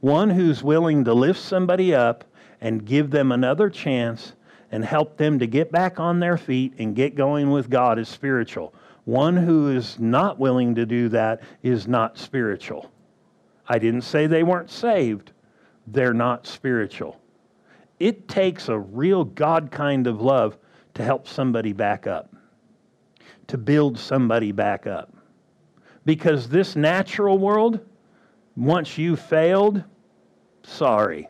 One 0.00 0.30
who's 0.30 0.62
willing 0.62 1.04
to 1.04 1.14
lift 1.14 1.40
somebody 1.40 1.94
up 1.94 2.24
and 2.60 2.84
give 2.84 3.10
them 3.10 3.30
another 3.30 3.70
chance 3.70 4.32
and 4.72 4.84
help 4.84 5.16
them 5.16 5.38
to 5.38 5.46
get 5.46 5.70
back 5.70 6.00
on 6.00 6.18
their 6.18 6.36
feet 6.36 6.74
and 6.78 6.96
get 6.96 7.14
going 7.14 7.50
with 7.50 7.70
God 7.70 7.98
is 7.98 8.08
spiritual. 8.08 8.74
One 9.04 9.36
who 9.36 9.70
is 9.70 9.98
not 9.98 10.38
willing 10.38 10.74
to 10.74 10.86
do 10.86 11.08
that 11.10 11.42
is 11.62 11.86
not 11.86 12.18
spiritual. 12.18 12.90
I 13.68 13.78
didn't 13.78 14.02
say 14.02 14.26
they 14.26 14.42
weren't 14.42 14.70
saved, 14.70 15.32
they're 15.86 16.14
not 16.14 16.46
spiritual. 16.46 17.21
It 18.02 18.26
takes 18.26 18.68
a 18.68 18.76
real 18.76 19.22
God 19.24 19.70
kind 19.70 20.08
of 20.08 20.20
love 20.20 20.58
to 20.94 21.04
help 21.04 21.28
somebody 21.28 21.72
back 21.72 22.08
up, 22.08 22.34
to 23.46 23.56
build 23.56 23.96
somebody 23.96 24.50
back 24.50 24.88
up. 24.88 25.14
Because 26.04 26.48
this 26.48 26.74
natural 26.74 27.38
world, 27.38 27.78
once 28.56 28.98
you 28.98 29.14
failed, 29.14 29.84
sorry. 30.64 31.28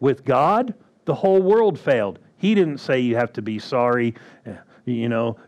With 0.00 0.26
God, 0.26 0.74
the 1.06 1.14
whole 1.14 1.40
world 1.40 1.80
failed. 1.80 2.18
He 2.36 2.54
didn't 2.54 2.78
say 2.78 3.00
you 3.00 3.16
have 3.16 3.32
to 3.32 3.40
be 3.40 3.58
sorry, 3.58 4.14
eh, 4.44 4.56
you 4.84 5.08
know, 5.08 5.38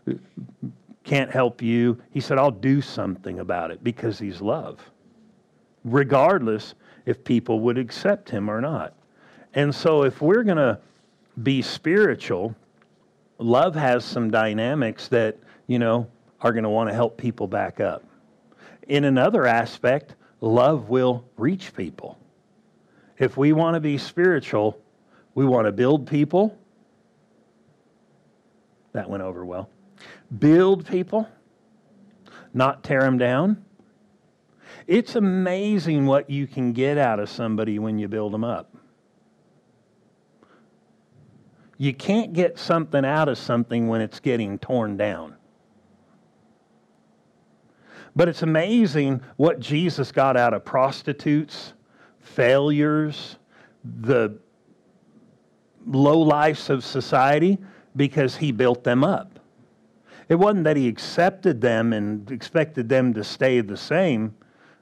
can't 1.03 1.29
help 1.29 1.61
you. 1.61 2.01
He 2.09 2.19
said, 2.19 2.39
I'll 2.39 2.49
do 2.49 2.81
something 2.81 3.41
about 3.41 3.69
it 3.69 3.83
because 3.83 4.17
He's 4.17 4.41
love, 4.41 4.79
regardless 5.83 6.73
if 7.05 7.23
people 7.23 7.59
would 7.59 7.77
accept 7.77 8.27
Him 8.27 8.49
or 8.49 8.59
not. 8.59 8.95
And 9.53 9.73
so, 9.73 10.03
if 10.03 10.21
we're 10.21 10.43
going 10.43 10.57
to 10.57 10.79
be 11.41 11.61
spiritual, 11.61 12.55
love 13.37 13.75
has 13.75 14.03
some 14.03 14.31
dynamics 14.31 15.07
that, 15.09 15.37
you 15.67 15.79
know, 15.79 16.07
are 16.41 16.51
going 16.51 16.63
to 16.63 16.69
want 16.69 16.89
to 16.89 16.95
help 16.95 17.17
people 17.17 17.47
back 17.47 17.79
up. 17.79 18.03
In 18.87 19.05
another 19.05 19.45
aspect, 19.45 20.15
love 20.41 20.89
will 20.89 21.23
reach 21.37 21.73
people. 21.75 22.17
If 23.17 23.37
we 23.37 23.53
want 23.53 23.75
to 23.75 23.79
be 23.79 23.97
spiritual, 23.97 24.79
we 25.35 25.45
want 25.45 25.67
to 25.67 25.71
build 25.71 26.07
people. 26.07 26.57
That 28.91 29.09
went 29.09 29.23
over 29.23 29.45
well. 29.45 29.69
Build 30.39 30.85
people, 30.85 31.27
not 32.53 32.83
tear 32.83 33.01
them 33.01 33.17
down. 33.17 33.63
It's 34.87 35.15
amazing 35.15 36.05
what 36.05 36.29
you 36.29 36.47
can 36.47 36.73
get 36.73 36.97
out 36.97 37.19
of 37.19 37.29
somebody 37.29 37.79
when 37.79 37.97
you 37.97 38.07
build 38.07 38.33
them 38.33 38.43
up. 38.43 38.72
You 41.83 41.93
can't 41.93 42.31
get 42.31 42.57
something 42.57 43.03
out 43.03 43.27
of 43.27 43.37
something 43.37 43.89
when 43.89 43.99
it's 43.99 44.21
getting 44.21 44.57
torn 44.57 44.95
down. 44.95 45.35
But 48.15 48.29
it's 48.29 48.41
amazing 48.41 49.19
what 49.35 49.59
Jesus 49.59 50.09
got 50.09 50.37
out 50.37 50.53
of 50.53 50.63
prostitutes, 50.63 51.73
failures, 52.21 53.35
the 53.83 54.37
low 55.85 56.19
lives 56.19 56.69
of 56.69 56.85
society, 56.85 57.57
because 57.97 58.37
he 58.37 58.53
built 58.53 58.85
them 58.85 59.03
up. 59.03 59.37
It 60.29 60.35
wasn't 60.35 60.63
that 60.63 60.77
he 60.77 60.87
accepted 60.87 61.59
them 61.59 61.91
and 61.91 62.31
expected 62.31 62.87
them 62.87 63.13
to 63.13 63.25
stay 63.25 63.59
the 63.59 63.75
same, 63.75 64.33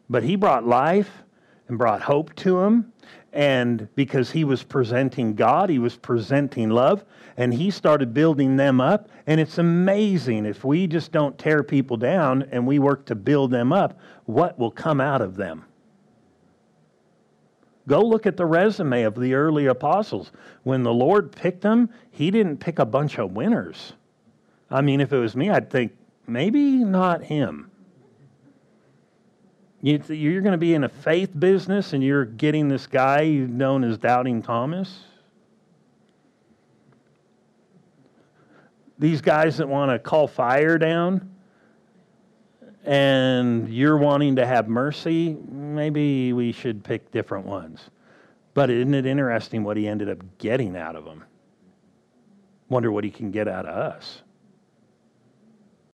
but 0.08 0.22
he 0.22 0.36
brought 0.36 0.68
life 0.68 1.24
and 1.68 1.80
brought 1.80 2.04
hope 2.04 2.36
to 2.36 2.60
them 2.60 2.91
and 3.34 3.88
because 3.96 4.32
he 4.32 4.44
was 4.44 4.64
presenting 4.64 5.36
God, 5.36 5.70
he 5.70 5.80
was 5.80 5.96
presenting 5.96 6.70
love, 6.70 7.06
and 7.38 7.54
he 7.54 7.72
started 7.72 8.14
building 8.14 8.58
them 8.58 8.82
up. 8.82 9.10
And 9.26 9.40
it's 9.40 9.58
amazing 9.58 10.46
if 10.46 10.64
we 10.64 10.88
just 10.88 11.12
don't 11.12 11.38
tear 11.38 11.64
people 11.64 11.98
down 11.98 12.44
and 12.52 12.68
we 12.68 12.80
work 12.80 13.06
to 13.06 13.16
build 13.16 13.52
them 13.52 13.72
up, 13.72 13.98
what 14.26 14.60
will 14.60 14.72
come 14.72 15.00
out 15.00 15.22
of 15.22 15.36
them? 15.36 15.66
Go 17.88 18.02
look 18.02 18.26
at 18.26 18.38
the 18.38 18.46
resume 18.46 19.04
of 19.04 19.20
the 19.20 19.34
early 19.34 19.66
apostles. 19.66 20.32
When 20.64 20.84
the 20.84 20.94
Lord 20.94 21.32
picked 21.32 21.62
them, 21.62 21.90
he 22.12 22.32
didn't 22.32 22.58
pick 22.58 22.80
a 22.80 22.86
bunch 22.86 23.18
of 23.18 23.32
winners. 23.32 23.94
I 24.70 24.82
mean, 24.82 25.02
if 25.02 25.12
it 25.12 25.18
was 25.18 25.36
me, 25.36 25.50
I'd 25.50 25.70
think 25.70 25.94
maybe 26.28 26.62
not 26.62 27.24
him. 27.24 27.71
You, 29.84 29.98
are 30.38 30.42
going 30.42 30.52
to 30.52 30.60
be 30.60 30.76
in 30.76 30.84
a 30.84 30.90
faith 30.90 31.32
business 31.38 31.94
and 31.94 32.04
you're 32.04 32.26
getting 32.26 32.68
this 32.68 32.86
guy 32.86 33.28
known 33.28 33.84
as 33.84 33.98
Doubting 33.98 34.44
Thomas. 34.44 35.06
These 39.00 39.22
guys 39.22 39.58
that 39.58 39.68
want 39.68 39.90
to 39.90 39.98
call 39.98 40.28
fire 40.28 40.78
down 40.78 41.32
and 42.86 43.70
you're 43.70 43.98
wanting 43.98 44.36
to 44.36 44.46
have 44.46 44.68
mercy, 44.68 45.36
maybe 45.50 46.32
we 46.34 46.52
should 46.52 46.84
pick 46.84 47.12
different 47.12 47.48
ones. 47.48 47.90
But 48.54 48.70
isn't 48.70 48.94
it 48.94 49.08
interesting 49.08 49.64
what 49.64 49.78
he 49.78 49.88
ended 49.88 50.10
up 50.10 50.20
getting 50.38 50.78
out 50.78 50.96
of 50.96 51.06
them? 51.06 51.24
Wonder 52.70 52.92
what 52.92 53.04
he 53.04 53.10
can 53.10 53.32
get 53.32 53.48
out 53.48 53.66
of 53.66 53.76
us. 53.76 54.22